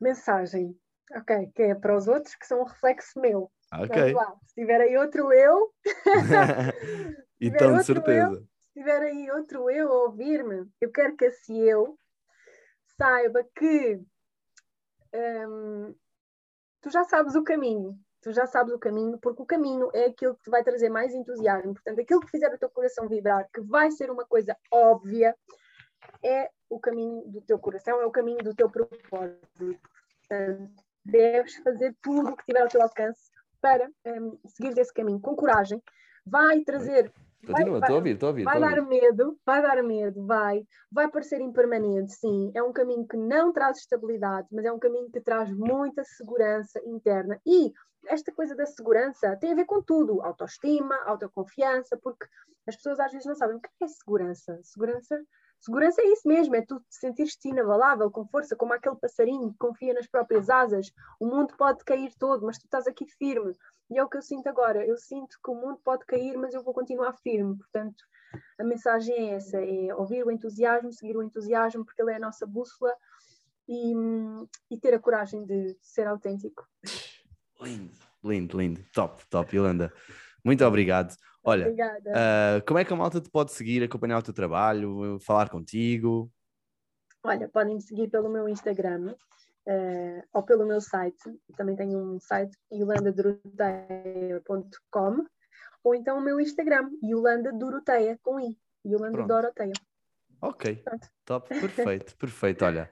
mensagem, 0.00 0.78
ok, 1.14 1.50
que 1.54 1.62
é 1.62 1.74
para 1.74 1.96
os 1.96 2.08
outros 2.08 2.34
que 2.34 2.46
são 2.46 2.60
um 2.60 2.64
reflexo 2.64 3.20
meu. 3.20 3.50
Ok. 3.72 4.12
Lá, 4.12 4.34
se 4.44 4.54
tiver 4.54 4.80
aí 4.80 4.96
outro 4.96 5.32
eu. 5.32 5.72
então, 7.40 7.76
de 7.76 7.84
certeza. 7.84 8.32
Eu, 8.32 8.40
se 8.40 8.72
tiver 8.74 9.02
aí 9.02 9.30
outro 9.30 9.70
eu 9.70 9.92
a 9.92 10.02
ouvir-me, 10.04 10.66
eu 10.80 10.90
quero 10.90 11.16
que 11.16 11.26
esse 11.26 11.56
eu 11.58 11.98
saiba 12.96 13.44
que 13.54 14.00
um, 15.14 15.94
tu 16.80 16.90
já 16.90 17.04
sabes 17.04 17.34
o 17.34 17.44
caminho. 17.44 17.98
Tu 18.20 18.32
já 18.32 18.46
sabes 18.46 18.74
o 18.74 18.78
caminho, 18.78 19.16
porque 19.18 19.40
o 19.40 19.46
caminho 19.46 19.90
é 19.94 20.06
aquilo 20.06 20.34
que 20.34 20.42
te 20.42 20.50
vai 20.50 20.64
trazer 20.64 20.88
mais 20.88 21.14
entusiasmo. 21.14 21.74
Portanto, 21.74 22.00
aquilo 22.00 22.20
que 22.20 22.30
fizer 22.30 22.52
o 22.52 22.58
teu 22.58 22.68
coração 22.68 23.08
vibrar, 23.08 23.48
que 23.54 23.60
vai 23.60 23.92
ser 23.92 24.10
uma 24.10 24.26
coisa 24.26 24.56
óbvia, 24.72 25.36
é 26.22 26.50
o 26.68 26.78
caminho 26.78 27.22
do 27.26 27.40
teu 27.40 27.58
coração, 27.58 28.00
é 28.00 28.06
o 28.06 28.10
caminho 28.10 28.42
do 28.42 28.54
teu 28.54 28.70
propósito. 28.70 29.78
Portanto, 30.28 30.84
deves 31.04 31.56
fazer 31.56 31.96
tudo 32.02 32.30
o 32.30 32.36
que 32.36 32.44
tiver 32.44 32.60
ao 32.60 32.68
teu 32.68 32.82
alcance 32.82 33.30
para 33.60 33.88
um, 34.06 34.38
seguir 34.46 34.78
esse 34.78 34.92
caminho 34.92 35.20
com 35.20 35.34
coragem. 35.34 35.82
Vai 36.26 36.60
trazer. 36.60 37.12
Continua, 37.46 37.78
estou 37.78 37.94
a 37.94 37.98
ouvir, 37.98 38.14
estou 38.14 38.26
a 38.26 38.30
ouvir. 38.30 38.44
Vai 38.44 38.60
dar 38.60 38.82
medo, 38.82 39.38
vai 39.46 39.62
dar 39.62 39.82
medo, 39.82 40.26
vai. 40.26 40.62
Vai 40.90 41.08
parecer 41.08 41.40
impermanente, 41.40 42.12
sim. 42.12 42.50
É 42.54 42.62
um 42.62 42.72
caminho 42.72 43.06
que 43.06 43.16
não 43.16 43.52
traz 43.52 43.78
estabilidade, 43.78 44.48
mas 44.52 44.64
é 44.64 44.72
um 44.72 44.78
caminho 44.78 45.10
que 45.10 45.20
traz 45.20 45.50
muita 45.50 46.04
segurança 46.04 46.80
interna. 46.84 47.40
E 47.46 47.72
esta 48.06 48.32
coisa 48.32 48.54
da 48.54 48.66
segurança 48.66 49.36
tem 49.36 49.52
a 49.52 49.54
ver 49.54 49.64
com 49.64 49.82
tudo: 49.82 50.20
autoestima, 50.22 50.96
autoconfiança, 51.04 51.96
porque 51.96 52.26
as 52.66 52.76
pessoas 52.76 53.00
às 53.00 53.12
vezes 53.12 53.26
não 53.26 53.34
sabem 53.34 53.56
o 53.56 53.60
que 53.60 53.68
é 53.82 53.88
segurança. 53.88 54.58
Segurança 54.62 55.18
Segurança 55.60 56.00
é 56.00 56.06
isso 56.06 56.26
mesmo, 56.26 56.54
é 56.54 56.62
tu 56.62 56.78
te 56.80 56.96
sentir-te 56.96 57.48
inabalável, 57.48 58.10
com 58.10 58.26
força, 58.26 58.54
como 58.54 58.72
aquele 58.72 58.96
passarinho 58.96 59.50
que 59.50 59.58
confia 59.58 59.92
nas 59.92 60.06
próprias 60.06 60.48
asas. 60.48 60.92
O 61.18 61.26
mundo 61.26 61.54
pode 61.56 61.84
cair 61.84 62.12
todo, 62.18 62.46
mas 62.46 62.58
tu 62.58 62.64
estás 62.64 62.86
aqui 62.86 63.06
firme. 63.06 63.52
E 63.90 63.98
é 63.98 64.04
o 64.04 64.08
que 64.08 64.18
eu 64.18 64.22
sinto 64.22 64.48
agora. 64.48 64.84
Eu 64.86 64.96
sinto 64.96 65.38
que 65.42 65.50
o 65.50 65.54
mundo 65.54 65.80
pode 65.82 66.04
cair, 66.06 66.36
mas 66.36 66.54
eu 66.54 66.62
vou 66.62 66.72
continuar 66.72 67.12
firme. 67.14 67.56
Portanto, 67.56 68.04
a 68.58 68.64
mensagem 68.64 69.14
é 69.14 69.34
essa: 69.34 69.58
é 69.60 69.94
ouvir 69.94 70.24
o 70.24 70.30
entusiasmo, 70.30 70.92
seguir 70.92 71.16
o 71.16 71.22
entusiasmo, 71.22 71.84
porque 71.84 72.00
ele 72.02 72.12
é 72.12 72.16
a 72.16 72.20
nossa 72.20 72.46
bússola 72.46 72.94
e, 73.68 73.94
e 74.70 74.78
ter 74.78 74.94
a 74.94 74.98
coragem 74.98 75.44
de 75.44 75.76
ser 75.82 76.06
autêntico. 76.06 76.66
Lindo, 77.60 77.92
lindo, 78.22 78.56
lindo. 78.56 78.84
Top, 78.92 79.24
top, 79.28 79.56
Yolanda. 79.56 79.92
Muito 80.44 80.64
obrigado. 80.64 81.16
Olha, 81.48 81.70
uh, 81.70 82.62
como 82.66 82.78
é 82.78 82.84
que 82.84 82.92
a 82.92 82.96
malta 82.96 83.18
te 83.20 83.30
pode 83.30 83.52
seguir, 83.52 83.82
acompanhar 83.82 84.18
o 84.18 84.22
teu 84.22 84.34
trabalho, 84.34 85.18
falar 85.20 85.48
contigo? 85.48 86.30
Olha, 87.24 87.48
podem 87.48 87.76
me 87.76 87.80
seguir 87.80 88.08
pelo 88.08 88.28
meu 88.28 88.46
Instagram 88.48 89.14
uh, 89.66 90.22
ou 90.32 90.42
pelo 90.42 90.66
meu 90.66 90.80
site. 90.80 91.22
Também 91.56 91.74
tenho 91.74 91.98
um 91.98 92.20
site, 92.20 92.54
yolandadoroteia.com 92.70 95.26
ou 95.82 95.94
então 95.94 96.18
o 96.18 96.20
meu 96.20 96.38
Instagram, 96.38 96.90
Yolanda 97.02 97.50
Doroteia, 97.52 98.18
com 98.22 98.38
I. 98.38 98.58
Yolanda 98.84 99.12
Pronto. 99.12 99.28
Doroteia. 99.28 99.72
Ok, 100.40 100.76
Pronto. 100.84 101.08
top, 101.24 101.48
perfeito, 101.48 102.16
perfeito. 102.18 102.64
Olha, 102.64 102.88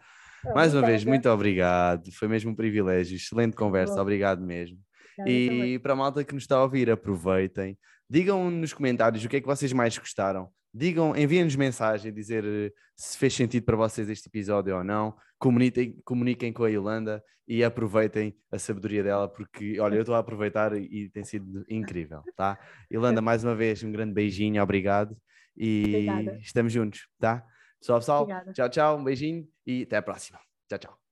mais 0.54 0.74
uma 0.74 0.86
vez, 0.86 1.04
muito 1.04 1.28
obrigado. 1.28 2.10
Foi 2.12 2.26
mesmo 2.26 2.52
um 2.52 2.54
privilégio. 2.54 3.16
Excelente 3.16 3.54
conversa, 3.54 4.00
obrigado 4.00 4.40
mesmo. 4.40 4.78
E 5.26 5.78
para 5.82 5.92
a 5.92 5.96
malta 5.96 6.24
que 6.24 6.32
nos 6.34 6.44
está 6.44 6.56
a 6.56 6.62
ouvir, 6.62 6.90
aproveitem, 6.90 7.78
Digam 8.08 8.50
nos 8.50 8.72
comentários 8.72 9.24
o 9.24 9.28
que 9.28 9.36
é 9.36 9.40
que 9.40 9.46
vocês 9.46 9.72
mais 9.72 9.96
gostaram. 9.98 10.48
Digam, 10.72 11.16
enviem-nos 11.16 11.56
mensagem, 11.56 12.12
dizer 12.12 12.44
eh, 12.44 12.72
se 12.94 13.16
fez 13.16 13.34
sentido 13.34 13.64
para 13.64 13.76
vocês 13.76 14.08
este 14.08 14.28
episódio 14.28 14.76
ou 14.76 14.84
não. 14.84 15.14
Comuniquem, 15.38 16.00
comuniquem 16.04 16.52
com 16.52 16.64
a 16.64 16.68
Yolanda 16.68 17.22
e 17.48 17.62
aproveitem 17.64 18.36
a 18.50 18.58
sabedoria 18.58 19.02
dela, 19.02 19.28
porque 19.28 19.78
olha, 19.80 19.94
eu 19.94 20.00
estou 20.00 20.14
a 20.14 20.18
aproveitar 20.18 20.76
e 20.76 21.08
tem 21.10 21.24
sido 21.24 21.64
incrível, 21.68 22.22
tá? 22.36 22.58
Yolanda, 22.92 23.22
mais 23.22 23.44
uma 23.44 23.54
vez, 23.54 23.82
um 23.82 23.92
grande 23.92 24.12
beijinho, 24.12 24.62
obrigado 24.62 25.16
e 25.56 26.08
Obrigada. 26.08 26.38
estamos 26.42 26.72
juntos, 26.72 27.08
tá? 27.18 27.44
Pessoal, 27.80 27.98
pessoal, 28.00 28.22
Obrigada. 28.22 28.52
tchau, 28.52 28.68
tchau, 28.68 28.98
um 28.98 29.04
beijinho 29.04 29.46
e 29.66 29.82
até 29.84 29.96
a 29.96 30.02
próxima. 30.02 30.38
Tchau, 30.68 30.78
tchau. 30.78 31.05